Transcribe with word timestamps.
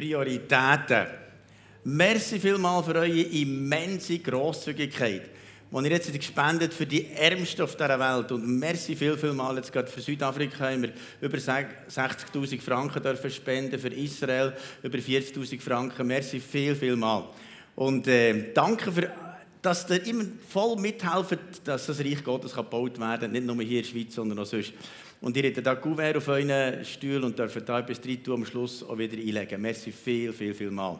Prioritäten. 0.00 1.06
Merci 1.84 2.40
vielmal 2.40 2.82
für 2.82 2.94
eure 2.94 3.20
immense 3.20 4.18
Grosszügigkeit, 4.18 5.28
die 5.70 5.76
ihr 5.76 5.90
jetzt 5.90 6.10
gespendet 6.10 6.72
für 6.72 6.86
die 6.86 7.06
Ärmsten 7.08 7.60
auf 7.60 7.76
dieser 7.76 8.00
Welt. 8.00 8.32
Und 8.32 8.46
merci 8.46 8.96
viel, 8.96 9.18
viel 9.18 9.34
mal 9.34 9.56
jetzt 9.56 9.70
gerade 9.70 9.88
für 9.88 10.00
Südafrika 10.00 10.70
haben 10.70 10.82
wir 10.82 10.92
über 11.20 11.36
60'000 11.36 12.60
Franken 12.62 13.02
dürfen 13.02 13.30
spenden, 13.30 13.78
für 13.78 13.88
Israel 13.88 14.54
über 14.82 14.96
40'000 14.96 15.60
Franken. 15.60 16.06
Merci 16.06 16.40
viel, 16.40 16.74
viel 16.74 16.96
mal. 16.96 17.28
Und 17.76 18.08
äh, 18.08 18.54
danke 18.54 18.90
für 18.90 19.10
dass 19.62 19.90
ihr 19.90 20.06
immer 20.06 20.24
voll 20.48 20.76
mithelft, 20.76 21.38
dass 21.64 21.84
das 21.84 22.00
Reich 22.00 22.24
Gottes 22.24 22.54
gebaut 22.54 22.98
werden 22.98 23.20
kann, 23.20 23.32
nicht 23.32 23.44
nur 23.44 23.56
hier 23.56 23.80
in 23.80 23.84
der 23.84 23.90
Schweiz, 23.90 24.14
sondern 24.14 24.38
auch 24.38 24.46
sonst. 24.46 24.72
Und 25.20 25.36
ihr 25.36 25.44
habt 25.44 25.66
da 25.66 25.74
Kuvert 25.74 26.16
auf 26.16 26.28
euren 26.28 26.84
Stuhl 26.84 27.22
und 27.22 27.38
dürft 27.38 27.68
da 27.68 27.80
etwas 27.80 28.00
rein 28.06 28.22
tun, 28.22 28.34
am 28.34 28.46
Schluss 28.46 28.82
auch 28.82 28.96
wieder 28.96 29.18
einlegen. 29.18 29.60
Merci 29.60 29.92
viel, 29.92 30.32
viel, 30.32 30.54
viel 30.54 30.70
mal. 30.70 30.98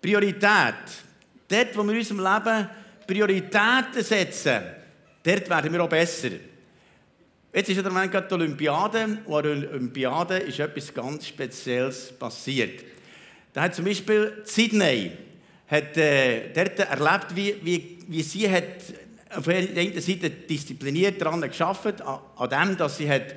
Priorität. 0.00 0.74
Dort, 1.48 1.76
wo 1.76 1.82
wir 1.84 1.92
in 1.92 1.98
unserem 1.98 2.20
Leben 2.20 2.68
Prioritäten 3.06 4.02
setzen, 4.02 4.60
dort 5.22 5.50
werden 5.50 5.72
wir 5.72 5.82
auch 5.82 5.88
besser. 5.88 6.30
Jetzt 7.52 7.68
ist 7.68 7.82
der 7.82 7.92
Moment 7.92 8.10
gerade 8.10 8.26
die 8.26 8.34
Olympiade. 8.34 9.18
Und 9.26 9.46
an 9.46 9.60
der 9.60 9.70
Olympiade 9.70 10.38
ist 10.38 10.58
etwas 10.58 10.92
ganz 10.92 11.26
Spezielles 11.26 12.12
passiert. 12.18 12.84
Da 13.52 13.62
hat 13.62 13.74
zum 13.74 13.84
Beispiel 13.84 14.42
Sydney 14.44 15.12
hat, 15.68 15.96
äh, 15.96 16.52
dort 16.52 16.78
erlebt, 16.78 17.34
wie, 17.34 17.56
wie, 17.62 17.98
wie 18.08 18.22
sie 18.22 18.50
hat 18.50 18.80
auf 19.36 19.44
der 19.44 19.56
einen 19.56 20.00
Seite 20.00 20.30
diszipliniert 20.30 21.20
daran 21.20 21.40
geschafft, 21.42 22.02
an, 22.02 22.50
dem, 22.50 22.76
dass 22.76 22.96
sie 22.96 23.08
hat 23.08 23.34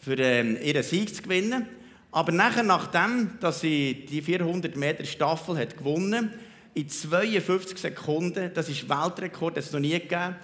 für 0.00 0.18
ähm, 0.18 0.56
ihren 0.62 0.82
Sieg 0.82 1.14
zu 1.14 1.22
gewinnen. 1.22 1.66
Aber 2.10 2.32
nachher, 2.32 2.62
nachdem, 2.62 3.38
dass 3.40 3.60
sie 3.60 4.06
die 4.08 4.22
400 4.22 4.76
Meter 4.76 5.04
Staffel 5.04 5.56
hat 5.56 5.76
gewonnen, 5.76 6.30
in 6.74 6.88
52 6.88 7.78
Sekunden, 7.78 8.50
das 8.54 8.68
ist 8.68 8.88
Weltrekord, 8.88 9.56
das 9.56 9.66
es 9.66 9.72
noch 9.72 9.80
nie 9.80 9.92
gegeben, 9.92 10.36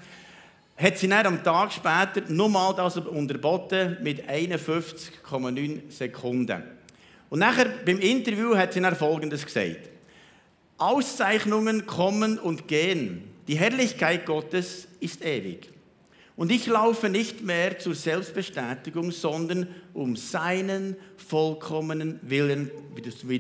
hat 0.77 0.98
sie 0.98 1.08
dann 1.08 1.27
am 1.27 1.42
Tag 1.42 1.72
später 1.72 2.22
nochmal 2.28 2.74
das 2.74 2.96
unterboten 2.96 3.96
mit 4.02 4.28
51,9 4.28 5.90
Sekunden. 5.90 6.62
Und 7.30 7.40
nachher 7.40 7.66
beim 7.84 7.98
Interview 7.98 8.56
hat 8.56 8.72
sie 8.72 8.80
dann 8.80 8.94
Folgendes 8.94 9.44
gesagt. 9.44 9.88
Auszeichnungen 10.78 11.86
kommen 11.86 12.38
und 12.38 12.68
gehen. 12.68 13.27
Die 13.48 13.58
Herrlichkeit 13.58 14.27
Gottes 14.27 14.86
ist 15.00 15.24
ewig. 15.24 15.70
Und 16.36 16.52
ich 16.52 16.66
laufe 16.66 17.08
nicht 17.08 17.41
mehr 17.42 17.78
zur 17.78 17.94
Selbstbestätigung, 17.94 19.10
sondern 19.10 19.66
um 19.94 20.14
seinen 20.14 20.96
vollkommenen 21.16 22.20
Willen 22.22 22.70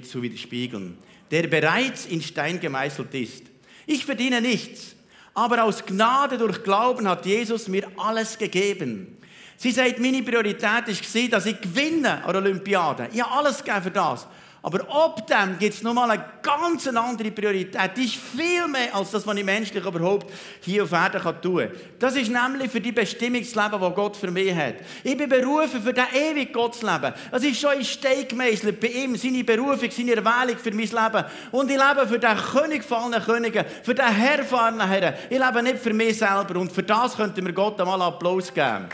zu 0.02 0.20
widerspiegeln, 0.22 0.98
der 1.30 1.46
bereits 1.46 2.06
in 2.06 2.22
Stein 2.22 2.58
gemeißelt 2.58 3.14
ist. 3.14 3.44
Ich 3.86 4.04
verdiene 4.04 4.40
nichts, 4.40 4.96
aber 5.34 5.62
aus 5.62 5.84
Gnade 5.84 6.38
durch 6.38 6.64
Glauben 6.64 7.06
hat 7.06 7.24
Jesus 7.26 7.68
mir 7.68 7.86
alles 7.96 8.36
gegeben. 8.36 9.18
Sie 9.58 9.72
sagt, 9.72 10.00
meine 10.00 10.22
Priorität 10.22 10.62
war, 10.62 10.82
dass 10.82 11.46
ich 11.46 11.60
gewinne 11.60 12.24
an 12.24 12.32
der 12.32 12.42
Olympiade. 12.42 13.08
Ich 13.12 13.22
habe 13.22 13.32
alles 13.32 13.62
gegeben 13.62 13.82
für 13.82 13.90
das. 13.90 14.26
Aber 14.68 14.84
ob 14.90 15.26
dem 15.26 15.58
gibt 15.58 15.76
es 15.76 15.82
nochmal 15.82 16.10
eine 16.10 16.24
ganz 16.42 16.86
andere 16.88 17.30
Priorität. 17.30 17.90
Die 17.96 18.04
ist 18.04 18.16
viel 18.16 18.68
mehr 18.68 18.94
als 18.94 19.12
das, 19.12 19.26
was 19.26 19.34
ich 19.34 19.42
menschlich 19.42 19.82
überhaupt 19.82 20.30
hier 20.60 20.84
auf 20.84 20.92
Erden 20.92 21.22
tun 21.40 21.60
kann. 21.60 21.70
Das 21.98 22.14
ist 22.16 22.30
nämlich 22.30 22.70
für 22.70 22.78
die 22.78 22.92
Bestimmungsleben, 22.92 23.80
das 23.80 23.94
Gott 23.94 24.18
für 24.18 24.30
mich 24.30 24.54
hat. 24.54 24.74
Ich 25.02 25.16
bin 25.16 25.26
berufen 25.26 25.82
für 25.82 25.94
das 25.94 26.12
ewige 26.12 26.52
Gottsleben. 26.52 27.14
Es 27.32 27.44
ist 27.44 27.58
schon 27.58 27.78
in 27.78 27.84
Stein 27.86 28.26
bei 28.36 28.88
ihm, 28.88 29.16
seine 29.16 29.42
Berufung, 29.42 29.90
seine 29.90 30.16
Erwählung 30.16 30.58
für 30.58 30.70
mein 30.72 30.80
Leben. 30.80 31.24
Und 31.50 31.70
ich 31.70 31.78
lebe 31.78 32.06
für 32.06 32.18
den 32.18 32.36
König 32.36 32.84
von 32.84 33.14
allen 33.14 33.24
Königen, 33.24 33.64
für 33.82 33.94
den 33.94 34.04
Herr 34.04 34.44
von 34.44 34.58
allen 34.58 34.86
Herren. 34.86 35.14
Ich 35.30 35.38
lebe 35.38 35.62
nicht 35.62 35.78
für 35.78 35.94
mich 35.94 36.18
selber. 36.18 36.60
Und 36.60 36.72
für 36.72 36.82
das 36.82 37.16
könnten 37.16 37.46
wir 37.46 37.54
Gott 37.54 37.80
einmal 37.80 38.02
Applaus 38.02 38.52
geben. 38.52 38.86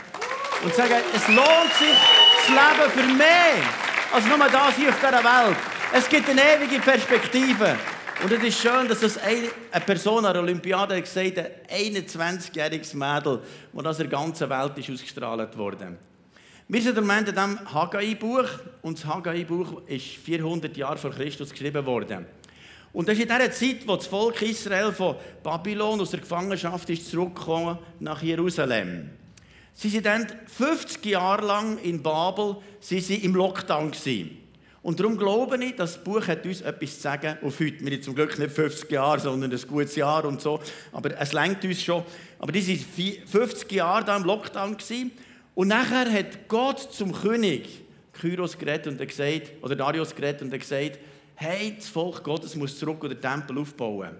Und 0.63 0.73
sagen, 0.73 1.03
es 1.13 1.27
lohnt 1.27 1.73
sich, 1.77 1.97
das 2.37 2.47
Leben 2.47 2.91
für 2.93 3.13
mich 3.13 3.94
als 4.15 4.25
nur 4.27 4.37
das 4.37 4.77
hier 4.77 4.89
auf 4.89 4.95
dieser 4.95 5.23
Welt. 5.23 5.57
Es 5.93 6.07
gibt 6.07 6.29
eine 6.29 6.41
ewige 6.41 6.79
Perspektive. 6.79 7.75
Und 8.23 8.31
es 8.31 8.41
ist 8.43 8.61
schön, 8.61 8.87
dass 8.87 9.01
das 9.01 9.17
eine 9.17 9.49
Person 9.85 10.25
an 10.25 10.31
der 10.31 10.41
Olympiade 10.41 11.01
gesagt 11.01 11.37
hat, 11.37 11.51
ein 11.69 11.93
21-jähriges 11.93 12.95
Mädel, 12.95 13.41
das 13.73 13.85
aus 13.85 13.97
der 13.97 14.07
ganzen 14.07 14.49
Welt 14.49 14.77
ist 14.77 14.89
ausgestrahlt 14.89 15.57
wurde. 15.57 15.97
Wir 16.69 16.81
sind 16.81 16.95
Moment 16.95 17.27
in 17.27 17.35
diesem 17.35 17.73
Haggai-Buch 17.73 18.47
und 18.81 18.97
das 18.97 19.05
Haggai-Buch 19.05 19.81
ist 19.87 20.05
400 20.05 20.77
Jahre 20.77 20.97
vor 20.97 21.11
Christus 21.11 21.51
geschrieben 21.51 21.85
worden. 21.85 22.25
Und 22.93 23.09
das 23.09 23.17
ist 23.17 23.23
in 23.23 23.27
der 23.27 23.51
Zeit, 23.51 23.85
wo 23.85 23.97
das 23.97 24.07
Volk 24.07 24.41
Israel 24.43 24.93
von 24.93 25.17
Babylon 25.43 25.99
aus 25.99 26.11
der 26.11 26.21
Gefangenschaft 26.21 26.89
ist 26.89 27.11
zurückgekommen 27.11 27.77
nach 27.99 28.23
Jerusalem. 28.23 29.09
Sie 29.77 29.89
sind 29.89 30.05
dann 30.05 30.25
50 30.57 31.05
Jahre 31.05 31.45
lang 31.45 31.77
in 31.79 32.01
Babel 32.01 32.55
sie 32.79 33.01
sind 33.01 33.23
im 33.25 33.35
Lockdown. 33.35 33.91
Gewesen. 33.91 34.37
Und 34.81 34.99
darum 34.99 35.17
glaube 35.17 35.61
ich, 35.61 35.75
das 35.75 36.01
Buch 36.01 36.25
hat 36.27 36.45
uns 36.45 36.61
etwas 36.61 36.95
zu 36.95 37.01
sagen 37.01 37.37
auf 37.41 37.59
heute. 37.59 37.83
Wir 37.83 37.91
sind 37.91 38.03
zum 38.05 38.15
Glück 38.15 38.39
nicht 38.39 38.51
50 38.51 38.89
Jahre, 38.89 39.19
sondern 39.19 39.51
ein 39.51 39.67
gutes 39.67 39.95
Jahr 39.97 40.23
und 40.23 40.41
so. 40.41 40.61
Aber 40.93 41.19
es 41.19 41.33
lenkt 41.33 41.65
uns 41.65 41.83
schon. 41.83 42.03
Aber 42.39 42.53
die 42.53 42.65
waren 42.65 43.27
50 43.27 43.71
Jahre 43.73 44.05
da 44.05 44.15
im 44.15 44.23
Lockdown. 44.23 44.77
Gewesen. 44.77 45.11
Und 45.55 45.67
nachher 45.67 46.09
hat 46.09 46.47
Gott 46.47 46.93
zum 46.93 47.11
König 47.11 47.67
Kyros 48.13 48.57
geredet 48.57 48.87
und 48.87 48.99
er 48.99 49.07
gesagt, 49.07 49.51
oder 49.61 49.75
Darius 49.75 50.15
geredet 50.15 50.41
und 50.41 50.53
er 50.53 50.59
gesagt, 50.59 50.99
hey, 51.35 51.73
das 51.75 51.89
Volk 51.89 52.23
Gottes 52.23 52.55
muss 52.55 52.79
zurück 52.79 53.03
und 53.03 53.09
den 53.09 53.19
Tempel 53.19 53.57
aufbauen. 53.57 54.15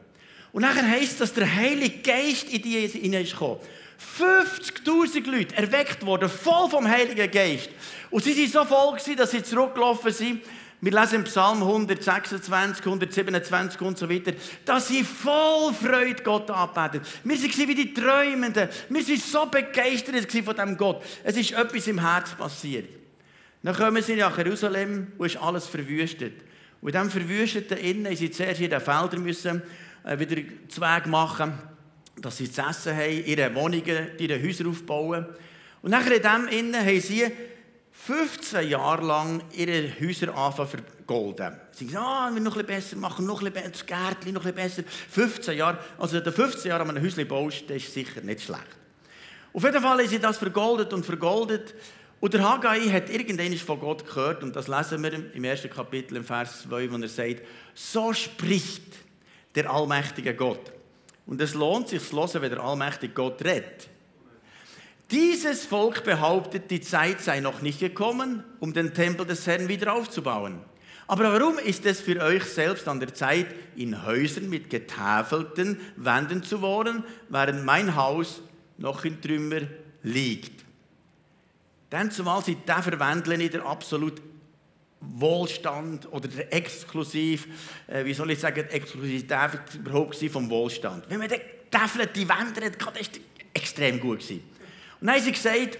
Und 0.52 0.62
nachher 0.62 0.88
heisst 0.88 1.14
es, 1.14 1.18
dass 1.18 1.34
der 1.34 1.54
Heilige 1.54 2.00
Geist 2.00 2.50
in 2.52 2.62
die 2.62 2.88
hinein 2.88 3.24
ist 3.24 3.32
gekommen. 3.32 3.60
50.000 4.00 5.30
Leute 5.30 5.56
erweckt 5.56 6.06
worden, 6.06 6.30
voll 6.30 6.70
vom 6.70 6.88
Heiligen 6.88 7.30
Geist. 7.30 7.70
Und 8.12 8.24
sie 8.24 8.36
waren 8.54 8.68
so 8.68 8.76
voll, 8.76 9.16
dass 9.16 9.32
sie 9.32 9.44
zurückgelaufen 9.44 10.12
sind. 10.12 10.42
Wir 10.82 10.92
lesen 10.92 11.16
im 11.16 11.24
Psalm 11.24 11.64
126, 11.64 12.86
127 12.86 13.82
und 13.82 13.98
so 13.98 14.10
weiter, 14.10 14.34
dass 14.66 14.90
sie 14.90 15.04
voll 15.04 15.74
Freude 15.74 16.22
Gott 16.22 16.52
anbeten. 16.52 17.02
Wir 17.24 17.38
waren 17.38 17.68
wie 17.70 17.76
die 17.76 17.94
Träumenden. 17.94 18.70
Wir 18.90 19.08
waren 19.08 19.18
so 19.18 19.46
begeistert 19.48 20.32
von 20.32 20.56
diesem 20.56 20.78
Gott. 20.78 21.04
Es 21.24 21.38
ist 21.38 21.54
etwas 21.54 21.88
im 21.88 22.00
Herz 22.00 22.32
passiert. 22.36 22.90
Dann 23.64 23.76
kommen 23.76 24.04
sie 24.04 24.16
nach 24.16 24.38
Jerusalem 24.38 25.14
und 25.18 25.26
ist 25.26 25.38
alles 25.38 25.66
verwüstet. 25.66 26.34
Und 26.82 26.94
in 26.94 27.02
diesem 27.02 27.10
Verwüsteten 27.10 27.78
Innen 27.78 28.04
mussten 28.04 28.18
sie 28.18 28.32
zuerst 28.32 28.62
in 28.62 28.70
den 28.70 28.82
Feldern 28.82 29.24
müssen, 29.24 29.64
äh, 30.04 30.20
wieder 30.20 30.40
Zweig 30.70 31.08
machen 31.08 31.54
dass 32.22 32.38
sie 32.38 32.52
zu 32.52 32.62
essen 32.62 32.96
haben, 32.96 33.26
ihre 33.26 33.53
Wohnungen, 33.56 34.09
ihre 34.18 34.42
Häuser 34.42 34.68
aufbauen. 34.68 35.26
Und 35.81 35.92
nachher 35.92 36.16
in 36.16 36.22
dem 36.22 36.48
Innen 36.59 36.86
haben 36.86 37.02
sie 37.02 37.31
15 37.92 38.70
Jahre 38.70 39.06
lang 39.06 39.42
ihre 39.53 39.90
Häuser 40.00 40.36
anfangen 40.36 40.70
vergolden. 40.70 41.59
Sie 41.72 41.88
sagen, 41.88 42.06
ah, 42.06 42.31
wir 42.34 42.42
noch 42.42 42.58
ein 42.58 42.66
bisschen 42.66 42.81
besser 42.81 42.98
machen, 42.98 43.26
noch 43.26 43.42
ein 43.42 43.52
bisschen 43.52 43.72
das 43.72 43.86
Gärtchen 43.86 44.34
noch 44.34 44.46
ein 44.46 44.53
bisschen 44.53 44.84
besser. 44.84 44.92
15 45.09 45.58
Jahre, 45.58 45.80
also 45.98 46.20
der 46.20 46.34
15 46.34 46.70
Jahre 46.70 46.84
an 46.84 46.90
einem 46.90 47.03
Häuschen 47.03 47.28
baust, 47.28 47.64
das 47.68 47.78
ist 47.78 47.94
sicher 47.94 48.22
nicht 48.22 48.42
schlecht. 48.42 48.64
Auf 49.53 49.64
jeden 49.64 49.82
Fall 49.82 50.00
haben 50.00 50.08
sie 50.08 50.20
das 50.20 50.38
vergoldet 50.38 50.94
und 50.94 51.06
vergoldet. 51.06 51.74
Und 52.20 52.34
der 52.34 52.44
Haggai 52.44 52.82
hat 52.90 53.09
irgendwann 53.09 53.56
von 53.58 53.80
Gott 53.80 54.06
gehört, 54.06 54.44
und 54.44 54.56
das 54.56 54.68
lesen 54.68 55.03
wir 55.03 55.34
im 55.34 55.44
ersten 55.44 55.70
Kapitel, 55.70 56.18
im 56.18 56.26
Vers 56.26 56.64
2, 56.64 56.92
wo 56.92 56.97
er 56.97 57.08
sagt, 57.08 57.42
so 57.74 58.14
spricht 58.14 58.84
der 59.53 59.70
allmächtige 59.72 60.34
Gott. 60.34 60.75
Und 61.25 61.41
es 61.41 61.53
lohnt 61.53 61.90
sich 61.90 62.08
zu 62.08 62.16
hören, 62.16 62.41
wenn 62.41 62.52
der 62.52 62.63
allmächtige 62.63 63.13
Gott 63.13 63.44
redet. 63.44 63.90
Dieses 65.12 65.66
Volk 65.66 66.03
behauptet, 66.03 66.72
die 66.72 66.81
Zeit 66.81 67.22
sei 67.22 67.40
noch 67.40 67.62
nicht 67.62 67.80
gekommen, 67.80 68.44
um 68.59 68.74
den 68.74 68.94
Tempel 68.94 69.25
des 69.25 69.46
Herrn 69.46 69.68
wieder 69.68 69.94
aufzubauen. 69.94 70.59
Aber 71.08 71.31
warum 71.31 71.59
ist 71.59 71.85
es 71.85 72.02
für 72.02 72.19
euch 72.19 72.44
selbst 72.46 72.88
an 72.88 73.00
der 73.00 73.14
Zeit, 73.14 73.47
in 73.76 74.05
Häusern 74.05 74.50
mit 74.50 74.72
getäfelten 74.72 75.79
Wänden 75.96 76.41
zu 76.41 76.61
wohnen, 76.61 77.03
während 77.29 77.64
mein 77.64 77.96
Haus 77.96 78.41
noch 78.78 79.05
in 79.05 79.22
Trümmer 79.22 79.61
liegt? 80.02 80.66
Denn 81.91 82.09
zumal 82.09 82.44
sind 82.44 82.67
die 82.67 82.82
Verwendler 82.82 83.38
nicht 83.38 83.53
der 83.53 83.66
absolut 83.66 84.20
Wohlstand 85.02 86.12
oder 86.12 86.28
der 86.28 86.53
exklusiv, 86.53 87.47
äh, 87.88 88.03
wie 88.06 88.14
soll 88.14 88.32
ich 88.32 88.40
sagen, 88.40 88.66
Exklusivität 88.70 89.59
überhaupt 89.76 90.18
vom 90.32 90.50
Wohlstand. 90.50 91.06
Wenn 91.09 91.20
man 91.20 91.30
die 91.30 92.28
Wände 92.28 92.66
hat, 92.66 92.82
das 92.82 93.09
extrem 93.53 94.00
gut 94.00 94.24
sein. 94.24 94.42
Und 95.00 95.08
dann 95.08 95.16
haben 95.16 95.24
sie 95.24 95.32
gesagt, 95.32 95.78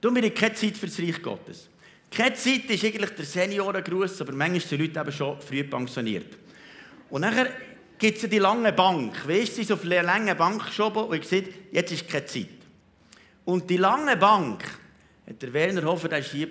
du, 0.00 0.14
wir 0.14 0.22
haben 0.22 0.34
keine 0.34 0.54
Zeit 0.54 0.76
für 0.76 0.86
das 0.86 0.98
Reich 0.98 1.22
Gottes. 1.22 1.68
Keine 2.10 2.34
Zeit 2.34 2.64
ist 2.68 2.84
eigentlich 2.84 3.10
der 3.10 3.24
Seniorengruß, 3.24 4.20
aber 4.22 4.32
manchmal 4.32 4.60
sind 4.60 4.80
die 4.80 4.86
Leute 4.86 5.00
eben 5.00 5.12
schon 5.12 5.40
früh 5.40 5.64
pensioniert. 5.64 6.36
Und 7.08 7.20
nachher 7.20 7.50
gibt 7.98 8.22
es 8.22 8.28
die 8.28 8.38
lange 8.38 8.72
Bank. 8.72 9.28
Weißt 9.28 9.58
du, 9.58 9.64
sie 9.64 9.72
auf 9.72 9.84
eine 9.84 10.02
lange 10.02 10.34
Bank 10.34 10.66
geschoben 10.66 11.04
und 11.04 11.14
ich 11.14 11.28
gesagt, 11.28 11.48
jetzt 11.70 11.92
ist 11.92 12.08
keine 12.08 12.26
Zeit. 12.26 12.48
Und 13.44 13.70
die 13.70 13.76
lange 13.76 14.16
Bank, 14.16 14.64
der 15.38 15.52
Werner 15.52 15.84
Hofer, 15.84 16.08
der 16.08 16.18
war 16.18 16.30
hier 16.30 16.48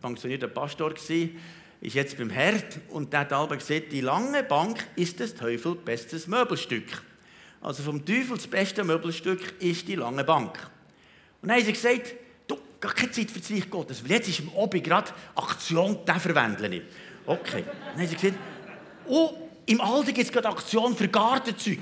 pensionierter 0.00 0.48
Pastor, 0.48 0.92
ist 0.94 1.94
jetzt 1.94 2.18
beim 2.18 2.30
Herd 2.30 2.80
und 2.88 3.12
der 3.12 3.20
hat 3.20 3.32
aber 3.32 3.56
gesagt, 3.56 3.92
die 3.92 4.00
lange 4.00 4.42
Bank 4.42 4.84
ist 4.96 5.20
des 5.20 5.34
Teufels 5.34 5.76
bestes 5.84 6.26
Möbelstück. 6.26 7.02
Also 7.60 7.82
vom 7.82 8.04
Teufel 8.04 8.36
das 8.36 8.46
beste 8.46 8.84
Möbelstück 8.84 9.54
ist 9.60 9.86
die 9.86 9.94
lange 9.94 10.24
Bank. 10.24 10.58
Und 11.40 11.48
dann 11.48 11.58
haben 11.58 11.64
sie 11.64 11.72
gesagt, 11.72 12.14
du, 12.46 12.56
gar 12.80 12.92
keine 12.94 13.10
Zeit 13.10 13.30
für 13.30 13.38
das 13.38 13.50
Reich 13.50 13.70
Gottes, 13.70 14.02
weil 14.02 14.12
jetzt 14.12 14.28
ist 14.28 14.40
im 14.40 14.48
Obi 14.54 14.80
gerade 14.80 15.12
Aktion, 15.36 15.98
der 16.04 16.18
verwendle 16.18 16.76
ich. 16.76 16.82
Okay. 17.26 17.64
Dann 17.92 18.00
haben 18.00 18.08
sie 18.08 18.16
gesagt, 18.16 18.38
oh, 19.06 19.30
im 19.66 19.80
Alter 19.80 20.12
gibt 20.12 20.26
es 20.26 20.32
gerade 20.32 20.48
Aktion 20.48 20.96
für 20.96 21.08
Gartenzeug. 21.08 21.80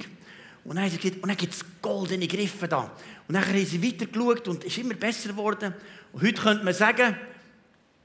Und 0.65 0.75
dann 0.75 0.85
haben 0.85 0.91
sie 0.91 0.99
gesagt, 0.99 1.23
und 1.23 1.29
dann 1.29 1.37
gibt 1.37 1.55
es 1.55 1.65
goldene 1.81 2.27
Griffe 2.27 2.69
da. 2.69 2.91
Und 3.29 3.35
dann 3.35 3.47
haben 3.47 3.65
sie 3.65 3.83
weitergeschaut 3.83 4.49
und 4.49 4.65
es 4.65 4.73
ist 4.73 4.79
immer 4.79 4.95
besser 4.95 5.31
geworden. 5.31 5.75
Heute 6.21 6.41
könnte 6.41 6.65
man 6.65 6.75
sagen, 6.75 7.17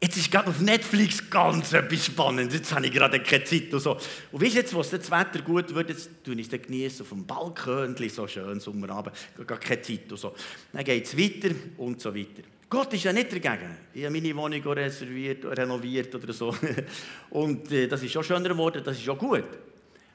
Jetzt 0.04 0.18
ist 0.18 0.32
gerade 0.32 0.50
auf 0.50 0.60
Netflix 0.60 1.30
ganz 1.30 1.74
etwas 1.74 2.08
Spannendes. 2.08 2.56
Jetzt 2.56 2.74
habe 2.74 2.88
ich 2.88 2.92
gerade 2.92 3.20
keine 3.20 3.44
Zeit 3.44 3.72
und 3.72 3.80
so. 3.80 3.98
Und 4.32 4.42
weißt 4.42 4.56
du, 4.56 4.58
jetzt, 4.58 4.74
wo 4.74 4.82
das 4.82 5.12
Wetter 5.12 5.44
gut 5.44 5.76
wird, 5.76 5.90
jetzt 5.90 6.10
tue 6.24 6.34
ich 6.34 6.52
es 6.52 6.60
genießen 6.60 7.04
auf 7.04 7.10
dem 7.10 7.24
Balkon, 7.24 7.96
so 8.10 8.28
schön 8.28 8.60
Sommerabend, 8.60 9.16
gar 9.46 9.60
keine 9.60 9.80
Zeit 9.84 10.12
und 10.12 10.18
so. 10.18 10.34
Dann 10.74 10.84
geht 10.84 11.06
es 11.06 11.16
weiter 11.16 11.54
und 11.78 12.02
so 12.02 12.16
weiter. 12.16 12.42
Gott 12.68 12.92
ist 12.94 13.04
ja 13.04 13.14
nicht 13.14 13.32
dagegen. 13.32 13.78
Ich 13.94 14.04
habe 14.04 14.14
meine 14.14 14.36
Wohnung 14.36 14.64
reserviert, 14.74 15.46
renoviert 15.46 16.16
oder 16.16 16.34
so. 16.34 16.56
Und 17.30 17.70
äh, 17.70 17.86
das 17.86 18.02
ist 18.02 18.14
schon 18.14 18.24
schöner 18.24 18.48
geworden, 18.48 18.82
das 18.82 18.96
ist 18.96 19.04
schon 19.04 19.18
gut. 19.18 19.44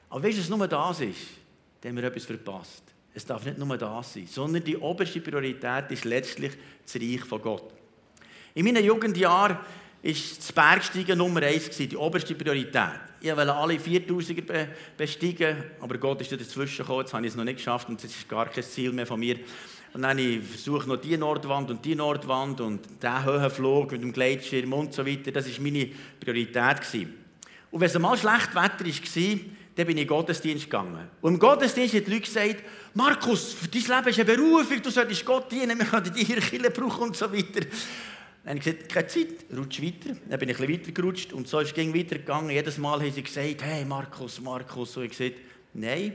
Aber 0.09 0.23
weißt 0.23 0.39
du, 0.39 0.41
was 0.41 0.49
nur 0.49 0.67
das 0.67 1.01
ist, 1.01 1.19
dann 1.81 1.91
haben 1.91 1.97
wir 1.97 2.05
etwas 2.05 2.25
verpasst. 2.25 2.81
Es 3.13 3.23
darf 3.23 3.45
nicht 3.45 3.59
nur 3.59 3.77
das 3.77 4.11
sein, 4.11 4.25
sondern 4.25 4.63
die 4.63 4.75
oberste 4.75 5.21
Priorität 5.21 5.91
ist 5.91 6.03
letztlich 6.03 6.53
das 6.83 6.95
Reich 6.95 7.23
von 7.25 7.41
Gott. 7.43 7.76
In 8.57 8.65
meinen 8.65 8.83
Jugendjahren 8.83 9.55
war 9.55 9.65
das 10.03 10.51
Bergsteigen 10.51 11.19
Nummer 11.19 11.43
eins, 11.43 11.69
die 11.77 11.95
oberste 11.95 12.33
Priorität. 12.33 12.99
Ich 13.21 13.29
wollte 13.35 13.53
alle 13.53 13.75
4000er 13.75 14.67
besteigen, 14.97 15.57
aber 15.79 15.99
Gott 15.99 16.21
ist 16.21 16.31
dazwischen 16.31 16.77
gekommen, 16.79 17.01
jetzt 17.01 17.13
habe 17.13 17.23
ich 17.23 17.33
es 17.33 17.35
noch 17.35 17.43
nicht 17.43 17.57
geschafft 17.57 17.87
und 17.87 18.03
das 18.03 18.09
ist 18.09 18.27
gar 18.27 18.47
kein 18.47 18.63
Ziel 18.63 18.91
mehr 18.93 19.05
von 19.05 19.19
mir. 19.19 19.37
Und 19.93 20.01
dann 20.01 20.17
ich 20.17 20.41
noch 20.87 20.97
die 20.97 21.15
Nordwand 21.17 21.69
und 21.69 21.85
die 21.85 21.93
Nordwand 21.93 22.59
und 22.61 22.81
diesen 22.99 23.25
Höhenflug 23.25 23.91
mit 23.91 24.01
dem 24.01 24.11
Gleitschirm 24.11 24.73
und 24.73 24.91
so 24.91 25.05
weiter. 25.05 25.31
Das 25.31 25.45
war 25.45 25.63
meine 25.63 25.89
Priorität. 26.19 27.07
Und 27.69 27.79
wenn 27.79 27.87
es 27.87 27.99
mal 27.99 28.17
schlecht 28.17 28.55
Wetter 28.55 28.85
war, 28.85 29.39
dann 29.75 29.85
bin 29.85 29.87
ich 29.87 29.87
in 29.87 29.95
den 29.97 30.07
Gottesdienst 30.07 30.63
gegangen. 30.63 31.09
Und 31.21 31.35
im 31.35 31.39
Gottesdienst 31.39 31.93
haben 31.93 32.05
die 32.05 32.11
Leute 32.11 32.25
gesagt, 32.25 32.63
Markus, 32.95 33.53
für 33.53 33.67
dein 33.67 33.81
Leben 33.83 34.07
ist 34.07 34.19
eine 34.19 34.25
Berufung, 34.25 34.81
du 34.81 34.89
solltest 34.89 35.23
Gott 35.23 35.51
dienen, 35.51 35.77
wir 35.77 35.85
können 35.85 36.11
dich 36.11 36.25
hier 36.25 36.37
Kirche 36.37 36.71
brauchen 36.71 37.09
und 37.09 37.15
so 37.15 37.31
weiter. 37.31 37.67
Dann 38.47 38.59
habe 38.59 38.69
ich 38.69 38.77
gesagt, 38.77 38.93
keine 38.93 39.07
Zeit, 39.07 39.57
rutsch 39.57 39.81
weiter. 39.81 40.15
Dann 40.29 40.39
bin 40.39 40.47
ich 40.47 40.57
ein 40.57 40.67
bisschen 40.67 40.79
weitergerutscht 40.79 41.33
und 41.33 41.49
so 41.49 41.59
ist 41.59 41.77
es 41.77 41.93
weitergegangen. 41.93 42.49
Jedes 42.49 42.77
Mal 42.77 43.01
haben 43.01 43.11
sie 43.11 43.21
gesagt, 43.21 43.61
hey 43.61 43.83
Markus, 43.83 44.39
Markus. 44.39 44.95
Und 44.95 45.03
ich 45.03 45.17
gesagt, 45.17 45.41
nein. 45.73 46.13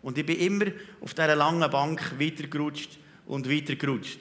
Und 0.00 0.16
ich 0.16 0.24
bin 0.24 0.38
immer 0.38 0.64
auf 1.02 1.12
dieser 1.12 1.36
langen 1.36 1.70
Bank 1.70 2.18
weitergerutscht 2.18 2.98
und 3.26 3.50
weitergerutscht. 3.50 4.20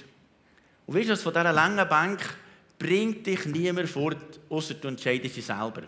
Und 0.85 0.97
weißt 0.97 1.11
du, 1.11 1.15
von 1.15 1.31
dieser 1.31 1.53
langen 1.53 1.87
Bank 1.87 2.35
bringt 2.77 3.25
dich 3.25 3.45
niemand 3.45 3.87
fort, 3.87 4.41
außer 4.49 4.73
du 4.73 4.89
entscheidest 4.89 5.37
dich 5.37 5.45
selber. 5.45 5.83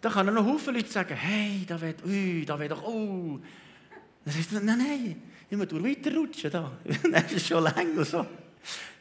Da 0.00 0.10
kann 0.10 0.34
noch 0.34 0.44
Haufen 0.44 0.74
Leute 0.74 0.90
sagen, 0.90 1.14
hey, 1.14 1.64
da 1.64 1.80
wird, 1.80 2.04
ui, 2.04 2.44
da 2.44 2.58
wird 2.58 2.72
doch, 2.72 2.82
oh. 2.82 3.38
Dann 4.24 4.34
sagst 4.34 4.50
du, 4.50 4.56
nein, 4.56 4.78
nein, 4.78 5.22
ich 5.48 5.56
muss 5.56 5.70
weiterrutschen 5.70 6.50
da. 6.50 6.72
das 7.12 7.32
ist 7.34 7.46
schon 7.46 7.64
und 7.64 8.04
so. 8.04 8.26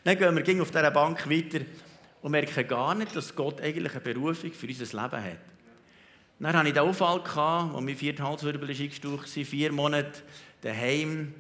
Dann 0.04 0.18
gehen 0.18 0.36
wir 0.36 0.62
auf 0.62 0.72
dieser 0.72 0.92
Bank 0.92 1.30
weiter 1.30 1.60
und 2.22 2.32
merken 2.32 2.68
gar 2.68 2.96
nicht, 2.96 3.16
dass 3.16 3.36
Gott 3.36 3.62
eigentlich 3.62 3.92
eine 3.92 4.02
Berufung 4.02 4.52
für 4.52 4.68
unser 4.68 4.86
Leben 4.86 5.24
hat. 5.24 5.38
Dann 6.40 6.54
hatte 6.54 6.68
ich 6.70 6.74
den 6.74 6.84
Unfall, 6.84 7.22
als 7.22 7.82
mein 7.84 7.96
vierter 7.96 8.24
Halswirbel 8.24 8.70
eingestaucht 8.70 9.38
war, 9.38 9.46
vier 9.46 9.72
Monate 9.72 10.22
daheim, 10.62 11.34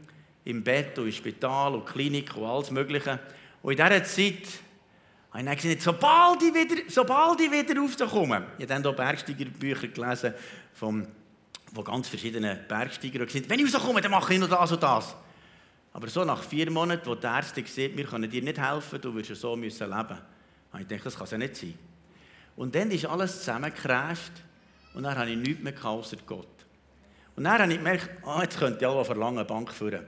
im 0.46 0.64
Bett 0.64 0.98
und 1.00 1.06
im 1.06 1.12
Spital 1.12 1.74
und 1.74 1.86
Klinik 1.86 2.36
und 2.36 2.46
alles 2.46 2.72
Mögliche. 2.72 3.20
Und 3.64 3.72
in 3.72 3.78
dieser 3.78 4.04
Zeit 4.04 4.48
habe 5.32 5.40
ich 5.40 5.46
dann 5.46 5.56
gesagt, 5.56 5.82
sobald 5.82 6.44
ich 6.44 6.54
wieder, 6.54 6.82
sobald 6.88 7.42
ich 7.42 7.52
wieder 7.52 7.80
raufkomme, 7.80 8.44
ich 8.58 8.64
habe 8.64 8.68
dann 8.68 8.84
hier 8.84 8.92
Bergsteigerbücher 8.92 9.88
gelesen 9.88 10.34
von, 10.74 11.08
von 11.74 11.84
ganz 11.84 12.08
verschiedenen 12.08 12.60
Bergsteigern 12.68 13.22
und 13.22 13.28
gesagt, 13.28 13.50
wenn 13.50 13.60
ich 13.60 13.74
rauskomme, 13.74 14.02
dann 14.02 14.12
mache 14.12 14.34
ich 14.34 14.40
noch 14.40 14.50
das 14.50 14.72
und 14.72 14.84
das. 14.84 15.16
Aber 15.94 16.08
so 16.08 16.24
nach 16.24 16.44
vier 16.44 16.72
Monaten, 16.72 17.06
wo 17.06 17.16
die 17.16 17.26
Ärzte 17.26 17.64
sehen, 17.66 17.98
wir 17.98 18.06
können 18.06 18.30
dir 18.30 18.42
nicht 18.42 18.60
helfen, 18.60 19.02
du 19.02 19.14
wirst 19.14 19.36
so 19.36 19.56
müssen 19.56 19.90
leben 19.90 20.02
müssen, 20.02 20.18
habe 20.72 20.82
ich 20.82 20.88
gedacht, 20.88 21.06
das 21.06 21.16
kann 21.16 21.26
es 21.26 21.32
ja 21.32 21.38
nicht 21.38 21.56
sein. 21.56 21.74
Und 22.56 22.76
dann 22.76 22.92
ist 22.92 23.06
alles 23.06 23.40
zusammengecrasht 23.40 24.32
und 24.94 25.04
dann 25.04 25.18
habe 25.18 25.30
ich 25.30 25.38
nichts 25.38 25.64
mehr 25.64 25.86
außer 25.86 26.18
Gott. 26.26 26.48
Und 27.36 27.44
dann 27.44 27.60
habe 27.60 27.72
ich 27.72 27.78
gemerkt, 27.78 28.10
ah, 28.26 28.42
jetzt 28.42 28.58
könnte 28.58 28.80
ich 28.80 28.86
auch 28.86 29.16
lange 29.16 29.44
Bank 29.46 29.72
führen. 29.72 30.06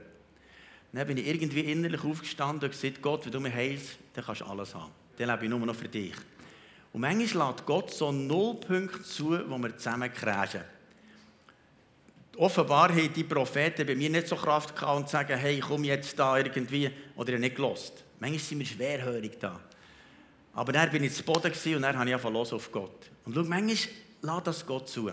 Dann 0.92 1.06
bin 1.06 1.16
ich 1.16 1.26
irgendwie 1.26 1.60
innerlich 1.60 2.04
aufgestanden 2.04 2.68
und 2.68 2.70
gesagt, 2.70 3.02
Gott, 3.02 3.24
wenn 3.24 3.32
du 3.32 3.40
mich 3.40 3.52
heilst, 3.52 3.98
dann 4.12 4.24
kannst 4.24 4.42
du 4.42 4.46
alles 4.46 4.74
haben. 4.74 4.92
Dann 5.18 5.28
lebe 5.28 5.44
ich 5.44 5.50
nur 5.50 5.58
noch 5.58 5.74
für 5.74 5.88
dich. 5.88 6.14
Und 6.92 7.00
manchmal 7.00 7.48
lädt 7.48 7.66
Gott 7.66 7.90
so 7.90 8.12
Nullpunkte 8.12 9.02
zu, 9.02 9.38
wo 9.48 9.58
wir 9.58 9.76
zusammen 9.76 10.12
crashen 10.12 10.60
offenbar 12.38 12.90
haben 12.90 13.12
die 13.12 13.24
Propheten 13.24 13.86
bei 13.86 13.94
mir 13.94 14.10
nicht 14.10 14.28
so 14.28 14.36
Kraft 14.36 14.74
gehabt 14.74 14.96
und 14.96 15.08
sagen, 15.08 15.36
hey, 15.36 15.60
komm 15.60 15.84
jetzt 15.84 16.18
da 16.18 16.38
irgendwie, 16.38 16.90
oder 17.16 17.38
nicht 17.38 17.56
gelost. 17.56 18.04
Manchmal 18.18 18.40
sind 18.40 18.58
wir 18.58 18.66
schwerhörig 18.66 19.38
da. 19.40 19.60
Aber 20.54 20.72
dann 20.72 20.90
bin 20.90 21.04
ich 21.04 21.14
zu 21.14 21.22
Boden 21.24 21.52
und 21.52 21.82
dann 21.82 21.98
habe 21.98 22.08
ich 22.08 22.14
einfach 22.14 22.30
los 22.30 22.52
auf 22.52 22.70
Gott. 22.70 23.10
Und 23.24 23.34
schau, 23.34 23.42
manchmal 23.42 23.76
lässt 24.22 24.46
das 24.46 24.64
Gott 24.64 24.88
zu. 24.88 25.10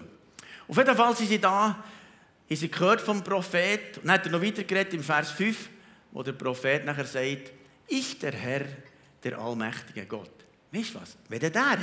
Auf 0.67 0.77
jeden 0.77 0.95
Fall 0.95 1.15
sind 1.15 1.27
sie 1.27 1.39
da, 1.39 1.69
haben 1.69 2.55
sie 2.55 2.69
gehört 2.69 3.01
vom 3.01 3.23
Prophet, 3.23 3.97
und 3.97 4.05
dann 4.05 4.13
hat 4.13 4.25
er 4.25 4.31
noch 4.31 4.41
weiter 4.41 4.93
im 4.93 5.03
Vers 5.03 5.31
5, 5.31 5.69
wo 6.11 6.23
der 6.23 6.33
Prophet 6.33 6.85
nachher 6.85 7.05
sagt, 7.05 7.51
ich, 7.87 8.19
der 8.19 8.33
Herr, 8.33 8.65
der 9.23 9.37
allmächtige 9.37 10.05
Gott. 10.05 10.31
Weißt 10.71 10.95
du 10.95 11.01
was? 11.01 11.17
Wenn 11.27 11.41
er 11.41 11.49
der 11.49 11.71
hat, 11.71 11.79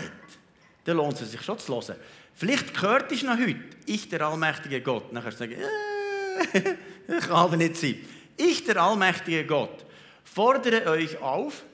dann 0.85 0.97
lohnt 0.97 1.21
es 1.21 1.31
sich 1.31 1.43
schon 1.43 1.59
zu 1.59 1.75
hören. 1.75 1.97
Vielleicht 2.39 2.73
gehört 2.73 3.11
es 3.11 3.25
noch 3.25 3.37
heute, 3.37 3.59
ich, 3.85 4.09
der 4.09 4.23
allmächtige 4.23 4.81
Gott. 4.81 5.13
Dann 5.13 5.25
kannst 5.25 5.41
du 5.41 5.45
sagen, 5.45 5.61
äh, 5.61 6.77
das 7.09 7.27
kann 7.27 7.59
nicht 7.59 7.75
sein. 7.75 7.97
Ich, 8.37 8.63
der 8.63 8.81
allmächtige 8.81 9.45
Gott, 9.45 9.85
fordere 10.23 10.89
euch 10.89 11.21
auf, 11.21 11.65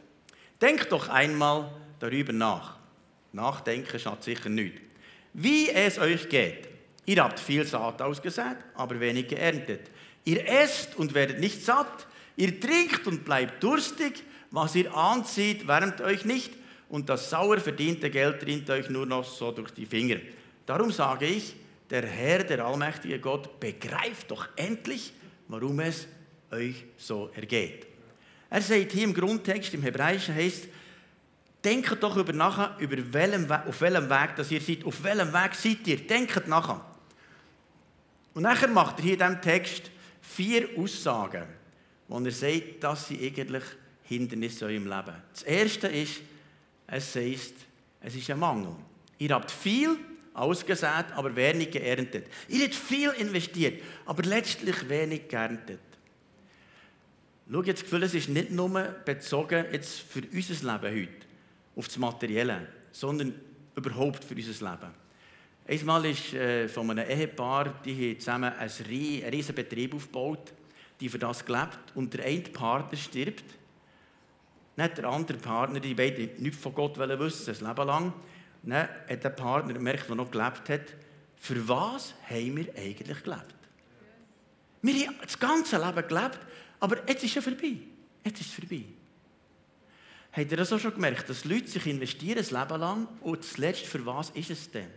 denkt 0.62 0.90
doch 0.90 1.10
einmal 1.10 1.70
darüber 2.00 2.32
nach. 2.32 2.78
Nachdenken 3.32 3.98
schadet 3.98 4.24
sicher 4.24 4.48
nicht. 4.48 4.80
Wie 5.34 5.68
es 5.68 5.98
euch 5.98 6.30
geht. 6.30 6.66
Ihr 7.04 7.22
habt 7.22 7.40
viel 7.40 7.66
Saat 7.66 8.00
ausgesät, 8.00 8.56
aber 8.74 8.98
wenig 8.98 9.28
geerntet. 9.28 9.90
Ihr 10.24 10.48
esst 10.48 10.96
und 10.96 11.12
werdet 11.12 11.40
nicht 11.40 11.62
satt. 11.62 12.06
Ihr 12.36 12.58
trinkt 12.58 13.06
und 13.06 13.26
bleibt 13.26 13.62
durstig. 13.62 14.22
Was 14.50 14.74
ihr 14.76 14.96
anzieht, 14.96 15.68
wärmt 15.68 16.00
euch 16.00 16.24
nicht. 16.24 16.54
Und 16.88 17.10
das 17.10 17.28
sauer 17.28 17.58
verdiente 17.58 18.08
Geld 18.08 18.46
rinnt 18.46 18.70
euch 18.70 18.88
nur 18.88 19.04
noch 19.04 19.24
so 19.24 19.52
durch 19.52 19.72
die 19.72 19.84
Finger. 19.84 20.20
Darum 20.66 20.90
sage 20.90 21.26
ich, 21.26 21.54
der 21.90 22.06
Herr, 22.06 22.44
der 22.44 22.64
allmächtige 22.64 23.18
Gott, 23.18 23.60
begreift 23.60 24.30
doch 24.30 24.48
endlich, 24.56 25.12
warum 25.48 25.80
es 25.80 26.06
euch 26.50 26.84
so 26.96 27.30
ergeht. 27.34 27.86
Er 28.50 28.62
sagt 28.62 28.92
hier 28.92 29.04
im 29.04 29.14
Grundtext, 29.14 29.74
im 29.74 29.82
Hebräischen 29.82 30.34
heißt, 30.34 30.68
denkt 31.62 32.02
doch 32.02 32.16
über 32.16 32.32
nachher, 32.32 32.76
über 32.78 32.96
welchem, 33.12 33.50
auf 33.50 33.80
welchem 33.80 34.08
Weg 34.08 34.36
das 34.36 34.50
ihr 34.50 34.60
seid. 34.60 34.84
Auf 34.84 35.02
welchem 35.02 35.32
Weg 35.32 35.54
seid 35.54 35.86
ihr? 35.86 36.06
Denkt 36.06 36.46
nachher. 36.46 36.84
Und 38.34 38.42
nachher 38.42 38.68
macht 38.68 38.98
er 38.98 39.04
hier 39.04 39.12
in 39.14 39.18
diesem 39.18 39.40
Text 39.40 39.90
vier 40.20 40.68
Aussagen, 40.78 41.46
wo 42.08 42.18
er 42.18 42.30
sagt, 42.30 42.82
dass 42.82 43.08
sie 43.08 43.26
eigentlich 43.26 43.64
Hindernisse 44.02 44.66
in 44.66 44.70
eurem 44.70 44.88
Leben. 44.88 45.22
Das 45.32 45.42
erste 45.42 45.88
ist, 45.88 46.20
es 46.86 47.14
heißt, 47.14 47.54
es 48.00 48.14
ist 48.14 48.30
ein 48.30 48.38
Mangel. 48.38 48.74
Ihr 49.18 49.30
habt 49.30 49.50
viel, 49.50 49.96
ausgesät, 50.34 51.06
aber 51.14 51.34
wenig 51.34 51.70
geerntet. 51.70 52.26
Ihr 52.48 52.64
habt 52.64 52.74
viel 52.74 53.10
investiert, 53.10 53.82
aber 54.04 54.22
letztlich 54.24 54.88
wenig 54.88 55.28
geerntet. 55.28 55.80
Schau 57.50 57.62
jetzt, 57.62 57.82
das 57.82 57.90
Gefühl, 57.90 58.02
es 58.02 58.14
ist 58.14 58.28
nicht 58.28 58.50
nur 58.50 58.68
bezogen 59.04 59.66
jetzt 59.70 60.00
für 60.00 60.22
unser 60.32 60.72
Leben 60.72 61.02
heute, 61.02 61.26
auf 61.76 61.86
das 61.86 61.98
Materielle, 61.98 62.66
sondern 62.90 63.34
überhaupt 63.76 64.24
für 64.24 64.34
unser 64.34 64.70
Leben. 64.70 65.04
Einmal 65.66 66.04
ist 66.06 66.34
äh, 66.34 66.68
von 66.68 66.90
einem 66.90 67.08
Ehepaar, 67.08 67.80
die 67.84 68.12
haben 68.12 68.20
zusammen 68.20 68.52
einen 68.52 69.30
riesen 69.30 69.54
Betrieb 69.54 69.94
aufgebaut, 69.94 70.52
die 71.00 71.08
für 71.08 71.18
das 71.18 71.44
gelebt 71.44 71.78
und 71.94 72.12
der 72.12 72.24
eine 72.24 72.40
Partner 72.40 72.98
stirbt. 72.98 73.44
Nicht 74.76 74.98
der 74.98 75.04
andere 75.04 75.38
Partner, 75.38 75.80
die 75.80 75.94
beiden 75.94 76.30
nichts 76.42 76.60
von 76.60 76.74
Gott 76.74 76.98
wissen, 76.98 77.54
ein 77.54 77.68
Leben 77.68 77.86
lang 77.86 78.12
dann 78.70 78.88
hat 79.08 79.24
der 79.24 79.30
Partner 79.30 79.74
gemerkt, 79.74 80.08
der 80.08 80.16
noch 80.16 80.30
gelebt 80.30 80.68
hat, 80.68 80.94
für 81.36 81.68
was 81.68 82.14
haben 82.28 82.56
wir 82.56 82.74
eigentlich 82.76 83.22
gelebt? 83.22 83.54
Wir 84.80 85.06
haben 85.06 85.16
das 85.22 85.38
ganze 85.38 85.76
Leben 85.76 86.08
gelebt, 86.08 86.38
aber 86.80 87.08
jetzt 87.08 87.24
ist 87.24 87.36
es 87.36 87.44
vorbei. 87.44 87.78
Jetzt 88.24 88.40
ist 88.40 88.48
es 88.48 88.54
vorbei. 88.54 88.84
Habt 90.32 90.50
ihr 90.50 90.56
das 90.56 90.72
auch 90.72 90.80
schon 90.80 90.94
gemerkt, 90.94 91.28
dass 91.28 91.44
Leute 91.44 91.68
sich 91.68 91.86
investieren 91.86 92.38
ein 92.38 92.60
Leben 92.60 92.80
lang 92.80 93.08
und 93.20 93.44
zuletzt 93.44 93.86
für 93.86 94.04
was 94.04 94.30
ist 94.30 94.50
es 94.50 94.70
denn? 94.70 94.90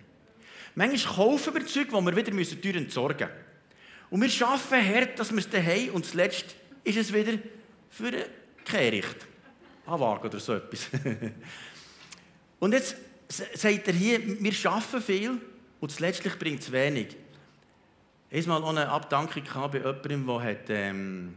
Manchmal 0.76 1.16
kaufen 1.16 1.54
wir 1.54 1.66
Zeug, 1.66 1.90
die 1.90 1.94
wir 1.94 2.16
wieder 2.16 2.34
müssen 2.34 2.62
teuer 2.62 2.76
entsorgen 2.76 3.28
müssen. 3.28 3.48
Und 4.10 4.22
wir 4.22 4.48
arbeiten 4.48 4.96
hart, 4.96 5.20
dass 5.20 5.32
wir 5.32 5.40
es 5.40 5.66
haben 5.66 5.90
und 5.92 6.06
zuletzt 6.06 6.56
ist 6.84 6.98
es 6.98 7.14
wieder 7.14 7.34
für 7.90 8.08
eine 8.08 8.26
Kehricht. 8.64 9.28
Anwagen 9.86 10.28
oder 10.28 10.40
so 10.40 10.54
etwas. 10.54 10.90
und 12.60 12.74
jetzt 12.74 12.96
sagt 13.30 13.88
er 13.88 13.94
hier, 13.94 14.42
wir 14.42 14.72
arbeiten 14.72 15.02
viel 15.02 15.42
und 15.80 16.00
letztlich 16.00 16.38
bringt 16.40 16.62
es 16.62 16.72
wenig. 16.72 17.16
Ich 18.30 18.46
mal 18.46 18.64
eine 18.64 18.90
Abdankung 18.90 19.44
bei 19.72 19.78
jemandem, 19.78 20.28
der 20.28 20.42
hat, 20.44 20.70
ähm, 20.70 21.36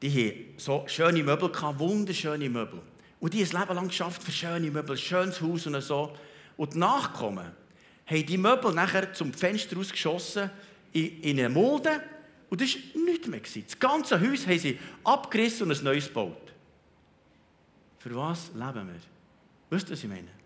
die 0.00 0.10
haben 0.10 0.58
so 0.58 0.84
schöne 0.86 1.22
Möbel 1.22 1.50
gehabt, 1.50 1.78
wunderschöne 1.78 2.48
Möbel. 2.48 2.80
Und 3.20 3.34
die 3.34 3.44
haben 3.44 3.56
ein 3.56 3.60
Leben 3.60 3.74
lang 3.74 3.88
geschafft 3.88 4.22
für 4.22 4.32
schöne 4.32 4.70
Möbel, 4.70 4.96
ein 4.96 4.98
schönes 4.98 5.40
Haus 5.40 5.66
und 5.66 5.80
so. 5.82 6.16
Und 6.56 6.74
die 6.74 6.78
Nachkommen 6.78 7.52
haben 8.06 8.26
die 8.26 8.38
Möbel 8.38 8.72
nachher 8.72 9.12
zum 9.12 9.32
Fenster 9.32 9.76
rausgeschossen 9.76 10.50
in, 10.92 11.20
in 11.22 11.38
eine 11.38 11.48
Mulde 11.48 12.02
und 12.50 12.60
das 12.60 12.74
war 12.74 13.02
nichts 13.02 13.28
mehr. 13.28 13.40
Das 13.40 13.78
ganze 13.78 14.20
Haus 14.20 14.46
haben 14.46 14.58
sie 14.58 14.78
abgerissen 15.04 15.70
und 15.70 15.78
ein 15.78 15.84
neues 15.84 16.08
gebaut. 16.08 16.52
Für 17.98 18.14
was 18.16 18.50
leben 18.54 18.88
wir? 18.88 19.00
Wisst 19.70 19.88
ihr, 19.88 19.92
was 19.92 20.04
ich 20.04 20.08
meine? 20.08 20.41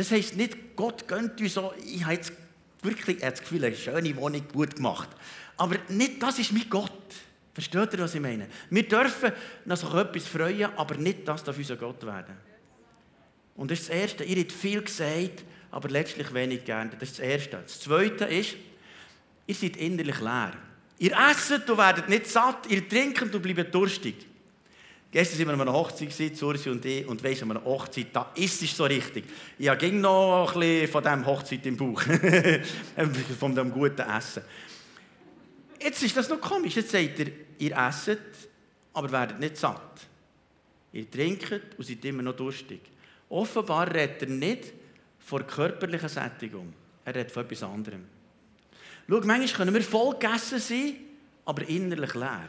Das 0.00 0.10
heisst 0.12 0.34
nicht, 0.34 0.56
Gott 0.76 1.06
gönnt 1.06 1.38
uns 1.42 1.52
so, 1.52 1.74
ich 1.84 2.02
habe 2.02 2.14
jetzt 2.14 2.32
wirklich 2.80 3.18
das 3.18 3.38
Gefühl, 3.38 3.66
eine 3.66 3.76
schöne 3.76 4.16
Wohnung 4.16 4.42
gut 4.50 4.76
gemacht. 4.76 5.10
Aber 5.58 5.76
nicht 5.90 6.22
das 6.22 6.38
ist 6.38 6.52
mein 6.52 6.70
Gott. 6.70 6.90
Versteht 7.52 7.92
ihr, 7.92 7.98
was 7.98 8.14
ich 8.14 8.20
meine? 8.22 8.48
Wir 8.70 8.88
dürfen 8.88 9.30
nach 9.66 9.76
so 9.76 9.94
etwas 9.98 10.26
freuen, 10.26 10.70
aber 10.74 10.94
nicht 10.94 11.28
das 11.28 11.44
darf 11.44 11.58
unser 11.58 11.76
Gott 11.76 12.02
werden. 12.06 12.34
Und 13.56 13.70
das 13.70 13.80
ist 13.80 13.90
das 13.90 13.96
Erste. 13.96 14.24
Ihr 14.24 14.40
habt 14.40 14.52
viel 14.52 14.80
gesagt, 14.80 15.44
aber 15.70 15.90
letztlich 15.90 16.32
wenig 16.32 16.64
gern. 16.64 16.90
Das 16.98 17.10
ist 17.10 17.18
das 17.18 17.26
Erste. 17.26 17.58
Das 17.62 17.80
Zweite 17.80 18.24
ist, 18.24 18.56
ihr 19.46 19.54
seid 19.54 19.76
innerlich 19.76 20.18
leer. 20.18 20.54
Ihr 20.98 21.12
esset 21.12 21.68
und 21.68 21.76
werdet 21.76 22.08
nicht 22.08 22.26
satt, 22.26 22.66
ihr 22.70 22.88
trinkt 22.88 23.34
und 23.34 23.42
bleibt 23.42 23.74
durstig. 23.74 24.29
Gestern 25.12 25.40
waren 25.40 25.58
wir 25.58 25.62
an 25.62 25.68
einer 25.68 25.72
Hochzeit, 25.72 26.42
Ursi 26.42 26.70
und 26.70 26.84
ich, 26.84 27.04
und 27.06 27.22
weisst, 27.24 27.42
an 27.42 27.50
einer 27.50 27.64
Hochzeit, 27.64 28.06
da 28.12 28.30
ist 28.36 28.62
es 28.62 28.76
so 28.76 28.84
richtig. 28.84 29.24
Ich 29.58 29.68
habe 29.68 29.90
noch 29.90 30.54
ein 30.54 30.60
bisschen 30.60 30.88
von 30.88 31.02
dieser 31.02 31.26
Hochzeit 31.26 31.66
im 31.66 31.76
Bauch. 31.76 32.00
von 33.40 33.54
dem 33.54 33.72
guten 33.72 34.02
Essen. 34.02 34.44
Jetzt 35.82 36.02
ist 36.02 36.16
das 36.16 36.28
noch 36.28 36.40
komisch. 36.40 36.76
Jetzt 36.76 36.92
sagt 36.92 37.18
er, 37.18 37.26
ihr 37.58 37.76
esset, 37.76 38.20
aber 38.92 39.10
werdet 39.10 39.40
nicht 39.40 39.56
satt. 39.56 40.06
Ihr 40.92 41.10
trinkt 41.10 41.76
und 41.76 41.84
seid 41.84 42.04
immer 42.04 42.22
noch 42.22 42.36
durstig. 42.36 42.80
Offenbar 43.28 43.92
redet 43.92 44.22
er 44.22 44.28
nicht 44.28 44.72
von 45.18 45.44
körperlicher 45.44 46.08
Sättigung. 46.08 46.72
Er 47.04 47.14
redet 47.14 47.32
von 47.32 47.44
etwas 47.44 47.62
anderem. 47.64 48.04
Schau, 49.08 49.20
manchmal 49.24 49.48
können 49.48 49.74
wir 49.74 49.82
voll 49.82 50.12
gegessen 50.18 50.60
sein, 50.60 50.94
aber 51.44 51.68
innerlich 51.68 52.14
leer. 52.14 52.48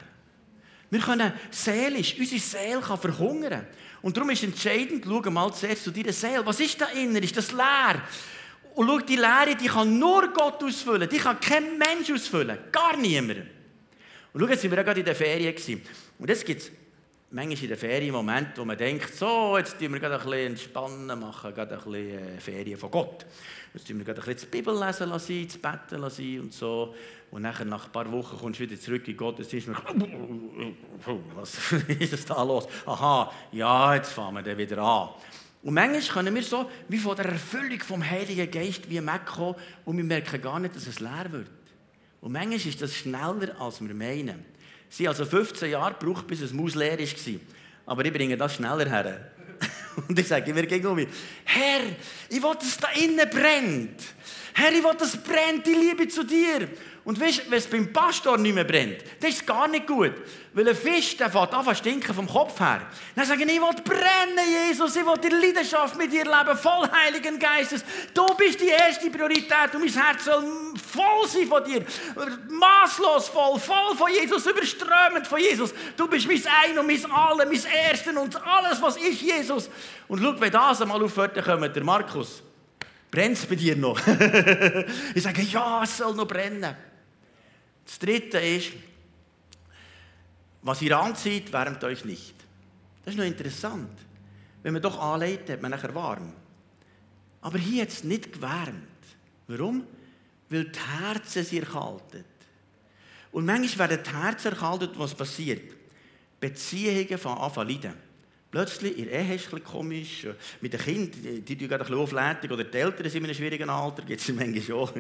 Wir 0.91 0.99
können 0.99 1.33
seelisch, 1.49 2.15
unsere 2.19 2.41
Seele 2.41 2.81
kann 2.81 2.99
verhungern. 2.99 3.65
Und 4.01 4.15
darum 4.15 4.29
ist 4.29 4.43
entscheidend, 4.43 5.05
schau 5.07 5.31
mal 5.31 5.51
zuerst 5.53 5.85
zu 5.85 5.91
deiner 5.91 6.11
Seele. 6.11 6.45
Was 6.45 6.59
ist 6.59 6.79
da 6.79 6.87
inner? 6.87 7.23
Ist 7.23 7.37
das 7.37 7.51
leer? 7.53 8.01
Und 8.75 8.87
schau, 8.87 8.99
die 8.99 9.15
Leere, 9.15 9.55
die 9.59 9.67
kann 9.67 9.97
nur 9.97 10.27
Gott 10.33 10.61
ausfüllen. 10.61 11.07
Die 11.09 11.17
kann 11.17 11.39
kein 11.39 11.77
Mensch 11.77 12.11
ausfüllen. 12.11 12.57
Gar 12.71 12.97
niemand. 12.97 13.39
Und 14.33 14.41
schau, 14.41 14.47
jetzt 14.47 14.61
sind 14.61 14.71
wir 14.71 14.77
ja 14.77 14.83
gerade 14.83 14.99
in 14.99 15.05
der 15.05 15.15
Ferien. 15.15 15.81
Und 16.19 16.29
jetzt 16.29 16.45
gibt 16.45 16.61
es 16.61 16.71
manchmal 17.31 17.57
in 17.57 17.67
der 17.69 17.77
Ferien 17.77 18.11
Momente, 18.11 18.59
wo 18.59 18.65
man 18.65 18.77
denkt, 18.77 19.15
so, 19.15 19.57
jetzt 19.57 19.79
tun 19.79 19.93
wir 19.93 19.99
gerade 19.99 20.15
ein 20.15 20.23
bisschen 20.23 20.47
entspannen, 20.47 21.19
machen 21.19 21.53
gerade 21.53 21.77
ein 21.77 21.83
bisschen 21.83 22.37
äh, 22.37 22.39
Ferien 22.39 22.77
von 22.77 22.91
Gott. 22.91 23.25
Jetzt 23.73 23.87
tun 23.87 23.97
wir 23.97 24.05
gerade 24.05 24.21
ein 24.21 24.25
bisschen 24.25 24.49
die 24.51 24.57
Bibel 24.57 24.77
lesen 24.77 25.09
lassen, 25.09 25.47
das 25.47 25.57
Betten 25.57 26.01
lassen 26.01 26.39
und 26.41 26.53
so. 26.53 26.93
Und 27.31 27.43
nachher, 27.43 27.65
nach 27.65 27.85
ein 27.85 27.91
paar 27.91 28.11
Wochen 28.11 28.37
kommst 28.37 28.59
du 28.59 28.63
wieder 28.63 28.79
zurück 28.79 29.07
in 29.07 29.15
Gott 29.15 29.39
und 29.39 29.47
was 31.35 31.71
ist 31.99 32.13
das 32.13 32.25
da 32.25 32.43
los? 32.43 32.67
Aha, 32.85 33.31
ja, 33.53 33.95
jetzt 33.95 34.11
fahren 34.11 34.43
wir 34.43 34.57
wieder 34.57 34.79
an. 34.79 35.09
Und 35.63 35.73
manchmal 35.73 36.01
können 36.01 36.35
wir 36.35 36.43
so 36.43 36.69
wie 36.89 36.97
von 36.97 37.15
der 37.15 37.27
Erfüllung 37.27 37.79
vom 37.79 38.07
Heiligen 38.07 38.49
Geist 38.51 38.89
wie 38.89 39.05
wegkommen 39.05 39.55
und 39.85 39.95
wir 39.95 40.03
merken 40.03 40.41
gar 40.41 40.59
nicht, 40.59 40.75
dass 40.75 40.87
es 40.87 40.99
leer 40.99 41.27
wird. 41.29 41.49
Und 42.19 42.33
manchmal 42.33 42.55
ist 42.55 42.81
das 42.81 42.95
schneller, 42.95 43.59
als 43.59 43.79
wir 43.79 43.93
meinen. 43.93 44.45
Sie 44.89 45.07
also 45.07 45.23
15 45.23 45.71
Jahre 45.71 45.95
gebraucht, 45.97 46.27
bis 46.27 46.41
es 46.41 46.51
Maus 46.51 46.75
leer 46.75 46.99
war. 46.99 47.39
Aber 47.85 48.03
ich 48.03 48.11
bringe 48.11 48.35
das 48.35 48.55
schneller 48.55 48.89
her. 48.89 49.31
Und 50.07 50.17
ich 50.17 50.27
sage 50.27 50.53
mir 50.53 50.65
gegenüber, 50.65 51.09
Herr, 51.45 51.81
ich 52.29 52.41
will, 52.41 52.53
dass 52.55 52.67
es 52.67 52.77
da 52.77 52.89
innen 52.89 53.29
brennt. 53.29 54.01
Herr, 54.53 54.71
ich 54.71 54.83
will, 54.83 54.95
dass 54.97 55.13
es 55.13 55.23
brennt, 55.23 55.65
die 55.65 55.73
Liebe 55.73 56.07
zu 56.07 56.23
dir. 56.23 56.67
Und 57.03 57.19
weißt, 57.19 57.49
wenn 57.49 57.57
es 57.57 57.65
beim 57.65 57.91
Pastor 57.91 58.37
nicht 58.37 58.53
mehr 58.53 58.63
brennt, 58.63 58.97
das 59.19 59.31
ist 59.31 59.47
gar 59.47 59.67
nicht 59.67 59.87
gut. 59.87 60.13
Weil 60.53 60.69
ein 60.69 60.75
Fisch, 60.75 61.17
der 61.17 61.31
fängt 61.31 61.51
an 61.51 61.75
stinken 61.75 62.13
vom 62.13 62.27
Kopf 62.27 62.59
her. 62.59 62.81
Dann 63.15 63.25
sagen 63.25 63.49
ich 63.49 63.59
will 63.59 63.83
brennen, 63.83 64.67
Jesus, 64.67 64.95
ich 64.95 65.03
will 65.03 65.17
die 65.17 65.29
Leidenschaft 65.29 65.97
mit 65.97 66.11
dir 66.11 66.25
leben, 66.25 66.55
voll 66.55 66.87
Heiligen 66.91 67.39
Geistes. 67.39 67.83
Du 68.13 68.35
bist 68.35 68.61
die 68.61 68.67
erste 68.67 69.09
Priorität 69.09 69.73
und 69.73 69.79
mein 69.79 69.89
Herz 69.91 70.25
soll 70.25 70.43
voll 70.75 71.27
sein 71.27 71.47
von 71.47 71.63
dir. 71.63 71.83
Maßlos 72.49 73.29
voll, 73.29 73.59
voll 73.59 73.95
von 73.97 74.11
Jesus, 74.11 74.45
überströmend 74.45 75.25
von 75.25 75.39
Jesus. 75.39 75.73
Du 75.97 76.07
bist 76.07 76.27
mein 76.27 76.43
Ein 76.63 76.77
und 76.77 76.85
mein 76.85 77.11
Alle, 77.11 77.47
mein 77.47 77.63
Ersten 77.63 78.15
und 78.15 78.35
alles, 78.45 78.79
was 78.79 78.97
ist 78.97 79.21
Jesus. 79.21 79.71
Und 80.07 80.21
schau, 80.21 80.39
wenn 80.39 80.51
das 80.51 80.83
einmal 80.83 81.01
aufhört, 81.01 81.35
dann 81.35 81.45
kommt 81.45 81.75
der 81.75 81.83
Markus. 81.83 82.43
Brennt 83.09 83.37
es 83.37 83.45
bei 83.47 83.55
dir 83.55 83.75
noch? 83.75 83.99
ich 85.15 85.23
sage, 85.23 85.41
ja, 85.41 85.81
es 85.83 85.97
soll 85.97 86.13
noch 86.13 86.27
brennen. 86.27 86.90
Das 87.85 87.99
dritte 87.99 88.39
ist, 88.39 88.71
was 90.61 90.81
ihr 90.81 90.97
anzieht, 90.97 91.51
wärmt 91.51 91.83
euch 91.83 92.05
nicht. 92.05 92.35
Das 93.03 93.13
ist 93.13 93.17
noch 93.17 93.25
interessant. 93.25 93.97
Wenn 94.63 94.73
man 94.73 94.81
doch 94.81 94.99
anlegt, 94.99 95.49
hat 95.49 95.61
man 95.61 95.71
nachher 95.71 95.93
warm. 95.95 96.33
Aber 97.41 97.57
hier 97.57 97.81
hat 97.81 97.89
es 97.89 98.03
nicht 98.03 98.33
gewärmt. 98.33 98.87
Warum? 99.47 99.85
Weil 100.49 100.65
die 100.65 100.79
Herzen 100.79 101.43
sich 101.43 101.59
erkaltet. 101.59 102.25
Und 103.31 103.45
manchmal 103.45 103.89
werden 103.89 104.03
die 104.03 104.15
Herzen 104.15 104.51
erkaltet, 104.51 104.91
was 104.97 105.15
passiert. 105.15 105.73
Beziehungen 106.39 107.17
von 107.17 107.67
leiden. 107.67 108.10
Plötzlich, 108.51 108.97
ihr 108.97 109.09
Ehe 109.09 109.35
ist 109.35 109.51
es 109.53 109.63
komisch, 109.63 110.27
mit 110.59 110.73
den 110.73 110.81
Kindern, 110.81 111.45
die, 111.45 111.57
tun 111.57 111.71
ein 111.71 111.79
bisschen 111.79 112.51
oder 112.51 112.63
die 112.65 112.77
Eltern 112.77 113.09
sind 113.09 113.19
in 113.19 113.23
einem 113.23 113.33
schwierigen 113.33 113.69
Alter, 113.69 114.01
gibt 114.01 114.19
es 114.19 114.27
manchmal 114.33 114.77
auch. 114.77 114.91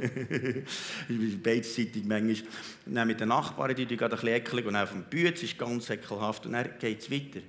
Beidseitig 1.43 2.05
manchmal. 2.05 2.49
Und 2.85 2.95
dann 2.95 3.07
mit 3.09 3.19
den 3.19 3.27
Nachbarn, 3.27 3.75
die 3.75 3.85
tun 3.85 3.99
ein 3.99 4.09
bisschen 4.09 4.29
ecklig, 4.29 4.65
und 4.65 4.77
auch 4.77 4.87
vom 4.87 5.03
Bütz 5.03 5.43
ist 5.43 5.57
ganz 5.57 5.89
ekelhaft, 5.89 6.45
und 6.45 6.53
dann 6.53 6.69
geht 6.79 7.01
es 7.01 7.11
weiter. 7.11 7.41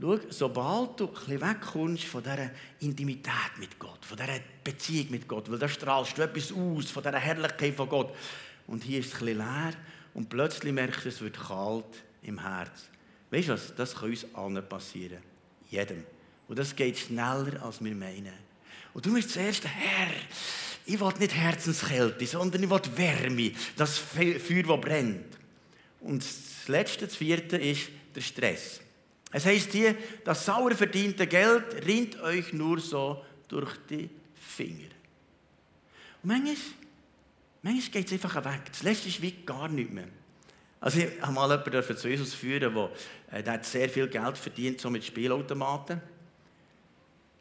Schau, 0.00 0.18
sobald 0.30 0.98
du 0.98 1.06
bisschen 1.06 1.40
wegkommst 1.40 2.04
von 2.04 2.24
dieser 2.24 2.50
Intimität 2.80 3.52
mit 3.60 3.78
Gott, 3.78 4.04
von 4.04 4.16
dieser 4.16 4.40
Beziehung 4.64 5.12
mit 5.12 5.28
Gott, 5.28 5.48
weil 5.48 5.58
da 5.60 5.68
strahlst 5.68 6.18
du 6.18 6.22
etwas 6.22 6.50
aus, 6.50 6.90
von 6.90 7.04
dieser 7.04 7.18
Herrlichkeit 7.18 7.74
von 7.76 7.88
Gott, 7.88 8.16
und 8.66 8.82
hier 8.82 8.98
ist 8.98 9.12
es 9.12 9.18
bisschen 9.20 9.38
leer, 9.38 9.74
und 10.12 10.28
plötzlich 10.28 10.72
merkst 10.72 11.04
du, 11.04 11.08
es 11.08 11.20
wird 11.20 11.38
kalt 11.38 12.02
im 12.22 12.40
Herz. 12.40 12.90
Weißt 13.30 13.48
du 13.48 13.52
was? 13.52 13.74
Das 13.74 13.94
kann 13.94 14.10
uns 14.10 14.26
allen 14.34 14.68
passieren. 14.68 15.18
Jedem. 15.70 16.04
Und 16.48 16.58
das 16.58 16.74
geht 16.74 16.98
schneller, 16.98 17.62
als 17.62 17.82
wir 17.82 17.94
meinen. 17.94 18.32
Und 18.92 19.06
du 19.06 19.10
musst 19.10 19.30
zuerst, 19.30 19.64
Herr, 19.66 20.08
ich 20.84 20.98
will 20.98 21.12
nicht 21.18 21.34
Herzenskälte, 21.34 22.26
sondern 22.26 22.62
ich 22.62 22.70
will 22.70 22.80
Wärme, 22.96 23.52
das 23.76 23.98
Feuer, 23.98 24.34
das 24.34 24.80
brennt. 24.80 25.38
Und 26.00 26.24
das 26.24 26.66
letzte, 26.66 27.06
das 27.06 27.16
vierte 27.16 27.56
ist 27.56 27.90
der 28.14 28.20
Stress. 28.20 28.80
Es 29.30 29.46
heißt 29.46 29.70
hier, 29.72 29.94
das 30.24 30.44
sauer 30.44 30.72
verdiente 30.72 31.26
Geld 31.26 31.86
rinnt 31.86 32.20
euch 32.20 32.52
nur 32.52 32.80
so 32.80 33.24
durch 33.46 33.76
die 33.88 34.10
Finger. 34.34 34.88
Und 36.22 36.30
manchmal, 36.30 36.56
manchmal 37.62 37.90
geht 37.92 38.06
es 38.06 38.12
einfach 38.12 38.44
weg. 38.44 38.62
Das 38.66 38.82
letzte 38.82 39.08
ist 39.08 39.22
wie 39.22 39.32
gar 39.46 39.68
nicht 39.68 39.92
mehr. 39.92 40.08
Also 40.80 40.98
ich 41.00 41.20
habe 41.20 41.32
mal 41.32 41.50
jemanden 41.50 41.96
zu 41.96 42.08
Jesus 42.08 42.32
führen, 42.32 42.74
der, 42.74 42.90
äh, 43.38 43.42
der 43.42 43.52
hat 43.54 43.66
sehr 43.66 43.88
viel 43.88 44.08
Geld 44.08 44.38
verdient, 44.38 44.80
so 44.80 44.88
mit 44.88 45.04
Spielautomaten. 45.04 46.00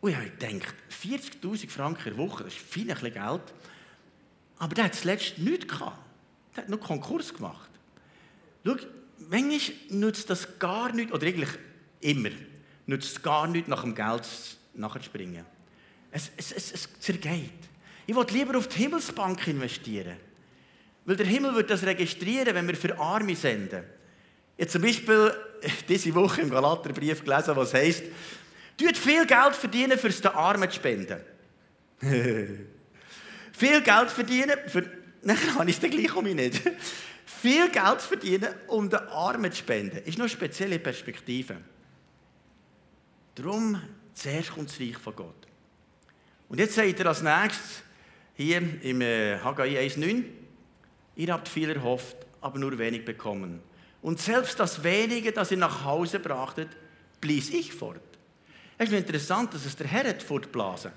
Und 0.01 0.10
ich 0.12 0.15
habe 0.15 0.29
gedacht, 0.29 0.75
40'000 0.89 1.69
Franken 1.69 2.03
der 2.03 2.17
Woche, 2.17 2.43
das 2.43 2.53
ist 2.53 2.62
viel 2.62 2.93
Geld. 2.93 3.41
Aber 4.58 4.75
der 4.75 4.86
hat 4.86 4.96
zuletzt 4.96 5.38
nichts 5.38 5.67
gehabt. 5.67 5.98
Der 6.55 6.63
hat 6.63 6.69
nur 6.69 6.79
Konkurs 6.79 7.34
gemacht. 7.34 7.69
Schau, 8.65 8.75
manchmal 9.29 9.75
nützt 9.89 10.29
das 10.29 10.60
gar 10.60 10.91
nichts, 10.91 11.13
oder 11.13 11.25
eigentlich 11.25 11.50
immer, 12.01 12.31
nützt 12.86 13.17
es 13.17 13.22
gar 13.22 13.48
nichts, 13.48 13.69
nach 13.69 13.84
dem 13.84 13.96
Geld 13.96 14.27
nachzuspringen. 14.74 15.46
Es, 16.12 16.31
es, 16.36 16.51
es, 16.51 16.72
es 16.74 17.00
zergeht. 17.00 17.51
Ich 18.05 18.15
will 18.15 18.25
lieber 18.31 18.58
auf 18.58 18.67
die 18.67 18.79
Himmelsbank 18.79 19.48
investieren. 19.48 20.17
Weil 21.09 21.15
der 21.15 21.25
Himmel 21.25 21.55
wird 21.55 21.71
das 21.71 21.81
registrieren, 21.81 22.53
wenn 22.53 22.67
wir 22.67 22.75
für 22.75 22.95
Arme 22.99 23.35
senden. 23.35 23.83
Jetzt 24.55 24.73
zum 24.73 24.83
Beispiel 24.83 25.33
diese 25.89 26.13
Woche 26.13 26.41
im 26.41 26.51
Galaterbrief 26.51 27.23
gelesen, 27.23 27.55
was 27.55 27.73
heißt, 27.73 28.03
Tut 28.77 28.95
viel 28.95 29.25
Geld 29.25 29.55
verdienen, 29.55 29.97
für 29.97 30.09
den 30.09 30.27
Armen 30.27 30.69
zu 30.69 30.75
spenden. 30.75 31.19
viel 33.51 33.81
Geld 33.81 34.11
verdienen, 34.11 34.53
für... 34.67 34.87
Nein, 35.23 35.37
kann 35.57 35.67
ich 35.67 35.77
es 35.77 35.81
dann 35.81 35.89
gleich 35.89 36.15
um 36.15 36.23
mich 36.23 36.35
nicht. 36.35 36.61
viel 37.25 37.69
Geld 37.69 38.01
verdienen, 38.01 38.49
um 38.67 38.87
den 38.87 38.99
Armen 38.99 39.51
zu 39.51 39.57
spenden, 39.57 40.03
ist 40.05 40.19
noch 40.19 40.25
eine 40.25 40.29
spezielle 40.29 40.77
Perspektive. 40.77 41.57
Darum, 43.33 43.81
zuerst 44.13 44.51
kommt 44.51 44.69
das 44.69 44.79
Reich 44.79 44.97
von 44.99 45.15
Gott. 45.15 45.47
Und 46.49 46.59
jetzt 46.59 46.75
sagt 46.75 46.99
er 46.99 47.07
als 47.07 47.23
nächstes, 47.23 47.81
hier 48.35 48.61
im 48.83 49.01
Haggai 49.43 49.69
äh, 49.69 49.89
1,9, 49.89 50.23
ihr 51.19 51.33
habt 51.33 51.49
viel 51.49 51.69
erhofft, 51.69 52.15
aber 52.39 52.57
nur 52.59 52.77
wenig 52.77 53.03
bekommen. 53.03 53.61
Und 54.01 54.21
selbst 54.21 54.57
das 54.57 54.81
wenige, 54.83 55.33
das 55.33 55.51
ihr 55.51 55.57
nach 55.57 55.83
Hause 55.83 56.19
brachtet, 56.19 56.69
blies 57.19 57.49
ich 57.49 57.73
fort. 57.73 57.99
Es 58.77 58.89
ist 58.89 58.95
interessant, 58.95 59.53
dass 59.53 59.65
es 59.65 59.75
der 59.75 59.88
Herr 59.88 60.07
hat 60.07 60.23
fortblasen. 60.23 60.93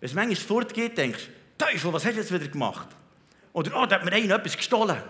Wenn 0.00 0.08
es 0.08 0.14
manchmal 0.14 0.36
fortgeht, 0.36 0.96
denkst 0.96 1.28
du, 1.58 1.66
Teufel, 1.66 1.92
was 1.92 2.06
hast 2.06 2.14
du 2.14 2.20
jetzt 2.20 2.32
wieder 2.32 2.48
gemacht? 2.48 2.88
Oder, 3.52 3.82
oh, 3.82 3.84
da 3.84 3.96
hat 3.96 4.06
mir 4.06 4.12
einer 4.12 4.36
etwas 4.36 4.56
gestohlen. 4.56 5.02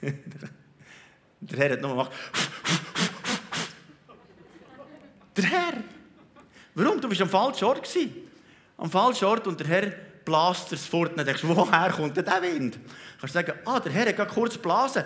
der 0.00 1.58
Herr 1.58 1.72
hat 1.72 1.80
nur 1.80 1.90
gemacht. 1.90 2.12
der 5.36 5.44
Herr. 5.44 5.72
Warum? 6.76 7.00
Du 7.00 7.08
bist 7.08 7.20
am 7.20 7.28
falschen 7.28 7.64
Ort. 7.64 7.88
Am 8.76 8.88
falschen 8.88 9.24
Ort 9.24 9.48
und 9.48 9.58
der 9.58 9.66
Herr 9.66 10.09
blast 10.30 10.72
es 10.72 10.86
fort. 10.86 11.12
Dann 11.16 11.26
denkst 11.26 11.42
du, 11.42 11.48
woher 11.48 11.90
kommt 11.90 12.16
denn 12.16 12.24
der 12.24 12.40
Wind? 12.40 12.76
Du 12.76 12.80
kannst 13.20 13.34
sagen, 13.34 13.52
ah, 13.64 13.80
der 13.80 13.92
Herr 13.92 14.16
hat 14.16 14.28
kurz 14.28 14.56
blasen. 14.56 15.04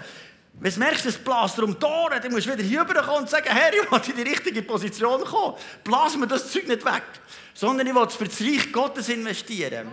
Wenn 0.60 0.72
du 0.72 0.78
merkst, 0.78 1.06
es 1.06 1.16
blast 1.16 1.58
um 1.58 1.76
die 1.78 1.84
Ohren, 1.84 2.20
dann 2.22 2.30
musst 2.30 2.46
du 2.46 2.52
wieder 2.52 2.62
hier 2.62 2.82
rüberkommen 2.82 3.22
und 3.22 3.30
sagen, 3.30 3.48
Herr, 3.48 3.72
ich 3.72 3.90
will 3.90 4.00
in 4.10 4.24
die 4.24 4.30
richtige 4.30 4.62
Position 4.62 5.24
kommen. 5.24 5.56
Blasen 5.82 6.20
wir 6.20 6.26
das 6.26 6.52
Zeug 6.52 6.68
nicht 6.68 6.84
weg. 6.84 7.02
Sondern 7.54 7.86
ich 7.86 7.94
will 7.94 8.04
es 8.06 8.14
für 8.14 8.26
das 8.26 8.40
Reich 8.40 8.70
Gottes 8.70 9.08
investieren. 9.08 9.88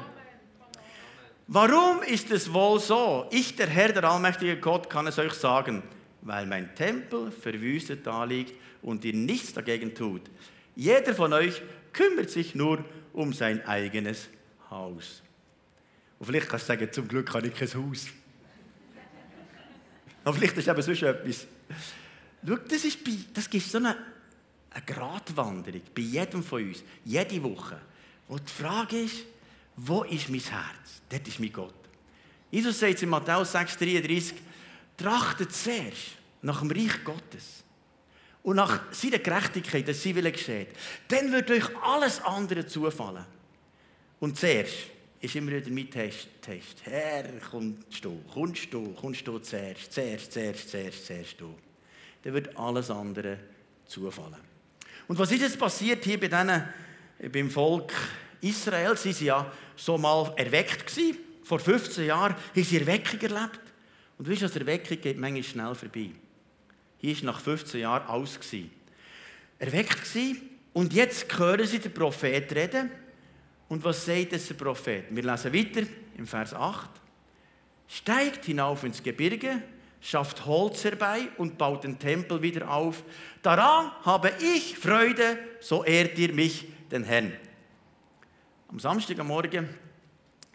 Warum 1.48 2.04
ist 2.04 2.30
es 2.30 2.52
wohl 2.54 2.80
so? 2.80 3.26
Ich, 3.32 3.56
der 3.56 3.68
Herr, 3.68 3.94
der 3.94 4.04
allmächtige 4.04 4.58
Gott, 4.58 4.90
kann 4.90 5.08
es 5.08 5.18
euch 5.18 5.34
sagen. 5.34 5.82
Weil 6.22 6.46
mein 6.46 6.76
Tempel 6.76 7.32
verwüstet 7.32 8.06
da 8.06 8.26
liegt 8.26 8.54
und 8.82 9.04
ihr 9.06 9.14
nichts 9.14 9.54
dagegen 9.54 9.96
tut. 9.96 10.24
Jeder 10.76 11.16
von 11.16 11.34
euch 11.34 11.62
kümmert 11.94 12.30
sich 12.30 12.54
nur 12.54 12.84
um 13.14 13.34
sein 13.34 13.66
eigenes 13.66 14.30
Haus. 14.72 15.22
Und 16.18 16.25
vielleicht 16.25 16.50
kannst 16.50 16.66
du 16.66 16.74
sagen, 16.74 16.92
zum 16.92 17.08
Glück 17.08 17.34
habe 17.34 17.48
ich 17.48 17.56
kein 17.56 17.68
Haus. 17.68 18.08
Aber 20.24 20.36
vielleicht 20.36 20.58
ist 20.58 20.68
eben 20.68 20.82
sonst 20.82 21.01
etwas. 21.04 21.48
Schau, 22.48 22.56
das, 22.56 22.86
ist 22.86 23.04
bei, 23.04 23.12
das 23.34 23.50
gibt 23.50 23.66
so 23.66 23.78
eine, 23.78 23.98
eine 24.70 24.86
Gratwanderung 24.86 25.82
bei 25.96 26.01
jedem 26.01 26.44
von 26.44 26.63
uns, 26.63 26.84
jede 27.04 27.44
Woche. 27.44 27.80
Wo 28.28 28.38
die 28.38 28.51
Frage 28.51 29.01
ist, 29.01 29.25
wo 29.75 30.04
ist 30.04 30.30
mein 30.30 30.40
Herz? 30.40 31.01
Dort 31.10 31.28
ist 31.28 31.40
mein 31.40 31.51
Gott. 31.51 31.74
Jesus 32.50 32.80
sagt 32.80 33.01
in 33.01 33.10
Matthäus 33.10 33.56
6,33, 33.56 34.34
trachtet 34.98 35.54
zuerst 35.54 36.18
nach 36.42 36.60
dem 36.60 36.72
Reich 36.72 37.04
Gottes 37.04 37.63
und 38.44 38.58
nach 38.58 38.92
seiner 38.92 39.20
Gerechtigkeit, 39.20 39.88
dass 39.88 40.01
sie 40.01 40.16
will 40.16 40.32
geschieht. 40.32 40.70
Dann 41.08 41.32
wird 41.32 41.50
euch 41.50 41.66
alles 41.84 42.22
andere 42.22 42.66
zufallen. 42.66 43.25
Und 44.22 44.38
zuerst 44.38 44.75
ist 45.20 45.36
immer 45.36 45.51
wieder 45.51 45.70
mein 45.72 45.90
Test. 45.90 46.28
Test. 46.42 46.78
Herr, 46.84 47.24
kommst 47.50 48.06
du, 48.06 48.24
kommst 48.32 48.72
du, 48.72 48.94
kommst 48.94 49.28
du 49.28 49.40
zuerst, 49.40 49.92
zuerst, 49.92 50.32
zuerst, 50.32 50.70
zuerst, 50.70 51.06
zuerst 51.08 51.42
du. 51.42 51.56
Dann 52.22 52.34
wird 52.36 52.56
alles 52.56 52.92
andere 52.92 53.40
zufallen. 53.88 54.36
Und 55.08 55.18
was 55.18 55.32
ist 55.32 55.42
jetzt 55.42 55.58
passiert 55.58 56.04
hier 56.04 56.20
bei 56.20 56.28
denen, 56.28 56.63
beim 57.32 57.50
Volk 57.50 57.92
Israel? 58.42 58.96
Sie 58.96 59.10
waren 59.10 59.25
ja 59.25 59.51
so 59.75 59.98
mal 59.98 60.32
erweckt 60.38 60.86
gewesen. 60.86 61.18
Vor 61.44 61.60
15 61.60 62.06
Jahren 62.06 62.36
haben 62.36 62.63
sie 62.63 62.78
Erweckung 62.78 63.20
erlebt. 63.22 63.60
Und 64.20 64.28
du 64.28 64.32
weißt, 64.32 64.44
dass 64.44 64.56
Erweckung 64.56 65.01
geht 65.01 65.18
manchmal 65.18 65.44
schnell 65.44 65.74
vorbei. 65.74 66.12
Hier 67.00 67.16
war 67.18 67.24
nach 67.24 67.42
15 67.42 67.81
Jahren 67.81 68.07
alles. 68.07 68.40
Erweckt 69.57 70.03
gewesen. 70.03 70.48
Und 70.74 70.94
jetzt 70.94 71.36
hören 71.40 71.66
sie 71.66 71.79
den 71.79 71.92
Prophet 71.92 72.53
reden. 72.53 72.92
Und 73.72 73.86
was 73.86 74.05
sagt 74.05 74.34
es 74.34 74.50
der 74.50 74.55
Prophet? 74.55 75.05
Wir 75.12 75.24
lesen 75.24 75.53
weiter 75.53 75.88
im 76.18 76.27
Vers 76.27 76.53
8. 76.53 76.90
Steigt 77.88 78.44
hinauf 78.44 78.84
ins 78.84 79.01
Gebirge, 79.01 79.62
schafft 80.01 80.46
Holz 80.46 80.84
herbei 80.84 81.29
und 81.38 81.57
baut 81.57 81.86
den 81.86 81.98
Tempel 81.98 82.42
wieder 82.42 82.70
auf. 82.70 83.01
Daran 83.42 83.92
habe 84.03 84.34
ich 84.42 84.77
Freude, 84.77 85.38
so 85.62 85.86
ehrt 85.86 86.20
ihr 86.20 86.34
mich, 86.34 86.68
den 86.92 87.05
Herrn. 87.05 87.31
Am 88.68 88.77
Samstagmorgen 88.77 89.70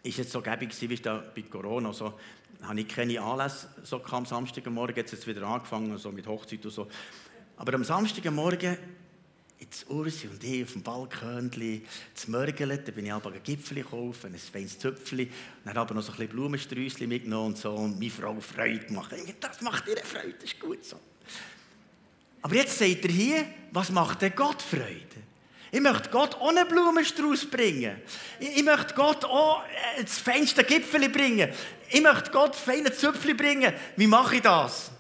ist 0.02 0.18
es 0.18 0.30
so 0.30 0.42
gäbig 0.42 0.78
wie 0.78 0.96
da 0.96 1.24
bei 1.34 1.40
Corona. 1.40 1.94
So, 1.94 2.12
habe 2.60 2.80
ich 2.80 2.88
keine 2.88 3.18
Anlässe 3.18 3.68
so 3.82 4.04
am 4.04 4.26
Samstagmorgen, 4.26 4.94
jetzt 4.94 5.14
ist 5.14 5.20
es 5.20 5.26
wieder 5.26 5.46
angefangen, 5.46 5.96
so 5.96 6.12
mit 6.12 6.26
Hochzeit 6.26 6.62
und 6.66 6.70
so. 6.70 6.86
Aber 7.56 7.72
am 7.72 7.84
Samstagmorgen 7.84 8.76
jetzt 9.66 9.90
Ursi 9.90 10.28
und 10.28 10.42
ich 10.42 10.62
auf 10.64 10.72
dem 10.72 10.82
Balkon 10.82 11.50
zu 12.14 12.30
mörgeln. 12.30 12.80
Da 12.84 12.92
bin 12.92 13.06
ich 13.06 13.12
aber 13.12 13.32
ein 13.32 13.42
Gipfel 13.42 13.82
kaufen, 13.82 14.32
ein 14.32 14.38
feines 14.38 14.78
Zöpfchen. 14.78 15.30
Dann 15.64 15.76
aber 15.76 15.94
noch 15.94 16.02
so 16.02 16.12
ein 16.12 16.16
bisschen 16.16 16.32
Blumensträußchen 16.32 17.08
mitgenommen 17.08 17.48
und 17.48 17.58
so. 17.58 17.72
Und 17.72 17.98
meine 17.98 18.10
Frau 18.10 18.38
Freude 18.40 18.86
gemacht. 18.86 19.12
Das 19.40 19.60
macht 19.60 19.86
ihr 19.88 19.96
Freude, 19.98 20.34
das 20.34 20.44
ist 20.44 20.60
gut 20.60 20.84
so. 20.84 20.98
Aber 22.42 22.54
jetzt 22.54 22.78
seht 22.78 23.04
ihr 23.04 23.10
hier, 23.10 23.46
was 23.72 23.90
macht 23.90 24.22
denn 24.22 24.32
Gott 24.34 24.62
Freude? 24.62 25.26
Ich 25.72 25.80
möchte 25.80 26.10
Gott 26.10 26.40
ohne 26.40 26.64
Blumenstrauß 26.64 27.46
bringen. 27.46 28.00
Ich 28.38 28.62
möchte 28.62 28.94
Gott 28.94 29.24
auch 29.24 29.64
äh, 29.98 30.02
das 30.02 30.18
feinste 30.18 30.62
Gipfel 30.62 31.08
bringen. 31.08 31.50
Ich 31.90 32.00
möchte 32.00 32.30
Gott 32.30 32.54
feine 32.54 32.92
Zöpfchen 32.92 33.36
bringen. 33.36 33.72
Wie 33.96 34.06
mache 34.06 34.36
ich 34.36 34.42
das? 34.42 34.92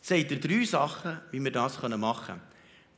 Seht 0.00 0.30
ihr 0.30 0.40
drei 0.40 0.64
Sachen, 0.64 1.20
wie 1.30 1.44
wir 1.44 1.52
das 1.52 1.80
machen 1.82 2.26
können. 2.26 2.47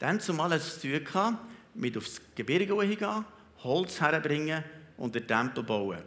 Dann 0.01 0.19
zumal 0.19 0.53
es 0.53 0.81
zu 0.81 1.05
tun 1.05 1.39
mit 1.75 1.97
aufs 1.97 2.21
Gebirge 2.35 2.75
gehen, 2.97 3.25
Holz 3.63 4.01
herbringen 4.01 4.65
und 4.97 5.15
den 5.15 5.27
Tempel 5.27 5.63
bauen. 5.63 6.03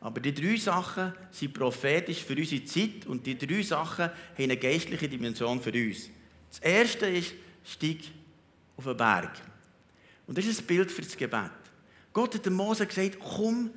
Aber 0.00 0.20
die 0.20 0.34
drei 0.34 0.56
Sachen 0.56 1.14
sind 1.30 1.54
prophetisch 1.54 2.24
für 2.24 2.34
unsere 2.34 2.64
Zeit 2.64 3.06
und 3.06 3.24
die 3.26 3.38
drei 3.38 3.62
Sachen 3.62 4.06
haben 4.06 4.14
eine 4.38 4.56
geistliche 4.56 5.08
Dimension 5.08 5.60
für 5.60 5.72
uns. 5.72 6.10
Das 6.50 6.58
erste 6.58 7.06
ist, 7.06 7.34
steig 7.64 7.98
auf 8.76 8.84
den 8.84 8.96
Berg. 8.96 9.30
Und 10.26 10.38
das 10.38 10.46
ist 10.46 10.60
ein 10.60 10.66
Bild 10.66 10.90
für 10.90 11.02
das 11.02 11.16
Gebet. 11.16 11.50
Gott 12.12 12.34
hat 12.34 12.46
dem 12.46 12.54
Mose 12.54 12.86
gesagt, 12.86 13.18
komm 13.18 13.70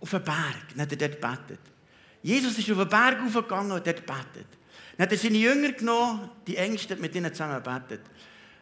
auf 0.00 0.10
den 0.10 0.22
Berg, 0.22 0.68
dann 0.70 0.82
hat 0.82 0.92
er 0.92 1.08
dort 1.08 1.20
betet. 1.20 1.60
Jesus 2.22 2.58
ist 2.58 2.70
auf 2.70 2.78
den 2.78 2.88
Berg 2.88 3.20
aufgegangen 3.20 3.72
und 3.72 3.86
dort 3.86 4.06
betet. 4.06 4.46
Dann 4.96 5.06
hat 5.06 5.12
er 5.12 5.18
seine 5.18 5.38
Jünger 5.38 5.72
genommen, 5.72 6.30
die 6.46 6.56
Ängste 6.56 6.94
mit 6.96 7.14
ihnen 7.14 7.32
zusammen 7.32 7.62
betet. 7.62 8.02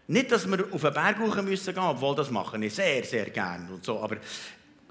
Nicht, 0.09 0.33
dass 0.33 0.51
wir 0.51 0.67
auf 0.73 0.81
den 0.81 0.93
Berg 0.93 1.19
hoch 1.19 1.37
müssen 1.43 1.79
obwohl 1.79 2.17
das 2.17 2.31
mache 2.31 2.63
ich 2.65 2.75
sehr, 2.75 3.05
sehr 3.05 3.31
gerne 3.31 3.73
und 3.73 3.85
so. 3.85 4.01
Aber 4.01 4.17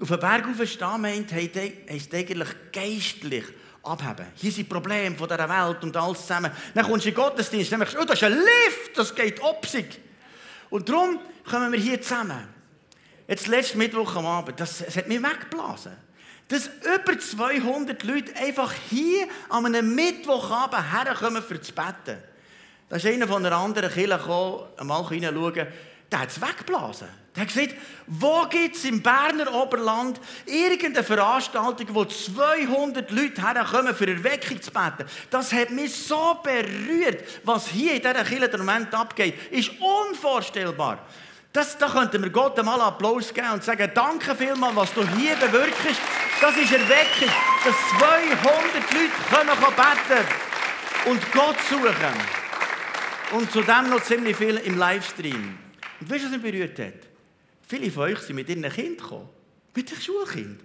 auf 0.00 0.08
den 0.08 0.18
Berg 0.20 0.44
stehen 0.66 1.00
meint, 1.00 1.32
heisst 1.32 2.14
eigentlich 2.14 2.48
geistlich 2.72 3.44
abheben. 3.82 4.26
Hier 4.36 4.52
sind 4.52 4.68
Probleme 4.68 5.16
von 5.16 5.28
dieser 5.28 5.48
Welt 5.48 5.82
und 5.82 5.96
alles 5.96 6.22
zusammen. 6.22 6.50
Dann 6.74 6.84
kommst 6.84 7.04
du 7.04 7.08
in 7.10 7.14
den 7.14 7.22
Gottesdienst 7.22 7.72
und 7.72 7.80
denkst, 7.80 7.96
oh, 8.00 8.04
das 8.04 8.16
ist 8.16 8.24
ein 8.24 8.32
Lift, 8.32 8.96
das 8.96 9.14
geht 9.14 9.40
opsig. 9.42 10.00
Und 10.70 10.88
darum 10.88 11.18
kommen 11.48 11.72
wir 11.72 11.78
hier 11.78 12.00
zusammen. 12.00 12.48
Jetzt 13.28 13.46
letzten 13.46 13.78
Mittwoch 13.78 14.16
am 14.16 14.26
Abend, 14.26 14.58
das, 14.58 14.78
das 14.78 14.96
hat 14.96 15.08
mich 15.08 15.22
weggeblasen. 15.22 15.92
Dass 16.48 16.66
über 16.66 17.18
200 17.18 18.02
Leute 18.02 18.36
einfach 18.36 18.72
hier 18.90 19.26
an 19.48 19.66
einem 19.66 19.94
Mittwochabend 19.94 20.92
herkommen 20.92 21.42
für 21.42 21.60
zu 21.60 21.72
beten. 21.72 22.18
Da 22.92 22.98
ist 22.98 23.06
einer 23.06 23.26
von 23.26 23.46
einer 23.46 23.56
anderen 23.56 23.90
Kirche 23.90 24.18
gekommen, 24.18 24.64
einmal 24.76 25.08
hineinschauen, 25.08 25.66
der 26.12 26.18
hat 26.18 26.28
es 26.28 26.38
weggeblasen. 26.38 27.08
Der 27.34 27.40
hat 27.40 27.48
gesagt, 27.48 27.74
wo 28.06 28.42
gibt 28.50 28.76
es 28.76 28.84
im 28.84 29.02
Berner 29.02 29.50
Oberland 29.54 30.20
irgendeine 30.44 31.02
Veranstaltung, 31.02 31.86
wo 31.92 32.04
200 32.04 33.10
Leute 33.10 33.40
herkommen, 33.40 33.94
für 33.94 34.06
Erweckung 34.06 34.60
zu 34.60 34.70
beten? 34.70 35.06
Das 35.30 35.54
hat 35.54 35.70
mich 35.70 35.94
so 35.94 36.38
berührt, 36.42 37.24
was 37.44 37.68
hier 37.68 37.94
in 37.94 38.02
dieser 38.02 38.24
Kirche 38.24 38.44
im 38.44 38.66
Moment 38.66 38.94
abgeht. 38.94 39.36
Ist 39.50 39.70
unvorstellbar. 40.10 40.98
Das, 41.50 41.78
da 41.78 41.88
könnten 41.88 42.22
wir 42.22 42.28
Gott 42.28 42.58
einmal 42.58 42.82
Applaus 42.82 43.32
geben 43.32 43.52
und 43.52 43.64
sagen, 43.64 43.90
danke 43.94 44.34
vielmals, 44.34 44.76
was 44.76 44.92
du 44.92 45.00
hier 45.16 45.34
bewirkst. 45.36 45.98
Das 46.42 46.54
ist 46.58 46.70
Erweckung, 46.70 47.32
dass 47.64 47.74
200 47.98 48.36
Leute 48.92 49.56
kommen 49.56 49.76
beten 49.76 50.26
und 51.06 51.32
Gott 51.32 51.56
suchen. 51.70 52.41
Und 53.32 53.50
zudem 53.50 53.88
noch 53.88 54.02
ziemlich 54.02 54.36
viel 54.36 54.56
im 54.58 54.76
Livestream. 54.76 55.58
Und 56.00 56.10
weißt 56.10 56.24
du, 56.24 56.26
was 56.26 56.32
mich 56.32 56.42
berührt 56.42 56.78
hat? 56.78 57.08
Viele 57.66 57.90
von 57.90 58.04
euch 58.04 58.18
sind 58.18 58.36
mit 58.36 58.48
ihren 58.48 58.62
Kindern 58.62 58.96
gekommen. 58.96 59.28
Mit 59.74 59.90
den 59.90 60.00
Schulkindern. 60.00 60.60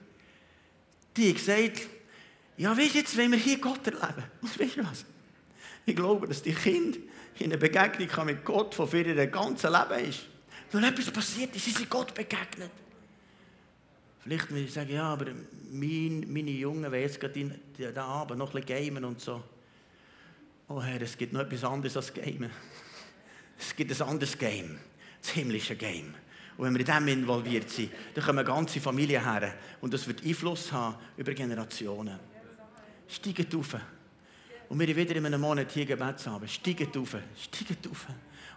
Die 1.15 1.29
haben 1.29 1.33
gesagt, 1.35 1.87
ja, 2.57 2.77
weißt 2.77 2.93
du, 2.93 2.97
jetzt 2.97 3.15
wenn 3.15 3.31
wir 3.31 3.39
hier 3.39 3.59
Gott 3.59 3.87
erleben. 3.87 4.23
Und 4.41 4.59
weißt 4.59 4.77
du 4.77 4.83
was? 4.83 5.05
Ich 5.85 5.95
glaube, 5.95 6.27
dass 6.27 6.41
die 6.41 6.53
Kinder 6.53 6.97
in 7.39 7.51
einer 7.51 7.57
Begegnung 7.57 8.25
mit 8.25 8.43
Gott 8.43 8.75
von 8.75 8.87
für 8.87 9.01
ihr 9.01 9.27
ganzes 9.27 9.69
Leben 9.69 10.09
ist. 10.09 10.25
weil 10.71 10.83
etwas 10.83 11.09
passiert 11.11 11.55
ist, 11.55 11.63
sie 11.63 11.71
sind 11.71 11.89
Gott 11.89 12.13
begegnet. 12.13 12.71
Vielleicht 14.23 14.49
würde 14.49 14.63
ich 14.63 14.73
sagen, 14.73 14.91
ja, 14.91 15.05
aber 15.05 15.27
mein, 15.71 16.25
meine 16.27 16.51
Jungen 16.51 16.83
wollen 16.83 17.01
jetzt 17.01 17.19
gerade 17.19 17.33
den 17.33 17.97
Abend 17.97 18.39
noch 18.39 18.53
ein 18.53 18.61
bisschen 18.61 18.93
gamen 18.93 19.05
und 19.05 19.21
so. 19.21 19.41
Oh 20.69 20.81
Herr, 20.81 21.01
es 21.01 21.17
gibt 21.17 21.31
noch 21.31 21.41
etwas 21.41 21.63
anderes 21.63 21.95
als 21.95 22.13
Gamen. 22.13 22.51
Es 23.57 23.73
gibt 23.75 23.89
ein 23.89 24.07
anderes 24.07 24.37
Game, 24.37 24.77
das 25.21 25.31
himmlische 25.31 25.77
Game. 25.77 26.13
Und 26.57 26.65
wenn 26.65 26.73
wir 26.73 26.81
in 26.81 27.05
dem 27.05 27.19
involviert 27.19 27.69
sind, 27.69 27.91
dann 28.13 28.25
kommen 28.25 28.45
ganze 28.45 28.81
Familie 28.81 29.23
her. 29.23 29.53
Und 29.79 29.93
das 29.93 30.05
wird 30.07 30.25
Einfluss 30.25 30.71
haben 30.71 30.97
über 31.15 31.33
Generationen. 31.33 32.19
Steigt 33.07 33.55
auf. 33.55 33.77
Und 34.67 34.79
wir 34.79 34.93
wieder 34.93 35.15
in 35.15 35.25
einem 35.25 35.39
Monat 35.39 35.71
hier 35.71 35.85
Gebet 35.85 36.25
haben. 36.27 36.47
Steigt 36.47 36.97
auf. 36.97 37.15
Steigt 37.39 37.87
auf. 37.87 38.07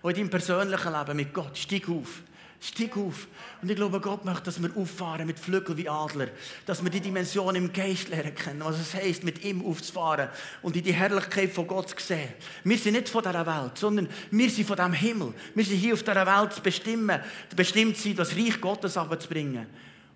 Und 0.03 0.11
in 0.11 0.16
deinem 0.16 0.31
persönlichen 0.31 0.92
Leben 0.92 1.16
mit 1.16 1.33
Gott, 1.33 1.57
steig 1.57 1.88
auf. 1.88 2.23
Steig 2.62 2.94
auf. 2.99 3.27
Und 3.62 3.70
ich 3.70 3.77
glaube, 3.77 4.01
Gott 4.01 4.27
möchte, 4.27 4.44
dass 4.44 4.62
wir 4.62 4.70
auffahren 4.77 5.27
mit 5.27 5.38
Flügeln 5.38 5.79
wie 5.79 5.88
Adler. 5.88 6.29
Dass 6.66 6.85
wir 6.85 6.90
die 6.90 7.01
Dimension 7.01 7.55
im 7.55 7.73
Geist 7.73 8.11
lernen 8.11 8.35
können. 8.35 8.61
Was 8.62 8.79
es 8.79 8.94
heisst, 8.94 9.25
mit 9.25 9.42
ihm 9.42 9.64
aufzufahren 9.64 10.29
und 10.61 10.77
in 10.77 10.85
die 10.85 10.92
Herrlichkeit 10.92 11.53
von 11.53 11.66
Gott 11.66 11.88
zu 11.88 11.96
sehen. 11.99 12.29
Wir 12.64 12.77
sind 12.77 12.92
nicht 12.92 13.09
von 13.09 13.23
dieser 13.23 13.46
Welt, 13.46 13.79
sondern 13.79 14.09
wir 14.31 14.51
sind 14.51 14.66
von 14.66 14.77
diesem 14.77 14.92
Himmel. 14.92 15.33
Wir 15.55 15.64
sind 15.64 15.79
hier 15.79 15.94
auf 15.94 16.03
dieser 16.03 16.27
Welt 16.27 16.53
zu 16.53 16.61
bestimmen, 16.61 17.20
bestimmt 17.57 17.96
sein, 17.96 18.16
das 18.16 18.37
Reich 18.37 18.61
Gottes 18.61 18.99
abzubringen. 18.99 19.66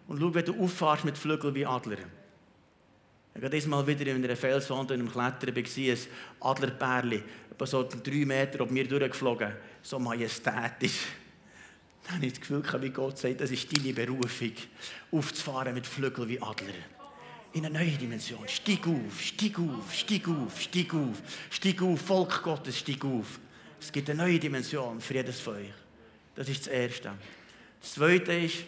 Und 0.06 0.20
schau, 0.20 0.34
wenn 0.34 0.44
du 0.44 0.62
auffährst 0.62 1.06
mit 1.06 1.16
Flügeln 1.16 1.54
wie 1.54 1.64
Adler. 1.64 1.96
Ich 3.36 3.42
habe 3.42 3.50
diesmal 3.50 3.86
wieder 3.86 4.06
in 4.12 4.22
einer 4.22 4.36
Felswand 4.36 4.90
in 4.90 5.00
einem 5.00 5.10
Klettern 5.10 5.56
war, 5.56 5.62
ein 5.62 5.98
Adlerpärchen, 6.40 7.22
so 7.64 7.82
drei 7.82 8.26
Meter 8.26 8.62
auf 8.62 8.70
mir 8.70 8.86
durchgeflogen, 8.86 9.52
so 9.82 9.98
majestätisch. 9.98 11.06
Dann 12.04 12.14
habe 12.16 12.26
ich 12.26 12.34
das 12.34 12.40
Gefühl, 12.40 12.62
wie 12.82 12.90
Gott 12.90 13.18
sagt, 13.18 13.40
das 13.40 13.50
ist 13.50 13.76
deine 13.76 13.92
Berufung, 13.92 14.52
aufzufahren 15.10 15.74
mit 15.74 15.86
Flügeln 15.86 16.28
wie 16.28 16.40
Adler. 16.40 16.74
In 17.54 17.64
eine 17.64 17.78
neue 17.78 17.92
Dimension. 17.92 18.46
Stieg 18.48 18.86
auf, 18.86 19.20
stieg 19.20 19.58
auf, 19.58 19.94
stieg 19.94 20.28
auf, 20.28 20.60
stieg 20.60 20.92
auf, 20.92 21.22
stieg 21.50 21.82
auf, 21.82 22.00
Volk 22.00 22.42
Gottes, 22.42 22.78
stieg 22.78 23.04
auf. 23.04 23.38
Es 23.80 23.92
gibt 23.92 24.10
eine 24.10 24.22
neue 24.22 24.38
Dimension 24.38 25.00
für 25.00 25.14
jedes 25.14 25.40
von 25.40 25.54
euch. 25.56 25.70
Das 26.34 26.48
ist 26.48 26.66
das 26.66 26.72
Erste. 26.72 27.12
Das 27.80 27.94
Zweite 27.94 28.32
ist, 28.32 28.64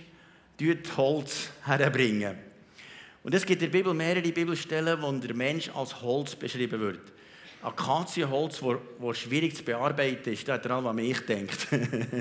dort 0.61 0.97
Holz 0.97 1.49
herbringen. 1.65 2.37
Und 3.23 3.35
es 3.35 3.45
gibt 3.45 3.61
in 3.61 3.71
der 3.71 3.79
Bibel 3.79 3.93
mehrere 3.93 4.31
Bibelstellen, 4.31 5.03
wo 5.03 5.11
der 5.11 5.35
Mensch 5.35 5.69
als 5.71 6.01
Holz 6.01 6.37
beschrieben 6.37 6.81
wird. 6.81 7.13
Akazienholz, 7.67 8.61
das 9.01 9.19
schwierig 9.19 9.57
zu 9.57 9.65
bearbeiten 9.65 10.33
ist, 10.33 10.47
das 10.47 10.63
daran, 10.63 10.85
was 10.85 10.97
ich 10.99 11.21
denkt. 11.27 11.67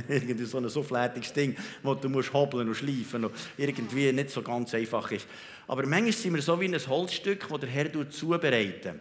irgendwie 0.09 0.45
so 0.45 0.57
ein 0.57 0.67
so 0.69 0.81
flätiges 0.81 1.31
Ding, 1.33 1.55
das 1.83 2.01
du 2.01 2.09
musst 2.09 2.33
hobeln 2.33 2.67
und 2.67 2.73
schleifen 2.73 3.25
und 3.25 3.35
irgendwie 3.55 4.11
nicht 4.11 4.31
so 4.31 4.41
ganz 4.41 4.73
einfach 4.73 5.11
ist. 5.11 5.27
Aber 5.67 5.85
manchmal 5.85 6.13
sind 6.13 6.33
wir 6.33 6.41
so 6.41 6.59
wie 6.59 6.65
ein 6.65 6.87
Holzstück, 6.87 7.47
das 7.47 7.59
der 7.59 7.69
Herr 7.69 8.09
zubereitet. 8.09 8.95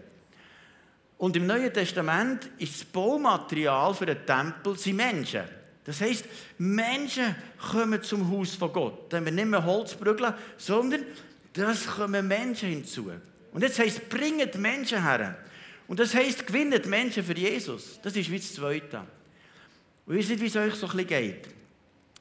Und 1.16 1.34
im 1.34 1.46
Neuen 1.46 1.72
Testament 1.72 2.50
ist 2.58 2.74
das 2.74 2.84
Baumaterial 2.84 3.94
für 3.94 4.04
den 4.04 4.26
Tempel 4.26 4.76
sind 4.76 4.96
Menschen. 4.96 5.44
Das 5.84 6.02
heisst, 6.02 6.26
Menschen 6.58 7.36
kommen 7.70 8.02
zum 8.02 8.30
Haus 8.30 8.54
von 8.54 8.70
Gott. 8.70 9.10
Dann 9.12 9.24
wir 9.24 9.32
nicht 9.32 9.46
mehr 9.46 9.64
Holz 9.64 9.94
brügeln, 9.94 10.34
sondern 10.58 11.04
das 11.54 11.86
kommen 11.86 12.28
Menschen 12.28 12.68
hinzu. 12.68 13.10
Und 13.52 13.62
jetzt 13.62 13.78
heisst, 13.78 14.10
bringt 14.10 14.54
Menschen 14.56 15.02
her. 15.02 15.38
Und 15.86 16.00
das 16.00 16.14
heisst, 16.14 16.46
gewinnt 16.46 16.86
Menschen 16.86 17.22
für 17.22 17.36
Jesus. 17.36 17.98
Das 18.02 18.16
ist 18.16 18.30
wie 18.30 18.38
das 18.38 18.54
Zweite. 18.54 19.02
Und 20.06 20.16
wisst 20.16 20.30
ihr, 20.30 20.40
wie 20.40 20.46
es 20.46 20.56
euch 20.56 20.74
so 20.74 20.88
ein 20.88 21.06
geht? 21.06 21.48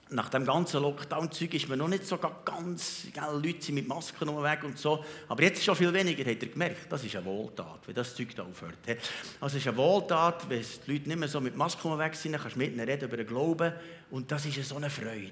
Nach 0.10 0.30
dem 0.30 0.46
ganzen 0.46 0.82
Lockdown-Zeug 0.82 1.54
ist 1.56 1.70
man 1.70 1.80
noch 1.80 1.88
nicht 1.88 2.06
so 2.06 2.18
ganz, 2.18 3.08
gell, 3.12 3.24
Leute 3.42 3.62
sind 3.62 3.76
mit 3.76 3.88
Masken 3.88 4.28
weg 4.44 4.64
und 4.64 4.78
so. 4.78 5.04
Aber 5.28 5.42
jetzt 5.42 5.64
schon 5.64 5.76
viel 5.76 5.92
weniger, 5.92 6.30
habt 6.30 6.44
ihr 6.44 6.50
gemerkt. 6.50 6.92
Das 6.92 7.04
ist 7.04 7.16
eine 7.16 7.26
Wohltat, 7.26 7.80
wenn 7.88 7.96
das 7.96 8.14
Zeug 8.14 8.36
da 8.36 8.44
aufhört. 8.44 8.78
Also 9.40 9.58
es 9.58 9.64
ist 9.64 9.68
eine 9.68 9.78
Wohltat, 9.78 10.48
wenn 10.50 10.62
die 10.62 10.92
Leute 10.92 11.08
nicht 11.08 11.20
mehr 11.20 11.28
so 11.28 11.42
mit 11.42 11.56
Masken 11.56 11.98
weg 11.98 12.16
sind, 12.16 12.34
dann 12.34 12.42
kannst 12.42 12.56
du 12.56 12.60
mit 12.60 12.74
ihnen 12.74 12.88
reden 12.88 13.06
über 13.06 13.18
den 13.18 13.26
Glauben. 13.26 13.74
Und 14.12 14.32
das 14.32 14.46
ist 14.46 14.70
so 14.70 14.76
eine 14.76 14.90
Freude. 14.90 15.32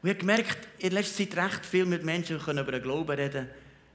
Und 0.00 0.10
ich 0.10 0.16
habe 0.16 0.20
gemerkt, 0.20 0.68
in 0.78 0.92
letzter 0.92 1.28
Zeit 1.28 1.44
recht 1.44 1.66
viel 1.66 1.84
mit 1.84 2.02
Menschen 2.02 2.38
können 2.38 2.60
über 2.60 2.72
den 2.72 2.82
Glauben 2.82 3.10
reden. 3.10 3.48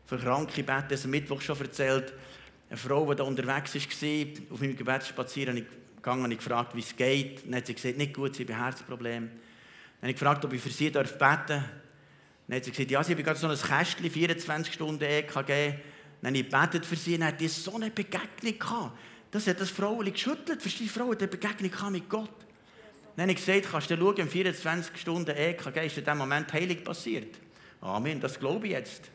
Für 0.05 0.17
kranke 0.17 0.63
Betten, 0.63 0.89
das 0.89 1.05
am 1.05 1.11
Mittwoch 1.11 1.41
schon 1.41 1.59
erzählt. 1.59 2.13
Eine 2.69 2.77
Frau, 2.77 3.09
die 3.09 3.15
da 3.15 3.23
unterwegs 3.23 3.73
war, 3.73 4.53
auf 4.53 4.61
meinem 4.61 4.77
Gebetsspaziergang, 4.77 5.65
gegangen 5.95 6.23
und 6.23 6.37
gefragt, 6.37 6.75
wie 6.75 6.81
es 6.81 6.95
geht. 6.95 7.45
Dann 7.45 7.55
hat 7.55 7.67
sie 7.67 7.73
gesagt, 7.73 7.97
nicht 7.97 8.13
gut, 8.13 8.35
sie 8.35 8.43
hat 8.43 8.51
ein 8.51 8.63
Herzproblem. 8.63 9.27
Dann 9.27 10.01
habe 10.01 10.11
ich 10.11 10.15
gefragt, 10.15 10.45
ob 10.45 10.53
ich 10.53 10.61
für 10.61 10.69
sie 10.69 10.89
beten 10.89 10.93
darf. 10.93 11.17
Dann 11.17 11.63
hat 12.55 12.63
sie 12.63 12.71
gesagt, 12.71 12.91
ja, 12.91 13.03
sie 13.03 13.13
haben 13.13 13.23
gerade 13.23 13.39
so 13.39 13.47
ein 13.47 13.57
Kästchen, 13.57 14.09
24 14.09 14.73
Stunden 14.73 15.03
EKG. 15.03 15.73
Dann 16.21 16.31
habe 16.31 16.37
ich 16.37 16.49
gebetet 16.49 16.85
für 16.85 16.95
sie, 16.95 17.17
dann 17.17 17.27
hat 17.29 17.41
die 17.41 17.47
so 17.47 17.75
eine 17.75 17.89
Begegnung 17.89 18.59
gehabt. 18.59 18.97
Das 19.31 19.47
hat 19.47 19.59
das 19.59 19.69
Frau 19.69 19.97
geschüttelt, 19.97 20.61
für 20.61 20.69
die 20.69 20.87
Frau 20.87 21.11
hat 21.11 21.19
eine 21.19 21.27
Begegnung 21.27 21.91
mit 21.91 22.09
Gott. 22.09 22.29
Dann 23.15 23.23
habe 23.23 23.31
ich 23.31 23.45
gesagt, 23.45 23.71
kannst 23.71 23.89
du 23.89 23.97
schauen, 23.97 24.17
in 24.17 24.29
24 24.29 24.97
Stunden 24.97 25.35
EKG 25.35 25.85
ist 25.85 25.97
in 25.97 26.03
diesem 26.03 26.17
Moment 26.17 26.51
heilig 26.53 26.83
passiert. 26.83 27.35
Amen, 27.81 28.19
das 28.19 28.39
glaube 28.39 28.67
ich 28.67 28.73
jetzt. 28.73 29.09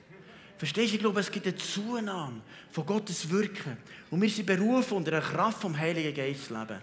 Verstehst 0.56 0.92
du? 0.92 0.94
Ich 0.96 1.00
glaube, 1.00 1.20
es 1.20 1.30
gibt 1.30 1.46
eine 1.46 1.56
Zunahme 1.56 2.40
von 2.70 2.86
Gottes 2.86 3.28
Wirken. 3.28 3.76
Und 4.10 4.22
wir 4.22 4.30
sind 4.30 4.46
berufen, 4.46 4.96
unter 4.96 5.10
der 5.10 5.20
Kraft 5.20 5.60
vom 5.60 5.76
Heiligen 5.76 6.14
Geist 6.14 6.46
zu 6.46 6.54
leben. 6.54 6.80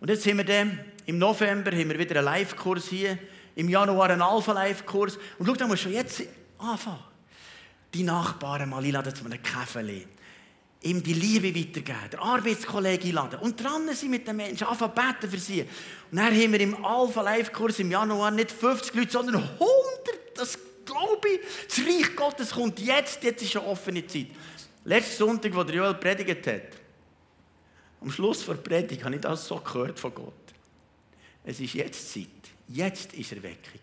Und 0.00 0.08
jetzt 0.10 0.26
haben 0.26 0.38
wir 0.38 0.44
dann, 0.44 0.78
im 1.06 1.18
November 1.18 1.70
haben 1.72 1.90
wir 1.90 1.98
wieder 1.98 2.16
einen 2.16 2.24
Live-Kurs 2.24 2.88
hier, 2.88 3.18
im 3.54 3.68
Januar 3.68 4.10
einen 4.10 4.22
Alpha-Live-Kurs. 4.22 5.18
Und 5.38 5.46
schau, 5.46 5.54
da 5.54 5.66
musst 5.66 5.84
du 5.84 5.84
schon 5.84 5.92
jetzt 5.92 6.22
anfangen. 6.58 7.04
Die 7.94 8.02
Nachbarn 8.02 8.68
mal 8.68 8.84
einladen 8.84 9.14
zu 9.14 9.24
einem 9.24 9.42
Kaffee 9.42 10.06
ihm 10.82 11.02
die 11.02 11.14
Liebe 11.14 11.54
weitergeben, 11.54 12.10
der 12.12 12.22
Arbeitskollege 12.22 13.08
einladen 13.08 13.40
und 13.40 13.62
dran 13.62 13.92
sind 13.94 14.10
mit 14.10 14.28
den 14.28 14.36
Menschen, 14.36 14.66
anfangen 14.66 14.94
beten 14.94 15.30
für 15.30 15.38
sie. 15.38 15.62
Und 15.62 16.18
dann 16.18 16.26
haben 16.26 16.52
wir 16.52 16.60
im 16.60 16.84
Alpha-Live-Kurs 16.84 17.80
im 17.80 17.90
Januar 17.90 18.30
nicht 18.30 18.52
50 18.52 18.94
Leute, 18.94 19.10
sondern 19.10 19.36
100. 19.36 19.58
Das 20.36 20.58
glaube 20.88 21.28
ich, 21.28 21.40
das 21.66 21.78
Reich 21.78 22.16
Gottes 22.16 22.50
kommt 22.50 22.80
jetzt, 22.80 23.22
jetzt 23.22 23.42
ist 23.42 23.56
eine 23.56 23.66
offene 23.66 24.06
Zeit. 24.06 24.28
Letzten 24.84 25.16
Sonntag, 25.18 25.54
wo 25.54 25.62
der 25.62 25.76
Joel 25.76 25.94
predigt 25.94 26.46
hat, 26.46 26.78
am 28.00 28.10
Schluss 28.10 28.46
der 28.46 28.54
Predigt 28.54 29.04
habe 29.04 29.16
ich 29.16 29.20
das 29.20 29.46
so 29.46 29.56
gehört 29.56 29.98
von 29.98 30.14
Gott. 30.14 30.32
Es 31.44 31.60
ist 31.60 31.74
jetzt 31.74 32.12
Zeit. 32.12 32.26
Jetzt 32.68 33.12
ist 33.14 33.32
Erweckung. 33.32 33.80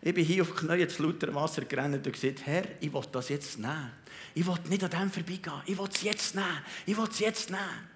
Ich 0.00 0.14
bin 0.14 0.24
hier 0.24 0.42
auf 0.42 0.54
Knie 0.54 0.88
zu 0.88 1.04
lauter 1.04 1.32
Wasser 1.34 1.64
gerannt 1.64 2.04
und 2.06 2.12
gesagt, 2.12 2.44
Herr, 2.44 2.64
ich 2.80 2.92
will 2.92 3.02
das 3.12 3.28
jetzt 3.28 3.58
nehmen. 3.58 3.92
Ich 4.34 4.44
will 4.46 4.56
nicht 4.68 4.82
an 4.82 4.90
dem 4.90 5.10
vorbeigehen. 5.10 5.62
Ich 5.66 5.78
will 5.78 5.88
es 5.92 6.02
jetzt 6.02 6.34
nehmen. 6.34 6.64
Ich 6.86 6.96
will 6.96 7.06
es 7.08 7.20
jetzt 7.20 7.50
nehmen. 7.50 7.88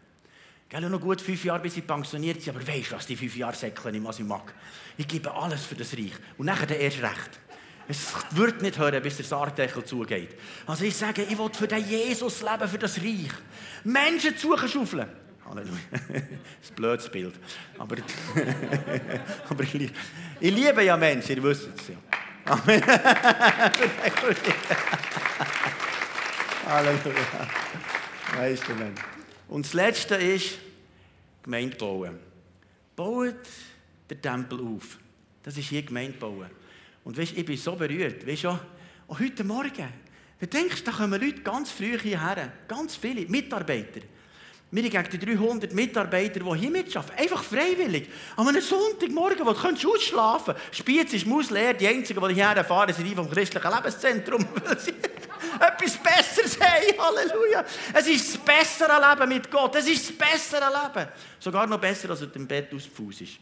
Gell, 0.68 0.88
noch 0.88 1.00
gut 1.00 1.20
fünf 1.20 1.44
Jahre, 1.44 1.60
bis 1.60 1.76
ich 1.76 1.86
pensioniert 1.86 2.44
bin, 2.44 2.54
aber 2.54 2.66
weißt 2.66 2.90
du 2.90 2.96
was, 2.96 3.06
die 3.06 3.16
fünf 3.16 3.36
Jahre 3.36 3.56
säckeln 3.56 4.04
was 4.04 4.18
ich 4.18 4.24
mag. 4.24 4.52
Ich 4.96 5.06
gebe 5.08 5.32
alles 5.32 5.64
für 5.64 5.76
das 5.76 5.92
Reich. 5.94 6.12
Und 6.38 6.46
nachher 6.46 6.66
der 6.66 6.80
erst 6.80 7.02
recht. 7.02 7.40
Es 7.88 8.12
wird 8.32 8.62
nicht 8.62 8.78
hören, 8.78 9.00
bis 9.02 9.16
der 9.16 9.24
Sargdeckel 9.24 9.84
zugeht. 9.84 10.30
Also 10.66 10.84
ich 10.84 10.96
sage, 10.96 11.22
ich 11.22 11.38
will 11.38 11.50
für 11.52 11.68
den 11.68 11.88
Jesus 11.88 12.42
leben, 12.42 12.68
für 12.68 12.78
das 12.78 12.98
Reich. 12.98 13.30
Menschen 13.84 14.36
zuschaufeln. 14.36 15.08
Halleluja. 15.48 15.78
Das 16.00 16.22
ist 16.62 16.72
ein 16.72 16.74
blödes 16.74 17.08
Bild. 17.08 17.34
Aber, 17.78 17.96
aber 19.48 19.62
ich, 19.62 19.72
liebe, 19.74 19.92
ich 20.40 20.52
liebe 20.54 20.82
ja 20.82 20.96
Menschen, 20.96 21.36
ihr 21.36 21.42
wisst 21.42 21.68
es 21.76 21.88
ja. 21.88 21.96
Amen. 22.44 22.82
Halleluja. 26.66 27.48
Weißt 28.36 28.68
du, 28.68 28.74
Mensch. 28.74 29.00
Und 29.48 29.64
das 29.64 29.72
Letzte 29.72 30.16
ist 30.16 30.58
Gemeinde 31.42 31.76
bauen. 31.76 32.18
Baut 32.96 33.36
den 34.10 34.20
Tempel 34.20 34.60
auf. 34.60 34.98
Das 35.44 35.56
ist 35.56 35.68
hier 35.68 35.82
Gemeinde 35.82 36.18
bauen. 36.18 36.50
Und 37.06 37.16
weißt, 37.16 37.38
ich 37.38 37.46
bin 37.46 37.56
so 37.56 37.76
berührt. 37.76 38.26
Weißt 38.26 38.42
du, 38.42 38.48
auch 38.48 39.20
heute 39.20 39.44
Morgen, 39.44 39.88
du 40.40 40.46
denkst, 40.48 40.82
da 40.82 40.90
kommen 40.90 41.20
Leute 41.20 41.40
ganz 41.40 41.70
früh 41.70 41.96
hierher. 41.96 42.52
Ganz 42.66 42.96
viele 42.96 43.28
Mitarbeiter. 43.28 44.00
Wir 44.72 44.82
haben 44.82 44.90
gegen 44.90 45.10
die 45.10 45.36
300 45.36 45.72
Mitarbeiter, 45.72 46.40
die 46.40 46.58
hier 46.58 46.70
mitarbeiten. 46.72 47.16
Einfach 47.16 47.44
freiwillig. 47.44 48.08
An 48.34 48.48
einem 48.48 48.60
Sonntagmorgen, 48.60 49.46
wo 49.46 49.52
du 49.52 49.92
ausschlafen 49.92 50.54
kannst. 50.54 50.78
Spiez 50.78 51.12
ist 51.12 51.26
mausleer. 51.26 51.74
Die 51.74 51.86
Einzigen, 51.86 52.20
die 52.28 52.34
hierher 52.34 52.64
fahren, 52.64 52.92
sind 52.92 53.06
die 53.06 53.14
vom 53.14 53.30
christlichen 53.30 53.70
Lebenszentrum. 53.72 54.44
Weil 54.64 54.80
sie 54.80 54.90
etwas 55.60 55.98
Besseres 55.98 56.58
haben. 56.58 56.98
Halleluja. 56.98 57.64
Es 57.94 58.08
ist 58.08 58.34
das 58.34 58.44
bessere 58.44 59.00
Leben 59.10 59.28
mit 59.28 59.48
Gott. 59.48 59.76
Es 59.76 59.86
ist 59.86 60.10
das 60.10 60.18
bessere 60.18 60.66
Leben. 60.66 61.08
Sogar 61.38 61.68
noch 61.68 61.78
besser, 61.78 62.10
als 62.10 62.22
er 62.22 62.34
im 62.34 62.48
Bett 62.48 62.74
ausgefußt 62.74 63.20
ist. 63.20 63.38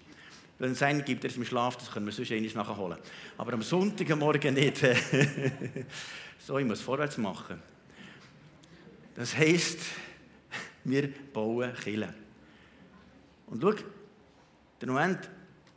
Wenn 0.58 0.72
es 0.72 0.82
einen 0.82 1.04
gibt, 1.04 1.22
der 1.22 1.30
ist 1.30 1.36
im 1.36 1.44
Schlaf, 1.44 1.76
das 1.76 1.90
können 1.90 2.06
wir 2.06 2.12
sonst 2.12 2.30
einmal 2.30 2.64
nachholen. 2.64 2.98
Aber 3.36 3.52
am 3.52 3.62
Sonntagmorgen 3.62 4.54
nicht. 4.54 4.78
so, 6.38 6.58
ich 6.58 6.64
muss 6.64 6.80
vorwärts 6.80 7.18
machen. 7.18 7.60
Das 9.16 9.36
heisst, 9.36 9.78
wir 10.84 11.08
bauen 11.32 11.72
Kille. 11.74 12.14
Und 13.46 13.62
schau, 13.62 13.74
der 14.80 14.88
Moment, 14.88 15.30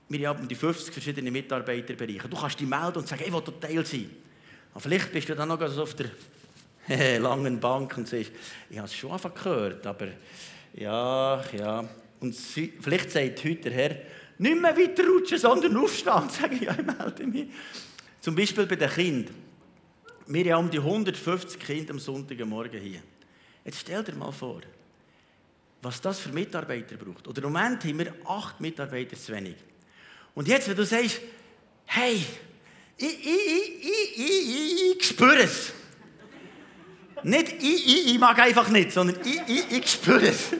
wir 0.09 0.29
haben 0.29 0.47
die 0.47 0.55
50 0.55 0.93
verschiedene 0.93 1.31
Mitarbeiterbereiche. 1.31 2.29
Du 2.29 2.37
kannst 2.37 2.59
dich 2.59 2.67
melden 2.67 2.99
und 2.99 3.07
sagen, 3.07 3.23
ich 3.25 3.33
will 3.33 3.41
Teil 3.59 3.85
sein. 3.85 4.09
Und 4.73 4.81
vielleicht 4.81 5.11
bist 5.11 5.27
du 5.29 5.35
dann 5.35 5.49
noch 5.49 5.59
auf 5.59 5.95
der 5.95 7.19
langen 7.19 7.59
Bank 7.59 7.97
und 7.97 8.07
sagst, 8.07 8.31
ich 8.69 8.77
habe 8.77 8.87
es 8.87 8.95
schon 8.95 9.11
gehört, 9.33 9.85
aber 9.85 10.07
ja, 10.73 11.43
ja. 11.57 11.83
Und 12.19 12.35
vielleicht 12.35 13.11
sagt 13.11 13.43
heute 13.43 13.55
der 13.55 13.71
Herr, 13.71 13.97
nicht 14.39 14.61
mehr 14.61 14.77
weiter 14.77 15.07
rutschen, 15.07 15.37
sondern 15.37 15.77
aufstehen. 15.83 16.29
Sage 16.29 16.55
ich, 16.55 16.61
ja, 16.61 16.75
ich 16.77 16.85
melde 16.85 17.27
mich. 17.27 17.47
Zum 18.19 18.35
Beispiel 18.35 18.65
bei 18.65 18.75
den 18.75 18.89
Kindern. 18.89 19.35
Wir 20.27 20.55
haben 20.55 20.65
um 20.65 20.71
die 20.71 20.79
150 20.79 21.59
Kinder 21.59 21.91
am 21.91 21.99
Sonntagmorgen 21.99 22.81
hier. 22.81 23.01
Jetzt 23.63 23.79
stell 23.79 24.03
dir 24.03 24.13
mal 24.15 24.31
vor, 24.31 24.61
was 25.81 26.01
das 26.01 26.19
für 26.19 26.29
Mitarbeiter 26.29 26.97
braucht. 26.97 27.27
Oder 27.27 27.43
im 27.43 27.53
Moment 27.53 27.83
haben 27.83 27.99
wir 27.99 28.13
acht 28.25 28.59
Mitarbeiter 28.59 29.15
zu 29.15 29.31
wenig. 29.31 29.55
Und 30.35 30.47
jetzt, 30.47 30.67
wenn 30.67 30.75
du 30.75 30.85
sagst, 30.85 31.21
hey, 31.85 32.21
ich, 32.97 33.07
ich, 33.07 33.25
ich, 33.81 34.17
ich, 34.17 34.97
ich 34.97 35.05
spüre 35.05 35.43
es. 35.43 35.71
Nicht 37.23 37.53
ich, 37.53 37.87
ich, 37.87 38.13
ich 38.13 38.19
mag 38.19 38.37
einfach 38.39 38.69
nicht, 38.69 38.91
sondern 38.91 39.17
ich, 39.25 39.41
ich, 39.47 39.71
ich 39.77 39.89
spüre 39.89 40.27
es. 40.27 40.51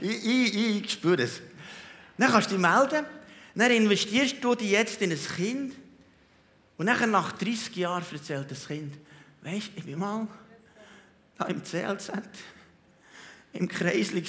ich, 0.00 0.26
ich, 0.26 0.82
ich 0.84 0.90
spüre 0.92 1.22
es. 1.22 1.40
Dann 2.18 2.30
kannst 2.30 2.50
du 2.50 2.56
dich 2.56 2.62
melden, 2.62 3.06
dann 3.54 3.70
investierst 3.70 4.36
du 4.42 4.54
dich 4.54 4.70
jetzt 4.70 5.00
in 5.00 5.12
ein 5.12 5.18
Kind 5.18 5.74
und 6.76 6.86
dann 6.86 7.10
nach 7.10 7.32
30 7.32 7.74
Jahren 7.76 8.04
erzählt 8.12 8.50
das 8.50 8.66
Kind, 8.66 8.94
du, 9.42 9.70
ich 9.76 9.84
bin 9.84 9.98
mal 9.98 10.26
da 11.36 11.46
im 11.46 11.62
CLZ 11.62 12.12
im 13.52 13.68
Kreis 13.68 14.12
mit 14.12 14.26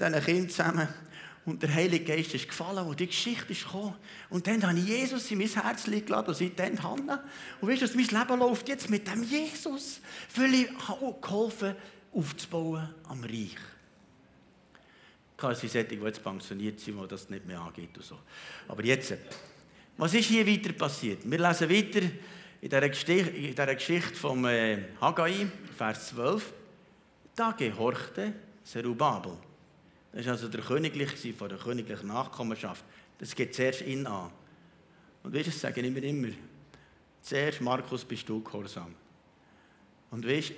diesen 0.00 0.24
Kindern 0.24 0.48
zusammen 0.48 0.88
und 1.44 1.62
der 1.62 1.74
Heilige 1.74 2.04
Geist 2.04 2.34
ist 2.34 2.48
gefallen, 2.48 2.86
wo 2.86 2.94
die 2.94 3.06
Geschichte 3.06 3.52
ist 3.52 3.64
gekommen. 3.64 3.94
Und 4.30 4.46
dann 4.46 4.62
habe 4.66 4.78
ich 4.78 4.86
Jesus 4.86 5.30
in 5.30 5.38
mein 5.38 5.48
Herz 5.48 5.84
geladen 5.84 6.28
und 6.28 6.34
seitdem 6.34 6.82
Hanna. 6.82 7.22
Und 7.60 7.68
weißt 7.68 7.82
du, 7.82 7.96
mein 7.96 8.06
Leben 8.06 8.38
läuft 8.38 8.68
jetzt 8.68 8.88
mit 8.88 9.06
dem 9.06 9.22
Jesus, 9.22 10.00
weil 10.36 10.54
ich 10.54 10.88
habe 10.88 11.14
geholfen, 11.20 11.76
aufzubauen 12.12 12.88
am 13.08 13.22
Reich. 13.22 13.56
Ich 15.52 15.58
solche, 15.58 15.84
die 15.84 15.96
jetzt 15.96 16.22
pensioniert 16.22 16.80
sind, 16.80 17.00
die 17.00 17.08
das 17.08 17.28
nicht 17.28 17.46
mehr 17.46 17.60
angeht 17.60 17.96
und 17.96 18.04
so. 18.04 18.18
Aber 18.68 18.84
jetzt, 18.84 19.14
was 19.96 20.14
ist 20.14 20.26
hier 20.26 20.46
weiter 20.46 20.72
passiert? 20.72 21.28
Wir 21.28 21.38
lesen 21.38 21.70
weiter 21.70 22.00
in 22.60 22.70
dieser 22.70 22.88
Geschichte, 22.88 23.30
in 23.30 23.50
dieser 23.50 23.74
Geschichte 23.74 24.14
vom 24.14 24.44
äh, 24.46 24.78
Haggai, 25.00 25.46
Vers 25.76 26.08
12. 26.08 26.52
Da 27.36 27.52
gehorchte 27.52 28.32
Zerubabel. 28.64 29.36
Das 30.12 30.24
war 30.26 30.32
also 30.32 30.48
der 30.48 30.60
Königlich 30.60 31.34
von 31.36 31.48
der 31.48 31.58
königlichen 31.58 32.08
Nachkommenschaft. 32.08 32.84
Das 33.18 33.34
geht 33.34 33.54
zuerst 33.54 33.82
ihn 33.82 34.06
an. 34.06 34.30
Und 35.22 35.34
weißt 35.34 35.46
du, 35.46 35.50
das 35.50 35.60
sagen 35.60 35.84
immer 35.84 36.02
immer. 36.02 36.28
Zuerst, 37.22 37.60
Markus, 37.60 38.04
bist 38.04 38.28
du 38.28 38.42
gehorsam. 38.42 38.94
Und 40.10 40.26
weißt 40.26 40.50
du, 40.50 40.54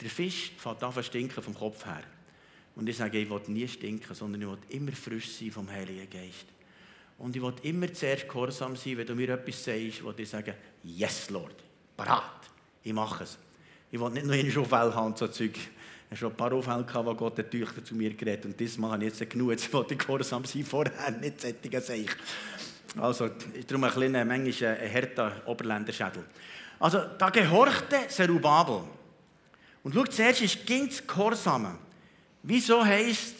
der 0.00 0.10
Fisch 0.10 0.52
fängt 0.56 0.82
an 0.82 0.92
zu 0.92 1.02
stinken 1.02 1.42
vom 1.42 1.54
Kopf 1.54 1.84
her. 1.84 2.02
Und 2.76 2.88
ich 2.88 2.96
sage, 2.96 3.18
ich 3.18 3.28
will 3.28 3.40
nie 3.48 3.68
stinken, 3.68 4.14
sondern 4.14 4.42
ich 4.42 4.48
will 4.48 4.58
immer 4.68 4.92
frisch 4.92 5.30
sein 5.32 5.50
vom 5.50 5.70
Heiligen 5.70 6.08
Geist. 6.08 6.46
Und 7.18 7.36
ich 7.36 7.42
will 7.42 7.52
immer 7.62 7.92
zuerst 7.92 8.28
gehorsam 8.28 8.76
sein, 8.76 8.96
wenn 8.96 9.06
du 9.06 9.14
mir 9.14 9.28
etwas 9.30 9.64
sagst, 9.64 10.02
wo 10.02 10.12
ich 10.16 10.28
sage, 10.28 10.54
yes, 10.82 11.28
Lord, 11.28 11.54
parat, 11.96 12.48
ich 12.82 12.92
mache 12.92 13.24
es. 13.24 13.38
Ich 13.90 14.00
will 14.00 14.10
nicht 14.10 14.24
nur 14.24 14.34
in 14.34 14.50
Schaufel 14.50 14.94
haben, 14.94 15.14
so 15.16 15.28
Zeug. 15.28 15.56
Ich 15.56 15.66
habe 16.06 16.16
schon 16.16 16.30
ein 16.30 16.36
paar 16.36 16.52
Aufhälle 16.52 16.84
gehabt, 16.84 17.06
wo 17.06 17.14
Gott 17.14 17.38
der 17.38 17.50
Tüchter 17.50 17.84
zu 17.84 17.94
mir 17.94 18.14
geredet 18.14 18.46
und 18.46 18.58
diesmal 18.58 18.92
habe 18.92 19.04
ich 19.04 19.18
jetzt 19.18 19.30
genug, 19.30 19.50
jetzt 19.50 19.72
wollte 19.72 19.94
ich 19.94 20.00
gehorsam 20.00 20.44
sein, 20.44 20.64
vorher 20.64 21.10
nicht 21.12 21.40
sättigen 21.40 21.80
Seich. 21.80 22.08
Also, 22.96 23.30
darum 23.68 23.84
ein 23.84 23.90
kleiner, 23.90 24.24
manchmal 24.24 24.76
ein 24.76 24.88
härter 24.88 25.42
Oberländerschädel. 25.46 26.24
Also, 26.80 27.00
da 27.18 27.30
gehorchte 27.30 28.08
Zerubabel. 28.08 28.82
Und 29.82 29.94
schau, 29.94 30.04
zuerst 30.04 30.42
ist 30.42 30.66
ganz 30.66 31.06
Gehorsam. 31.06 31.78
Wieso 32.42 32.84
heisst 32.84 33.36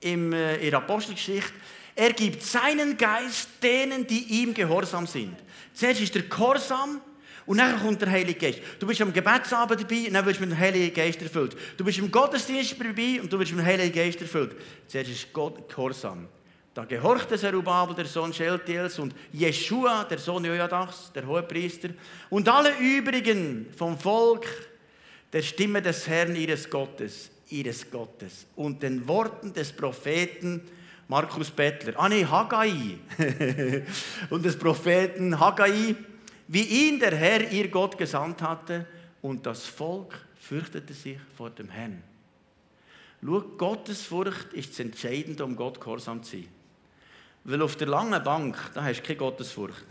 im, 0.00 0.32
äh, 0.32 0.56
in 0.56 0.70
der 0.70 0.78
Apostelgeschichte, 0.78 1.52
er 1.94 2.12
gibt 2.12 2.42
seinen 2.42 2.96
Geist 2.96 3.48
denen, 3.62 4.06
die 4.06 4.42
ihm 4.42 4.54
gehorsam 4.54 5.06
sind. 5.06 5.36
Zuerst 5.74 6.00
ist 6.00 6.14
der 6.14 6.22
Gehorsam 6.22 7.00
und 7.46 7.58
dann 7.58 7.78
kommt 7.80 8.00
der 8.00 8.10
Heilige 8.10 8.38
Geist. 8.38 8.60
Du 8.78 8.86
bist 8.86 9.00
am 9.02 9.12
Gebetsabend 9.12 9.80
dabei 9.80 10.06
und 10.06 10.14
dann 10.14 10.24
wirst 10.24 10.38
du 10.38 10.44
mit 10.44 10.52
dem 10.52 10.58
Heiligen 10.58 10.94
Geist 10.94 11.20
erfüllt. 11.20 11.56
Du 11.76 11.84
bist 11.84 11.98
im 11.98 12.10
Gottesdienst 12.10 12.76
dabei 12.78 13.20
und 13.20 13.32
du 13.32 13.38
wirst 13.38 13.52
mit 13.52 13.60
dem 13.60 13.66
Heiligen 13.66 13.92
Geist 13.92 14.20
erfüllt. 14.20 14.56
Zuerst 14.86 15.10
ist 15.10 15.32
Gott 15.32 15.68
Gehorsam. 15.68 16.28
Da 16.72 16.84
gehorchte 16.84 17.36
Zerubabel, 17.36 17.96
der 17.96 18.04
Sohn 18.04 18.32
Scheltiels, 18.32 18.98
und 19.00 19.12
Jeshua, 19.32 20.04
der 20.04 20.18
Sohn 20.18 20.44
Joadachs, 20.44 21.10
der 21.12 21.26
Hohepriester, 21.26 21.88
und 22.30 22.48
alle 22.48 22.78
übrigen 22.78 23.66
vom 23.76 23.98
Volk 23.98 24.46
der 25.32 25.42
Stimme 25.42 25.82
des 25.82 26.06
Herrn 26.06 26.36
ihres 26.36 26.70
Gottes, 26.70 27.30
ihres 27.50 27.90
Gottes, 27.90 28.46
und 28.56 28.82
den 28.82 29.06
Worten 29.06 29.52
des 29.52 29.72
Propheten 29.72 30.62
Markus 31.08 31.50
Bettler. 31.50 31.94
Ah 31.96 32.08
nee, 32.08 32.24
Haggai. 32.24 32.98
und 34.30 34.44
des 34.44 34.56
Propheten 34.56 35.38
Haggai, 35.38 35.96
wie 36.46 36.62
ihn 36.62 37.00
der 37.00 37.16
Herr, 37.16 37.50
ihr 37.50 37.68
Gott, 37.68 37.98
gesandt 37.98 38.42
hatte, 38.42 38.86
und 39.22 39.44
das 39.44 39.66
Volk 39.66 40.14
fürchtete 40.38 40.94
sich 40.94 41.18
vor 41.36 41.50
dem 41.50 41.68
Herrn. 41.68 42.02
Schau, 43.22 43.40
Gottesfurcht 43.40 44.52
ist 44.52 44.70
das 44.70 44.80
Entscheidende, 44.80 45.44
um 45.44 45.56
Gott 45.56 45.80
gehorsam 45.80 46.22
zu 46.22 46.36
sein. 46.36 46.48
Weil 47.44 47.62
auf 47.62 47.76
der 47.76 47.88
langen 47.88 48.22
Bank, 48.22 48.56
da 48.74 48.84
hast 48.84 49.00
du 49.00 49.02
keine 49.02 49.16
Gottesfurcht. 49.16 49.84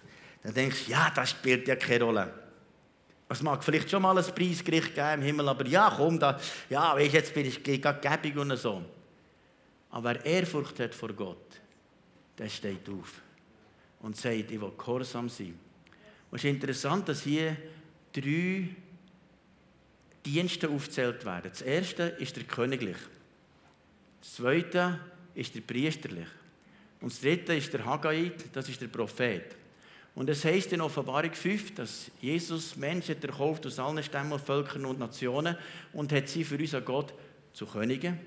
Dann 0.43 0.53
denkst 0.53 0.85
du, 0.85 0.91
ja, 0.91 1.11
das 1.13 1.31
spielt 1.31 1.67
ja 1.67 1.75
keine 1.75 2.05
Rolle. 2.05 2.33
Es 3.31 3.43
mag 3.43 3.63
vielleicht 3.63 3.89
schon 3.89 4.01
mal 4.01 4.17
ein 4.17 4.35
Preisgericht 4.35 4.95
geben 4.95 5.13
im 5.13 5.21
Himmel, 5.21 5.49
aber 5.49 5.65
ja, 5.67 5.93
komm, 5.95 6.19
da, 6.19 6.39
ja, 6.67 6.95
weißt, 6.95 7.13
jetzt 7.13 7.33
bin 7.33 7.45
ich 7.45 7.63
gerade 7.63 7.99
gäbig 8.01 8.35
und 8.35 8.55
so. 8.57 8.83
Aber 9.91 10.09
wer 10.09 10.25
Ehrfurcht 10.25 10.79
hat 10.79 10.95
vor 10.95 11.13
Gott, 11.13 11.59
der 12.37 12.49
steht 12.49 12.89
auf 12.89 13.21
und 13.99 14.17
sagt, 14.17 14.51
ich 14.51 14.59
will 14.59 14.71
gehorsam 14.75 15.29
sein. 15.29 15.59
Und 16.31 16.37
es 16.37 16.43
ist 16.43 16.49
interessant, 16.49 17.07
dass 17.07 17.21
hier 17.21 17.55
drei 18.11 18.69
Dienste 20.25 20.69
aufgezählt 20.69 21.23
werden. 21.23 21.51
Das 21.51 21.61
erste 21.61 22.03
ist 22.03 22.35
der 22.35 22.43
königlich. 22.43 22.97
Das 24.21 24.35
zweite 24.35 24.99
ist 25.35 25.53
der 25.53 25.61
priesterlich. 25.61 26.27
Und 27.01 27.11
das 27.11 27.21
dritte 27.21 27.55
ist 27.55 27.71
der 27.73 27.85
Haggai, 27.85 28.31
das 28.51 28.67
ist 28.69 28.81
der 28.81 28.87
Prophet. 28.87 29.55
Und 30.19 30.29
es 30.29 30.43
heißt 30.43 30.73
in 30.73 30.81
Offenbarung 30.81 31.31
5, 31.31 31.75
dass 31.75 32.11
Jesus 32.19 32.75
Menschen 32.75 33.23
erkauft 33.23 33.65
aus 33.65 33.79
allen 33.79 34.03
Stämmen, 34.03 34.37
Völkern 34.37 34.83
und 34.83 34.99
Nationen 34.99 35.55
und 35.93 36.11
hat 36.11 36.27
sie 36.27 36.43
für 36.43 36.57
unseren 36.57 36.83
Gott 36.83 37.13
zu 37.53 37.65
Königen, 37.65 38.19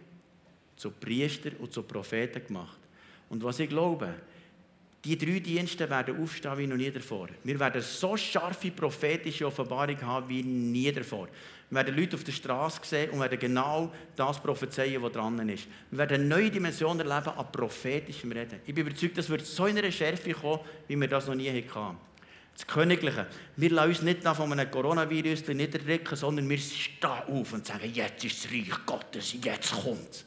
zu 0.75 0.91
Priestern 0.91 1.53
und 1.57 1.71
zu 1.71 1.83
Propheten 1.83 2.47
gemacht. 2.47 2.79
Und 3.29 3.45
was 3.45 3.59
ich 3.59 3.69
glaube, 3.69 4.15
die 5.05 5.19
drei 5.19 5.41
Dienste 5.41 5.91
werden 5.91 6.23
aufstehen 6.23 6.59
wie 6.59 6.67
noch 6.67 6.77
nie 6.77 6.91
davor. 6.91 7.29
Wir 7.43 7.59
werden 7.59 7.83
so 7.83 8.17
scharfe 8.17 8.71
prophetische 8.71 9.47
Offenbarung 9.47 10.01
haben 10.03 10.29
wie 10.29 10.43
nie 10.43 10.93
davor. 10.93 11.27
Wir 11.71 11.77
werden 11.77 11.97
Leute 11.97 12.15
auf 12.15 12.23
der 12.23 12.33
Straße 12.33 12.81
sehen 12.85 13.11
und 13.11 13.19
werden 13.19 13.38
genau 13.38 13.93
das 14.15 14.41
prophezeien, 14.41 15.03
was 15.03 15.11
dran 15.11 15.49
ist. 15.49 15.67
Wir 15.91 15.99
werden 15.99 16.21
eine 16.21 16.25
neue 16.25 16.51
Dimension 16.51 17.01
erleben 17.01 17.37
an 17.37 17.51
prophetischem 17.51 18.31
Reden. 18.31 18.61
Ich 18.65 18.75
bin 18.75 18.87
überzeugt, 18.87 19.19
das 19.19 19.29
wird 19.29 19.45
so 19.45 19.67
in 19.67 19.77
einer 19.77 19.91
Schärfe 19.91 20.35
kommen, 20.35 20.61
wie 20.87 20.95
wir 20.95 21.09
das 21.09 21.27
noch 21.27 21.35
nie 21.35 21.49
hatten. 21.49 21.97
Das 22.55 22.67
Königliche. 22.67 23.27
Wir 23.57 23.71
lassen 23.71 23.88
uns 23.88 24.03
nicht 24.03 24.23
von 24.23 24.53
einem 24.53 24.71
Coronavirus 24.71 25.49
niederdrücken, 25.49 26.15
sondern 26.15 26.49
wir 26.49 26.59
stehen 26.59 27.11
auf 27.27 27.53
und 27.53 27.67
sagen, 27.67 27.91
jetzt 27.93 28.25
ist 28.25 28.45
das 28.45 28.53
Reich 28.53 28.87
Gottes, 28.87 29.35
jetzt 29.43 29.73
kommt. 29.73 30.27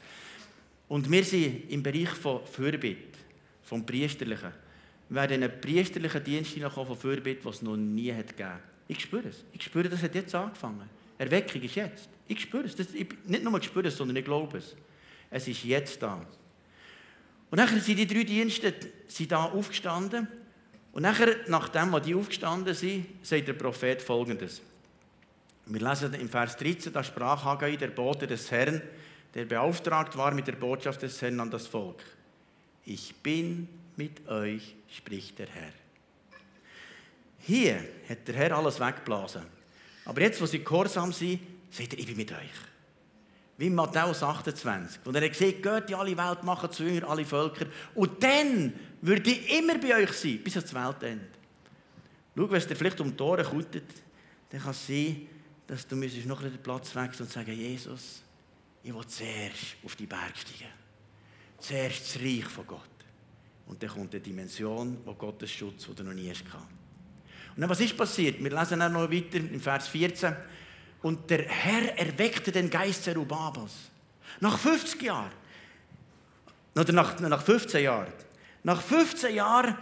Und 0.89 1.09
wir 1.09 1.23
sind 1.23 1.71
im 1.71 1.81
Bereich 1.81 2.09
von 2.09 2.45
Fürbitte, 2.45 3.19
vom 3.63 3.85
Priesterlichen 3.85 4.64
werden 5.09 5.41
in 5.41 5.49
einen 5.49 5.61
priesterlichen 5.61 6.23
Dienst 6.23 6.51
hineinkommen 6.51 6.87
von 6.87 6.97
Fürbitte, 6.97 7.45
was 7.45 7.57
es 7.57 7.61
noch 7.61 7.77
nie 7.77 8.11
hat 8.13 8.35
gegeben 8.35 8.59
Ich 8.87 9.01
spüre 9.01 9.27
es. 9.27 9.43
Ich 9.53 9.63
spüre, 9.63 9.89
das 9.89 10.01
hat 10.01 10.15
jetzt 10.15 10.33
angefangen. 10.33 10.89
Erweckung 11.17 11.61
ist 11.61 11.75
jetzt. 11.75 12.09
Ich 12.27 12.41
spüre 12.41 12.63
es. 12.63 12.75
Das, 12.75 12.93
ich, 12.93 13.07
nicht 13.25 13.43
nur 13.43 13.61
spüre 13.61 13.87
es, 13.87 13.97
sondern 13.97 14.17
ich 14.17 14.25
glaube 14.25 14.57
es. 14.57 14.75
Es 15.29 15.47
ist 15.47 15.63
jetzt 15.63 16.01
da. 16.01 16.25
Und 17.51 17.57
nachher 17.57 17.79
sind 17.79 17.97
die 17.97 18.07
drei 18.07 18.23
Dienste 18.23 18.73
sind 19.07 19.31
da 19.31 19.45
aufgestanden. 19.45 20.27
Und 20.91 21.03
nachher, 21.03 21.35
nachdem 21.47 21.91
was 21.91 22.03
die 22.03 22.15
aufgestanden 22.15 22.73
sind, 22.73 23.05
sagt 23.21 23.47
der 23.47 23.53
Prophet 23.53 24.01
folgendes. 24.01 24.61
Wir 25.67 25.81
lesen 25.81 26.13
im 26.13 26.29
Vers 26.29 26.57
13, 26.57 26.93
da 26.93 27.03
sprach 27.03 27.43
Haggai, 27.43 27.75
der 27.75 27.87
Bote 27.87 28.27
des 28.27 28.51
Herrn, 28.51 28.81
der 29.33 29.45
beauftragt 29.45 30.15
war 30.15 30.33
mit 30.33 30.47
der 30.47 30.53
Botschaft 30.53 31.01
des 31.01 31.21
Herrn 31.21 31.39
an 31.39 31.49
das 31.49 31.67
Volk. 31.67 32.01
Ich 32.85 33.15
bin 33.15 33.67
mit 33.97 34.27
euch, 34.27 34.75
spricht 34.89 35.39
der 35.39 35.47
Herr. 35.47 35.73
Hier 37.39 37.83
hat 38.09 38.27
der 38.27 38.35
Herr 38.35 38.57
alles 38.57 38.79
weggeblasen. 38.79 39.43
Aber 40.05 40.21
jetzt, 40.21 40.41
wo 40.41 40.45
sie 40.45 40.63
gehorsam 40.63 41.11
sind, 41.13 41.39
sagt 41.69 41.93
er, 41.93 41.99
ich 41.99 42.05
bin 42.05 42.17
mit 42.17 42.31
euch. 42.31 42.65
wie 43.57 43.69
Matthäus 43.69 44.21
28, 44.21 44.99
wo 45.05 45.11
er 45.11 45.29
gesagt 45.29 45.63
geht 45.63 45.89
in 45.89 45.95
alle 45.95 46.17
Welt, 46.17 46.43
machen 46.43 46.71
zu 46.71 46.83
Jünger 46.83 47.09
alle 47.09 47.25
Völker 47.25 47.67
und 47.93 48.21
dann 48.21 48.73
würde 49.01 49.29
ich 49.29 49.57
immer 49.57 49.77
bei 49.77 49.95
euch 49.95 50.11
sein, 50.11 50.41
bis 50.43 50.57
ans 50.57 50.73
Weltende. 50.73 51.27
Schau, 52.35 52.49
wenn 52.49 52.57
es 52.57 52.67
dir 52.67 52.75
vielleicht 52.75 52.99
um 52.99 53.11
die 53.11 53.15
Tore 53.15 53.43
kutet, 53.43 53.85
dann 54.49 54.61
kann 54.61 54.71
es 54.71 54.87
sein, 54.87 55.27
dass 55.67 55.87
du 55.87 55.95
noch 55.95 56.41
den 56.41 56.57
Platz 56.61 56.93
wechseln 56.95 57.25
und 57.25 57.31
sagen, 57.31 57.53
Jesus, 57.53 58.21
ich 58.83 58.93
will 58.93 59.07
zuerst 59.07 59.77
auf 59.83 59.95
die 59.95 60.05
Berg 60.05 60.33
steigen. 60.35 60.71
Zuerst 61.57 62.01
das 62.01 62.21
Reich 62.21 62.45
von 62.45 62.67
Gott. 62.67 62.94
Und 63.67 63.81
dann 63.81 63.89
kommt 63.89 64.13
eine 64.13 64.21
Dimension, 64.21 64.97
wo 65.05 65.13
Gottes 65.13 65.51
Schutz, 65.51 65.85
den 65.85 65.95
du 65.95 66.03
noch 66.03 66.13
nie 66.13 66.29
hast. 66.29 66.43
Und 66.43 67.61
dann, 67.61 67.69
was 67.69 67.79
ist 67.79 67.97
passiert? 67.97 68.43
Wir 68.43 68.51
lesen 68.51 68.79
dann 68.79 68.93
noch 68.93 69.11
weiter 69.11 69.37
im 69.37 69.59
Vers 69.59 69.87
14. 69.87 70.35
Und 71.01 71.29
der 71.29 71.47
Herr 71.47 71.97
erweckte 71.97 72.51
den 72.51 72.69
Geist 72.69 73.03
Zerubabels. 73.03 73.71
Nach 74.39 74.57
50 74.57 75.01
Jahren. 75.01 75.31
Oder 76.75 76.91
nach, 76.93 77.19
nach 77.19 77.41
15 77.41 77.83
Jahren. 77.83 78.11
Nach 78.63 78.81
15 78.81 79.35
Jahren 79.35 79.77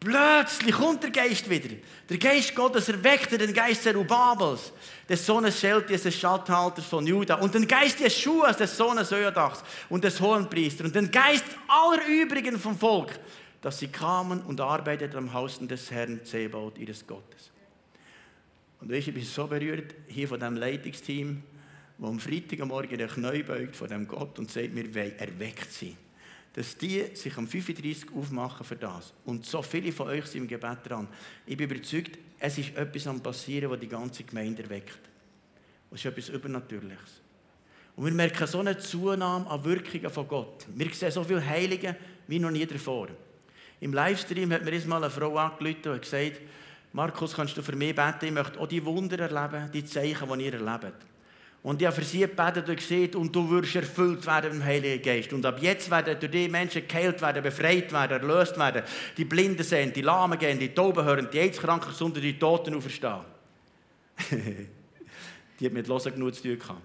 plötzlich 0.00 0.74
kommt 0.74 1.02
der 1.02 1.10
Geist 1.10 1.48
wieder. 1.48 1.76
Der 2.08 2.18
Geist 2.18 2.54
Gottes 2.54 2.88
erweckte 2.88 3.38
den 3.38 3.52
Geist 3.52 3.82
Zerubabels, 3.82 4.72
des 5.08 5.24
Sohnes 5.24 5.60
Schelties, 5.60 6.02
des 6.02 6.16
Statthalters 6.16 6.86
von 6.86 7.06
Juda, 7.06 7.36
und 7.36 7.54
den 7.54 7.68
Geist 7.68 8.00
Jeschuas, 8.00 8.56
des 8.56 8.76
Sohnes 8.76 9.12
Öadachs 9.12 9.62
und 9.90 10.02
des 10.02 10.20
Hohenpriesters, 10.20 10.86
und 10.86 10.94
den 10.94 11.10
Geist 11.10 11.44
aller 11.68 12.06
übrigen 12.06 12.58
vom 12.58 12.76
Volk, 12.76 13.18
dass 13.60 13.78
sie 13.78 13.88
kamen 13.88 14.40
und 14.40 14.60
arbeiteten 14.60 15.18
am 15.18 15.32
Haus 15.32 15.58
des 15.60 15.90
Herrn 15.90 16.24
Zebaut, 16.24 16.78
ihres 16.78 17.06
Gottes. 17.06 17.50
Und 18.80 18.90
weißt, 18.90 19.08
ich 19.08 19.14
bin 19.14 19.24
so 19.24 19.46
berührt 19.46 19.94
hier 20.08 20.26
von 20.26 20.40
dem 20.40 20.56
Leitungsteam, 20.56 21.42
wo 21.98 22.08
am 22.08 22.18
Freitagmorgen 22.18 22.96
den 22.96 23.08
Knie 23.08 23.42
beugt 23.42 23.76
vor 23.76 23.88
dem 23.88 24.08
Gott 24.08 24.38
und 24.38 24.50
sagt, 24.50 24.74
wollen 24.74 25.18
erweckt 25.18 25.70
sein. 25.70 25.96
Dass 26.60 26.76
die 26.76 27.06
sich 27.14 27.34
am 27.38 27.48
35 27.48 28.14
aufmachen 28.14 28.66
für 28.66 28.76
das. 28.76 29.14
Und 29.24 29.46
so 29.46 29.62
viele 29.62 29.92
von 29.92 30.08
euch 30.08 30.26
sind 30.26 30.42
im 30.42 30.46
Gebet 30.46 30.80
dran. 30.84 31.08
Ich 31.46 31.56
bin 31.56 31.70
überzeugt, 31.70 32.18
es 32.38 32.58
ist 32.58 32.76
etwas 32.76 33.06
am 33.06 33.22
passieren, 33.22 33.70
was 33.70 33.80
die 33.80 33.88
ganze 33.88 34.24
Gemeinde 34.24 34.64
erweckt. 34.64 34.98
Es 35.90 36.00
ist 36.00 36.04
etwas 36.04 36.28
Übernatürliches. 36.28 37.22
Und 37.96 38.04
wir 38.04 38.12
merken 38.12 38.46
so 38.46 38.58
eine 38.58 38.76
Zunahme 38.76 39.48
an 39.48 39.64
Wirkungen 39.64 40.10
von 40.10 40.28
Gott. 40.28 40.66
Wir 40.74 40.92
sehen 40.92 41.10
so 41.10 41.24
viele 41.24 41.46
Heilige 41.46 41.96
wie 42.26 42.38
noch 42.38 42.50
nie 42.50 42.66
davor. 42.66 43.08
Im 43.80 43.94
Livestream 43.94 44.52
hat 44.52 44.62
mir 44.62 44.72
einmal 44.72 45.02
eine 45.02 45.10
Frau 45.10 45.38
angerufen 45.38 45.92
und 45.92 46.02
gesagt, 46.02 46.42
Markus, 46.92 47.32
kannst 47.32 47.56
du 47.56 47.62
für 47.62 47.74
mich 47.74 47.94
beten? 47.94 48.26
Ich 48.26 48.32
möchte 48.32 48.60
auch 48.60 48.68
die 48.68 48.84
Wunder 48.84 49.18
erleben, 49.18 49.72
die 49.72 49.86
Zeichen, 49.86 50.28
die 50.38 50.44
ihr 50.44 50.52
erlebt. 50.52 51.06
Und 51.62 51.82
ich 51.82 51.86
habe 51.86 51.96
für 51.96 52.04
sie 52.04 52.20
gebetet 52.20 52.68
und 52.68 52.76
gesehen, 52.76 53.14
und 53.16 53.36
du 53.36 53.50
wirst 53.50 53.76
erfüllt 53.76 54.24
werden 54.26 54.52
im 54.52 54.64
Heiligen 54.64 55.02
Geist. 55.02 55.32
Und 55.32 55.44
ab 55.44 55.60
jetzt 55.60 55.90
werden 55.90 56.18
durch 56.18 56.32
die 56.32 56.48
Menschen 56.48 56.88
geheilt 56.88 57.20
werden, 57.20 57.42
befreit 57.42 57.92
werden, 57.92 58.20
erlöst 58.20 58.58
werden. 58.58 58.82
Die 59.16 59.26
Blinden 59.26 59.62
sehen, 59.62 59.92
die 59.92 60.00
Lahmen 60.00 60.38
gehen, 60.38 60.58
die 60.58 60.72
Tauben 60.72 61.04
hören, 61.04 61.28
die 61.30 61.38
AIDS-Kranken 61.38 61.90
gesund 61.90 62.16
die 62.16 62.38
Toten 62.38 62.74
auferstehen. 62.74 63.20
die 65.60 65.66
hat 65.66 65.72
mit 65.72 65.86
Losen 65.86 66.14
genug 66.14 66.34
zu 66.34 66.42
tun 66.42 66.58
gehabt. 66.58 66.80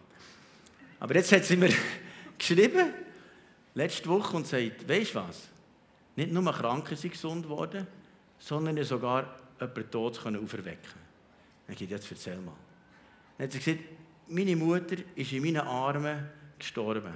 Aber 0.99 1.15
jetzt 1.15 1.31
hat 1.31 1.45
sie 1.45 1.55
mir 1.55 1.71
geschrieben, 2.37 2.93
letzte 3.75 4.09
Woche, 4.09 4.35
und 4.35 4.45
sagt, 4.45 4.89
weißt 4.89 5.15
du 5.15 5.19
was? 5.19 5.47
Nicht 6.17 6.33
nur 6.33 6.51
Kranke 6.51 6.97
sind 6.97 7.11
gesund 7.11 7.43
geworden, 7.43 7.87
sondern 8.39 8.81
sogar 8.83 9.37
jemanden 9.59 9.89
tot 9.89 10.19
auferwecken 10.25 10.99
Dann 11.67 11.75
geht 11.75 11.89
jetzt 11.89 12.11
erzähl 12.11 12.37
mal. 12.37 12.53
Dann 13.37 13.47
hat 13.47 13.53
sie 13.53 13.59
gesagt, 13.59 13.79
meine 14.27 14.55
Mutter 14.55 14.97
ist 15.15 15.31
in 15.31 15.43
meinen 15.43 15.67
Armen 15.67 16.29
gestorben. 16.57 17.13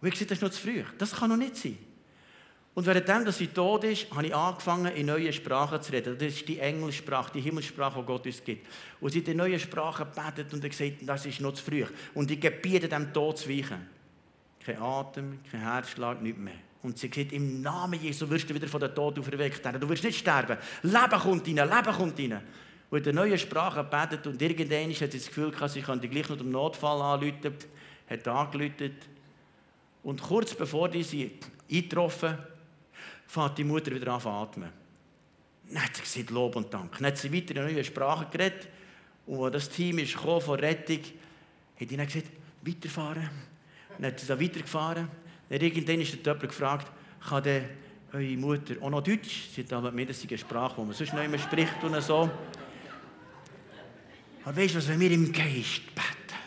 Und 0.00 0.08
ich 0.08 0.12
gesagt, 0.12 0.30
das 0.30 0.38
ist 0.38 0.42
noch 0.42 0.50
zu 0.50 0.60
früh. 0.60 0.82
Das 0.98 1.12
kann 1.12 1.30
noch 1.30 1.36
nicht 1.36 1.56
sein. 1.56 1.78
Und 2.74 2.86
währenddem, 2.86 3.30
sie 3.30 3.46
tot 3.46 3.84
ist, 3.84 4.10
habe 4.10 4.26
ich 4.26 4.34
angefangen, 4.34 4.94
in 4.96 5.06
neuen 5.06 5.32
Sprachen 5.32 5.80
zu 5.80 5.92
reden. 5.92 6.18
Das 6.18 6.34
ist 6.34 6.48
die 6.48 6.58
Engelssprache, 6.58 7.30
die 7.32 7.40
Himmelssprache, 7.40 8.00
die 8.00 8.06
Gott 8.06 8.26
uns 8.26 8.42
gibt. 8.42 8.66
Und 9.00 9.12
sie 9.12 9.20
hat 9.20 9.28
in 9.28 9.36
neuen 9.36 9.60
Sprachen 9.60 10.06
gebetet 10.12 10.52
und 10.52 10.60
gesagt, 10.60 10.96
das 11.02 11.24
ist 11.24 11.40
noch 11.40 11.52
zu 11.54 11.62
früh. 11.62 11.84
Und 12.14 12.30
ich 12.32 12.40
gebiete 12.40 12.88
dem 12.88 13.12
Tod 13.12 13.38
zu 13.38 13.48
weichen. 13.48 13.86
Kein 14.64 14.82
Atem, 14.82 15.38
kein 15.48 15.60
Herzschlag, 15.60 16.20
nichts 16.20 16.40
mehr. 16.40 16.54
Und 16.82 16.98
sie 16.98 17.06
sagt, 17.06 17.32
im 17.32 17.62
Namen 17.62 18.02
Jesu 18.02 18.28
wirst 18.28 18.50
du 18.50 18.54
wieder 18.54 18.66
von 18.66 18.80
der 18.80 18.92
Tod 18.92 19.18
auferweckt 19.18 19.64
werden. 19.64 19.80
Du 19.80 19.88
wirst 19.88 20.02
nicht 20.02 20.18
sterben. 20.18 20.58
Leben 20.82 21.20
kommt 21.20 21.46
rein, 21.46 21.56
Leben 21.56 21.96
kommt 21.96 22.18
rein. 22.18 22.42
Und 22.94 22.98
in 22.98 23.04
der 23.06 23.12
neuen 23.14 23.36
Sprache 23.36 23.82
betet 23.82 24.24
und 24.28 24.40
irgendwann 24.40 24.88
hat 24.88 25.10
sie 25.10 25.18
das 25.18 25.26
Gefühl 25.26 25.50
gehabt, 25.50 25.72
sie 25.72 25.82
könnte 25.82 26.06
gleich 26.06 26.28
noch 26.28 26.38
im 26.38 26.52
Notfall 26.52 27.02
anrufen, 27.02 27.52
hat 28.08 28.28
angerufen. 28.28 28.94
Und 30.04 30.22
kurz 30.22 30.54
bevor 30.54 30.92
sie 30.92 31.32
eingetroffen, 31.68 32.38
fängt 33.26 33.58
die 33.58 33.64
Mutter 33.64 33.92
wieder 33.92 34.12
an 34.12 34.20
zu 34.20 34.28
atmen. 34.28 34.70
Dann 35.68 35.82
hat 35.82 35.96
sie 35.96 36.02
gesagt, 36.02 36.30
Lob 36.30 36.54
und 36.54 36.72
Dank. 36.72 36.96
Dann 36.98 37.08
hat 37.08 37.18
sie 37.18 37.32
weiter 37.32 37.48
in 37.48 37.54
der 37.56 37.64
neuen 37.64 37.82
Sprache 37.82 38.28
geredet. 38.30 38.68
Und 39.26 39.42
als 39.42 39.66
das 39.66 39.70
Team 39.70 39.98
ist 39.98 40.12
von 40.12 40.60
Rettung, 40.60 41.00
hat 41.80 41.90
ihnen 41.90 42.06
gesagt, 42.06 42.28
weiterfahren. 42.62 43.28
Dann 43.98 44.06
hat 44.06 44.20
sie 44.20 44.26
da 44.28 44.40
weitergefahren. 44.40 45.08
Dann 45.48 45.60
irgendwann 45.60 46.00
ist 46.00 46.12
der 46.12 46.22
Töpfer 46.22 46.46
gefragt, 46.46 46.92
kann 47.28 47.42
denn 47.42 47.64
eure 48.12 48.36
Mutter 48.36 48.74
auch 48.80 48.90
noch 48.90 49.02
Deutsch? 49.02 49.48
Sie 49.52 49.64
hat 49.64 49.72
aber 49.72 49.90
mit 49.90 50.08
eine 50.08 50.38
Sprache, 50.38 50.76
die 50.78 50.86
man 50.86 50.94
sonst 50.94 51.12
nicht 51.12 51.28
mehr 51.28 51.40
spricht 51.40 51.82
und 51.82 52.00
so. 52.00 52.30
Aber 54.44 54.56
weißt 54.56 54.74
du 54.74 54.78
was, 54.78 54.88
wenn 54.88 55.00
wir 55.00 55.10
im 55.10 55.32
Geist 55.32 55.82
beten, 55.94 56.38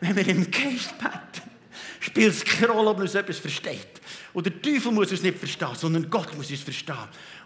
wenn 0.00 0.16
wir 0.16 0.28
im 0.28 0.50
Geist 0.50 0.98
beten, 0.98 1.48
spielt 2.00 2.34
es 2.34 2.44
keine 2.44 2.72
Rolle, 2.72 2.90
ob 2.90 2.96
man 2.96 3.06
uns 3.06 3.14
etwas 3.14 3.38
versteht. 3.38 4.00
Und 4.32 4.46
der 4.46 4.60
Teufel 4.60 4.92
muss 4.92 5.10
uns 5.10 5.22
nicht 5.22 5.38
verstehen, 5.38 5.74
sondern 5.74 6.08
Gott 6.10 6.36
muss 6.36 6.50
uns 6.50 6.60
verstehen. 6.60 6.96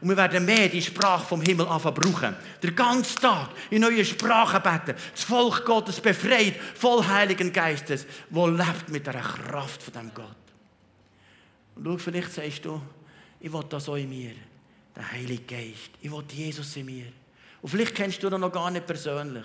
Und 0.00 0.08
wir 0.08 0.16
werden 0.16 0.44
mehr 0.44 0.68
die 0.68 0.82
Sprache 0.82 1.26
vom 1.26 1.42
Himmel 1.42 1.66
anfangen 1.66 1.94
brauchen. 1.94 2.36
Den 2.62 2.74
ganzen 2.74 3.20
Tag 3.20 3.50
in 3.70 3.82
neue 3.82 4.04
Sprachen 4.04 4.62
beten. 4.62 4.98
Das 5.12 5.24
Volk 5.24 5.64
Gottes 5.64 6.00
befreit, 6.00 6.56
voll 6.74 7.06
Heiligen 7.06 7.52
Geistes, 7.52 8.06
wo 8.30 8.46
lebt 8.46 8.88
mit 8.88 9.06
der 9.06 9.14
Kraft 9.14 9.82
von 9.82 9.92
dem 9.94 10.14
Gott. 10.14 10.26
Und 11.76 11.84
schau, 11.84 11.98
vielleicht 11.98 12.32
sagst 12.32 12.64
du, 12.64 12.80
ich 13.40 13.52
will 13.52 13.64
das 13.68 13.88
auch 13.88 13.96
in 13.96 14.08
mir, 14.08 14.32
der 14.94 15.10
Heilige 15.12 15.42
Geist. 15.42 15.90
Ich 16.00 16.10
will 16.10 16.24
Jesus 16.30 16.76
in 16.76 16.86
mir. 16.86 17.06
Und 17.60 17.68
vielleicht 17.68 17.94
kennst 17.94 18.22
du 18.22 18.28
das 18.28 18.40
noch 18.40 18.52
gar 18.52 18.70
nicht 18.70 18.86
persönlich. 18.86 19.44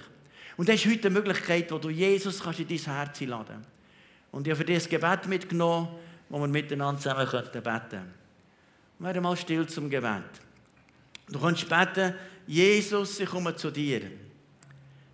Und 0.58 0.68
das 0.68 0.76
ist 0.76 0.92
heute 0.92 1.08
eine 1.08 1.20
Möglichkeit, 1.20 1.72
wo 1.72 1.78
du 1.78 1.90
Jesus 1.90 2.42
kannst 2.42 2.60
in 2.60 2.68
dein 2.68 2.78
Herz 2.78 3.22
einladen 3.22 3.46
kannst. 3.48 3.70
Und 4.32 4.48
ich 4.48 4.52
habe 4.52 4.58
für 4.58 4.66
dich 4.66 4.84
ein 4.84 4.90
Gebet 4.90 5.28
mitgenommen, 5.28 5.88
wo 6.30 6.40
wir 6.40 6.48
miteinander 6.48 7.00
zusammen 7.00 7.28
beten 7.30 7.62
können. 7.62 8.14
Werde 9.00 9.22
mal 9.22 9.38
still 9.38 9.68
zum 9.68 9.90
Gebet. 9.90 10.24
Du 11.30 11.40
kannst 11.40 11.70
beten, 11.70 12.16
Jesus, 12.48 13.20
ich 13.20 13.30
komme 13.30 13.56
zu 13.56 13.70
dir. 13.70 14.02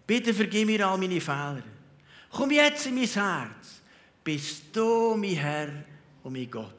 Bitte 0.08 0.34
vergib 0.34 0.67
mir 0.67 0.88
all 0.88 0.97
meine 0.97 1.19
Fehler. 1.19 1.63
Komm 2.29 2.51
jetzt 2.51 2.86
in 2.88 2.95
mein 2.95 3.06
Herz. 3.06 3.82
Bist 4.23 4.63
du 4.73 5.15
mein 5.15 5.36
Herr 5.36 5.69
und 6.23 6.34
mein 6.34 6.49
Gott. 6.49 6.73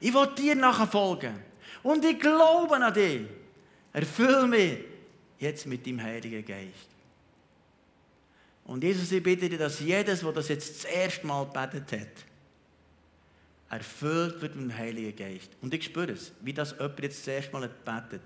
Ich 0.00 0.12
will 0.12 0.28
dir 0.36 0.54
nachfolgen. 0.56 1.34
Und 1.82 2.04
ich 2.04 2.18
glaube 2.18 2.76
an 2.76 2.92
dich. 2.92 3.22
Erfüll 3.92 4.46
mich 4.46 4.78
jetzt 5.38 5.66
mit 5.66 5.86
dem 5.86 6.02
Heiligen 6.02 6.44
Geist. 6.44 6.97
Und 8.68 8.84
Jesus, 8.84 9.10
ich 9.12 9.22
bitte 9.22 9.48
dir, 9.48 9.56
dass 9.56 9.80
jedes, 9.80 10.20
der 10.20 10.30
das 10.30 10.48
jetzt 10.48 10.84
das 10.84 10.92
erste 10.92 11.26
Mal 11.26 11.46
gebetet 11.46 11.90
hat, 11.90 12.24
erfüllt 13.70 14.42
wird 14.42 14.56
mit 14.56 14.70
dem 14.70 14.76
Heiligen 14.76 15.16
Geist. 15.16 15.50
Und 15.62 15.72
ich 15.72 15.84
spüre 15.84 16.12
es, 16.12 16.32
wie 16.42 16.52
das 16.52 16.72
jemand 16.72 17.00
jetzt 17.00 17.26
das 17.26 17.28
erste 17.28 17.52
Mal 17.52 17.66
betet. 17.66 18.20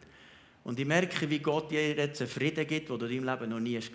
Und 0.64 0.80
ich 0.80 0.84
merke, 0.84 1.30
wie 1.30 1.38
Gott 1.38 1.70
dir 1.70 1.94
jetzt 1.94 2.20
einen 2.20 2.28
Frieden 2.28 2.66
gibt, 2.66 2.88
den 2.88 2.98
du 2.98 3.06
in 3.06 3.24
deinem 3.24 3.38
Leben 3.38 3.50
noch 3.52 3.60
nie 3.60 3.76
hast. 3.76 3.92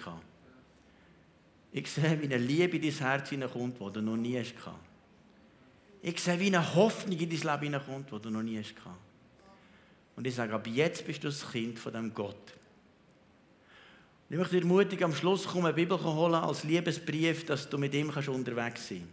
Ich 1.74 1.92
sehe, 1.92 2.18
wie 2.22 2.26
eine 2.26 2.38
Liebe 2.38 2.78
in 2.78 2.82
dein 2.82 2.92
Herz 2.94 3.30
hineinkommt, 3.30 3.82
die 3.82 3.92
du 3.92 4.02
noch 4.02 4.16
nie 4.16 4.40
hast. 4.40 4.54
Ich 6.02 6.18
sehe, 6.18 6.40
wie 6.40 6.48
eine 6.48 6.76
Hoffnung 6.76 7.20
in 7.20 7.30
dein 7.30 7.40
Leben 7.42 7.64
hineinkommt, 7.64 8.10
die 8.10 8.20
du 8.22 8.30
noch 8.30 8.42
nie 8.42 8.58
hast. 8.58 8.74
Und 10.16 10.26
ich 10.26 10.34
sage, 10.34 10.54
ab 10.54 10.66
jetzt 10.66 11.06
bist 11.06 11.26
du 11.26 11.28
das 11.28 11.52
Kind 11.52 11.78
von 11.78 11.92
dem 11.92 12.14
Gott. 12.14 12.54
Ich 14.30 14.36
möchte 14.36 14.56
dir 14.56 14.62
ermutigen, 14.64 15.06
am 15.06 15.16
Schluss 15.16 15.46
kommen, 15.46 15.68
eine 15.68 15.74
Bibel 15.74 15.98
holen 16.04 16.36
als 16.36 16.66
Liebesbrief, 16.66 17.46
dass 17.46 17.70
du 17.70 17.78
mit 17.78 17.94
ihm 17.94 18.10
unterwegs 18.10 18.90
sein 18.90 19.00
kannst. 19.00 19.08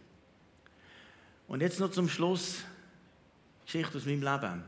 Und 1.46 1.60
jetzt 1.60 1.78
noch 1.78 1.90
zum 1.90 2.08
Schluss, 2.08 2.64
Geschichte 3.64 3.98
aus 3.98 4.06
meinem 4.06 4.22
Leben. 4.22 4.64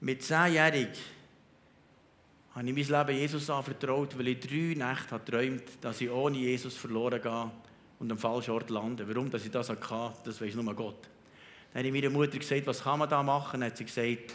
Mit 0.00 0.22
zehnjährig 0.22 0.90
habe 2.54 2.68
ich 2.68 2.90
mein 2.90 3.06
Leben 3.06 3.18
Jesus 3.18 3.48
anvertraut, 3.48 4.18
weil 4.18 4.28
ich 4.28 4.40
drei 4.40 4.74
Nächte 4.74 5.18
geträumt 5.18 5.62
habe, 5.62 5.78
dass 5.80 6.00
ich 6.00 6.10
ohne 6.10 6.36
Jesus 6.36 6.76
verloren 6.76 7.22
gehe 7.22 7.50
und 7.98 8.12
am 8.12 8.18
falschen 8.18 8.50
Ort 8.50 8.68
lande. 8.68 9.08
Warum 9.08 9.30
dass 9.30 9.46
ich 9.46 9.50
das 9.50 9.70
hatte, 9.70 10.12
das 10.24 10.40
weiß 10.42 10.56
nur 10.56 10.74
Gott. 10.74 11.08
Dann 11.72 11.84
habe 11.84 11.88
ich 11.88 12.02
meiner 12.02 12.12
Mutter 12.12 12.38
gesagt, 12.38 12.66
was 12.66 12.82
kann 12.82 12.98
man 12.98 13.08
da 13.08 13.22
machen? 13.22 13.60
Dann 13.60 13.70
hat 13.70 13.78
sie 13.78 13.84
gesagt, 13.86 14.34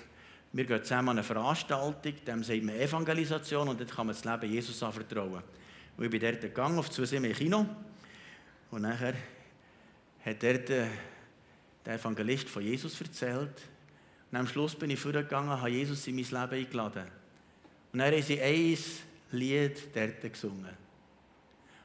wir 0.52 0.66
gehen 0.66 0.84
zusammen 0.84 1.10
an 1.10 1.18
eine 1.18 1.24
Veranstaltung, 1.24 2.14
dem 2.26 2.44
sagt 2.44 2.64
man 2.64 2.76
Evangelisation 2.76 3.68
und 3.70 3.80
dort 3.80 3.92
kann 3.92 4.08
man 4.08 4.16
das 4.16 4.26
Leben 4.26 4.52
Jesus 4.52 4.82
anvertrauen. 4.82 5.44
Und 5.96 6.06
ich 6.06 6.10
bin 6.10 6.20
dort 6.20 6.42
gegangen, 6.42 6.80
auf 6.80 6.90
zwei 6.90 7.18
im 7.18 7.34
Kino. 7.34 7.66
Und 8.72 8.82
nachher 8.82 9.14
hat 10.26 10.44
er 10.44 10.58
den, 10.58 10.88
der 11.86 11.94
Evangelist 11.94 12.50
von 12.50 12.64
Jesus 12.64 13.00
erzählt. 13.00 13.62
Und 14.32 14.38
am 14.38 14.48
Schluss 14.48 14.76
bin 14.76 14.90
ich 14.90 15.00
vorgegangen, 15.00 15.50
habe 15.50 15.70
Jesus 15.70 16.08
in 16.08 16.16
mein 16.16 16.24
Leben 16.24 16.66
eingeladen. 16.66 17.06
Und 17.92 18.00
dann 18.00 18.12
haben 18.14 18.22
sie 18.22 18.42
ein 18.42 18.78
Lied 19.32 19.96
dort 19.96 20.22
gesungen. 20.22 20.78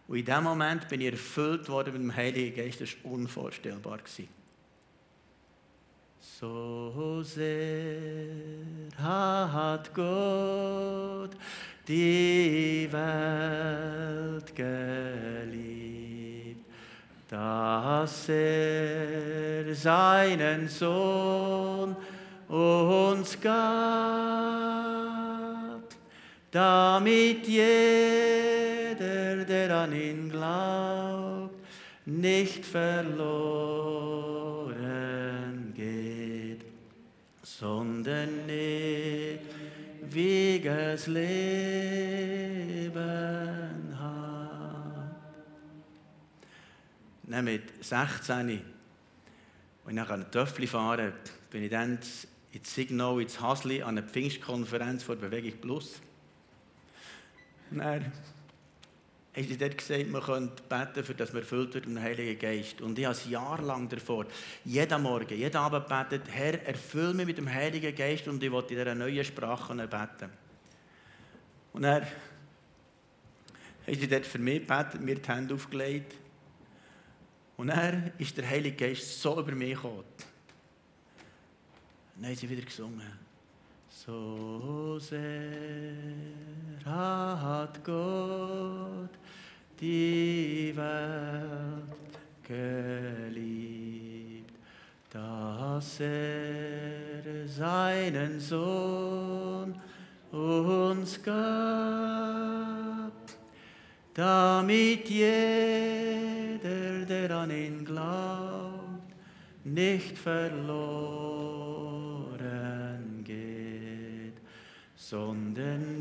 Und 0.07 0.19
in 0.19 0.25
dem 0.25 0.45
Moment 0.45 0.89
bin 0.89 1.01
ich 1.01 1.13
erfüllt 1.13 1.69
worden 1.69 1.93
mit 1.95 2.03
dem 2.03 2.15
Heiligen 2.15 2.57
Geist. 2.57 2.81
Das 2.81 2.95
war 3.03 3.13
unvorstellbar. 3.13 3.99
So 6.25 7.23
sehr 7.23 7.45
hat 8.97 9.95
Gott 9.95 11.31
die 11.87 12.89
Welt 12.91 14.57
geliebt, 14.57 15.55
dass 17.29 18.29
er 18.31 19.75
seinen 19.75 20.67
Sohn 20.69 21.95
uns 22.49 23.39
gab, 23.41 23.55
damit 26.51 27.47
jeder, 27.47 28.95
der 29.45 29.77
an 29.77 29.93
ihn 29.93 30.31
glaubt, 30.31 31.55
nicht 32.07 32.65
verloren 32.65 34.04
sondern 37.59 38.49
ewiges 40.01 41.07
Leben 41.07 41.39
hat. 43.99 45.17
Dann 47.23 47.45
mit 47.45 47.85
16, 47.85 48.33
als 48.33 48.51
ich 48.51 49.95
nach 49.95 50.11
einer 50.11 50.31
Töffel 50.31 50.67
fahren 50.67 51.13
bin 51.51 51.63
ich 51.63 51.71
dann 51.71 51.99
ins 52.53 52.75
Signal, 52.75 53.21
ins 53.23 53.41
Hasli, 53.41 53.83
an 53.83 53.99
einer 53.99 54.07
Pfingstkonferenz 54.07 55.05
vor 55.05 55.17
Bewegung 55.17 55.53
Plus. 55.61 56.01
Und 57.71 57.81
haben 59.37 59.49
sie 59.49 59.59
dort 59.59 59.77
gesagt, 59.77 60.09
man 60.09 60.23
könnte 60.23 60.63
beten, 60.63 61.05
für 61.05 61.15
dass 61.15 61.33
man 61.33 61.43
erfüllt 61.43 61.75
wird 61.75 61.87
mit 61.87 61.97
dem 61.97 62.03
Heiligen 62.03 62.39
Geist. 62.39 62.81
Und 62.81 62.99
ich 62.99 63.05
habe 63.05 63.17
es 63.17 63.29
jahrelang 63.29 63.89
davor, 63.89 64.27
jeden 64.65 65.03
Morgen, 65.03 65.37
jeden 65.37 65.57
Abend 65.57 65.89
betet, 65.89 66.23
Herr, 66.31 66.65
erfüll 66.65 67.15
mich 67.15 67.27
mit 67.27 67.39
dem 67.39 67.53
Heiligen 67.53 67.95
Geist 67.95 68.29
und 68.29 68.43
ich 68.43 68.53
will 68.53 68.61
in 68.61 68.69
dieser 68.69 68.95
neuen 68.95 69.25
Sprache 69.25 69.75
beten. 69.75 70.31
Und 71.73 71.83
dann 71.83 72.03
haben 73.87 73.95
sie 74.01 74.07
dort 74.07 74.27
für 74.27 74.39
mich 74.39 74.61
gebetet, 74.61 75.01
mir 75.01 75.17
die 75.17 75.29
Hände 75.29 75.55
aufgelegt. 75.55 76.15
Und 77.57 77.69
dann 77.69 78.13
ist 78.19 78.37
der 78.37 78.49
Heilige 78.49 78.77
Geist 78.77 79.21
so 79.21 79.39
über 79.39 79.53
mich 79.53 79.75
gekommen. 79.75 80.05
Dann 82.17 82.27
haben 82.27 82.37
sie 82.37 82.49
wieder 82.49 82.63
gesungen. 82.63 83.25
So 83.89 84.99
sehr 84.99 85.95
hat 86.85 87.83
Gott 87.85 89.11
die 89.85 90.73
Welt 90.77 92.15
geliebt, 92.43 93.45
dass 95.11 96.01
er 96.01 97.47
seinen 97.47 98.41
Sohn 98.41 99.75
uns 100.33 101.23
gab, 101.23 103.13
damit 104.15 105.11
jeder, 105.11 106.59
der 107.07 107.31
an 107.31 107.51
ihn 107.51 107.85
glaubt, 107.85 109.13
nicht 109.65 110.17
verloren 110.17 111.05
geht, 113.25 114.39
sondern 114.97 116.01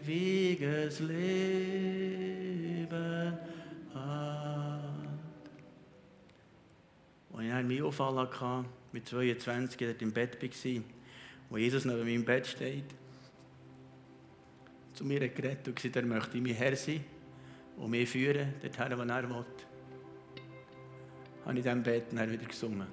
ewiges 0.00 1.00
Leben 1.00 1.93
ich 7.54 7.64
hatte 7.64 7.72
einen 7.72 7.82
Unfall 7.82 8.64
mit 8.92 9.08
22, 9.08 9.86
als 9.86 9.96
ich 9.96 10.02
im 10.02 10.12
Bett 10.12 10.42
war, 10.42 10.82
wo 11.50 11.56
Jesus 11.56 11.84
neben 11.84 12.04
meinem 12.04 12.24
Bett 12.24 12.46
steht, 12.46 12.84
zu 14.92 15.04
mir 15.04 15.28
geredet 15.28 15.66
und 15.68 15.76
gesagt, 15.76 15.96
er 15.96 16.02
möchte 16.02 16.38
mein 16.38 16.54
Herr 16.54 16.76
sein 16.76 17.04
und 17.76 17.90
mich 17.90 18.08
führen, 18.08 18.54
dorthin, 18.60 18.98
wo 18.98 19.02
er 19.02 19.28
will. 19.28 19.36
Habe 19.36 19.44
ich 21.44 21.48
in 21.48 21.54
diesem 21.56 21.82
Bett 21.82 22.04
dann 22.12 22.30
wieder 22.30 22.46
gesungen. 22.46 22.86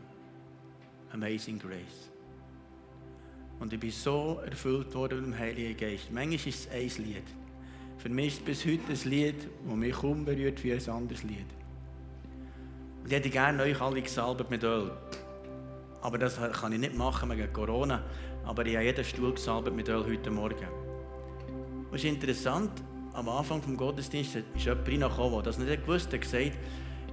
Amazing 1.12 1.60
Grace. 1.60 2.10
Und 3.60 3.72
ich 3.74 3.80
bin 3.80 3.92
so 3.92 4.42
erfüllt 4.46 4.94
worden 4.94 5.22
mit 5.22 5.34
dem 5.34 5.40
Heiligen 5.40 5.78
Geist. 5.78 6.12
Manchmal 6.12 6.36
ist 6.36 6.48
es 6.48 6.70
ein 6.70 7.06
Lied. 7.06 7.24
Für 7.98 8.10
mich 8.10 8.28
ist 8.28 8.40
es 8.40 8.46
bis 8.46 8.66
heute 8.66 8.92
ein 8.92 9.10
Lied, 9.10 9.36
das 9.68 9.76
mich 9.76 9.94
kaum 9.94 10.26
berührt 10.26 10.64
wie 10.64 10.74
ein 10.74 10.90
anderes 10.90 11.24
Lied. 11.24 11.61
Und 13.02 13.08
ich 13.08 13.14
hätte 13.14 13.30
gerne 13.30 13.64
euch 13.64 13.80
alle 13.82 14.02
gesalbt 14.02 14.50
mit 14.50 14.64
Öl. 14.64 14.92
Aber 16.02 16.18
das 16.18 16.40
kann 16.54 16.74
ich 16.74 16.80
nicht 16.80 16.96
machen 16.96 17.30
wegen 17.30 17.52
Corona. 17.52 18.04
Aber 18.46 18.66
ich 18.66 18.76
habe 18.76 18.86
jeden 18.86 19.04
Stuhl 19.04 19.34
gesalbt 19.34 19.74
mit 19.76 19.90
Öl 19.90 20.06
heute 20.06 20.32
Morgen. 20.32 20.68
Und 21.90 21.96
es 21.96 22.04
ist 22.04 22.10
interessant, 22.10 22.72
am 23.14 23.28
Anfang 23.28 23.62
des 23.62 23.78
Gottesdienstes 23.78 24.44
ist 24.56 24.66
jemand 24.66 24.88
reingekommen, 24.88 25.34
der 25.34 25.42
das 25.44 25.58
nicht 25.58 25.86
gewusst 25.86 26.14
hat, 26.14 26.22
gesagt, 26.22 26.58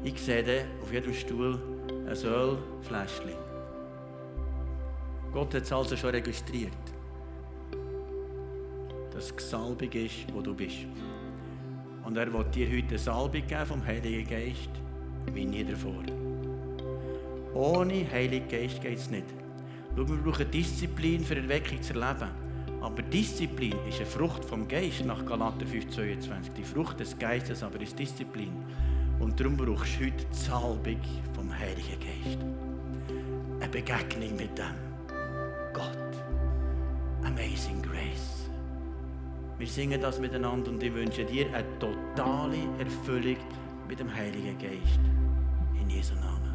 ich 0.05 0.20
sehe 0.20 0.66
auf 0.82 0.93
jedem 0.93 1.12
Stuhl 1.12 1.61
ein 1.89 2.16
Ölfläschchen. 2.16 3.32
Gott 5.32 5.55
hat 5.55 5.62
es 5.62 5.72
also 5.72 5.97
schon 5.97 6.11
registriert, 6.11 6.72
dass 9.12 9.24
es 9.24 9.36
gesalbig 9.36 9.95
ist, 9.95 10.32
wo 10.32 10.41
du 10.41 10.55
bist. 10.55 10.86
Und 12.05 12.16
er 12.16 12.32
wird 12.32 12.55
dir 12.55 12.70
heute 12.70 12.97
Salbung 12.97 13.47
geben 13.47 13.66
vom 13.66 13.84
Heiligen 13.84 14.28
Geist, 14.28 14.70
wie 15.35 15.45
nie 15.45 15.64
davor. 15.64 16.03
Ohne 17.55 18.11
Heiligen 18.11 18.49
Geist 18.49 18.81
geht 18.81 18.99
es 18.99 19.11
nicht. 19.11 19.26
Schau, 19.97 20.09
wir 20.09 20.16
brauchen 20.16 20.51
Disziplin 20.51 21.24
für 21.24 21.37
Erweckung 21.37 21.83
zu 21.83 21.95
erleben. 21.95 22.31
Aber 22.81 23.03
Disziplin 23.03 23.74
ist 23.89 23.99
eine 23.99 24.07
Frucht 24.07 24.45
vom 24.45 24.68
Geist 24.68 25.05
nach 25.05 25.24
Galater 25.26 25.66
5,22. 25.66 26.53
Die 26.57 26.62
Frucht 26.62 27.01
des 27.01 27.18
Geistes 27.18 27.62
aber 27.62 27.81
ist 27.81 27.99
Disziplin. 27.99 28.53
Und 29.18 29.41
darum 29.41 29.57
brauchst 29.57 29.99
du 29.99 30.05
heute 30.05 30.24
die 30.31 30.37
Salbung 30.37 31.01
vom 31.35 31.53
Heiligen 31.53 31.99
Geist. 31.99 32.39
Eine 33.61 33.68
Begegnung 33.68 34.37
mit 34.37 34.57
dem 34.57 34.74
Gott. 35.72 35.99
Amazing 37.24 37.83
Grace. 37.83 38.49
Wir 39.59 39.66
singen 39.66 40.01
das 40.01 40.20
miteinander 40.20 40.70
und 40.70 40.81
ich 40.81 40.95
wünsche 40.95 41.24
dir 41.24 41.47
eine 41.53 41.66
totale 41.81 42.59
Erfüllung 42.79 43.37
mit 43.89 43.99
dem 43.99 44.14
Heiligen 44.14 44.57
Geist. 44.57 45.01
In 45.89 45.95
Jesu 45.95 46.14
Namen. 46.16 46.47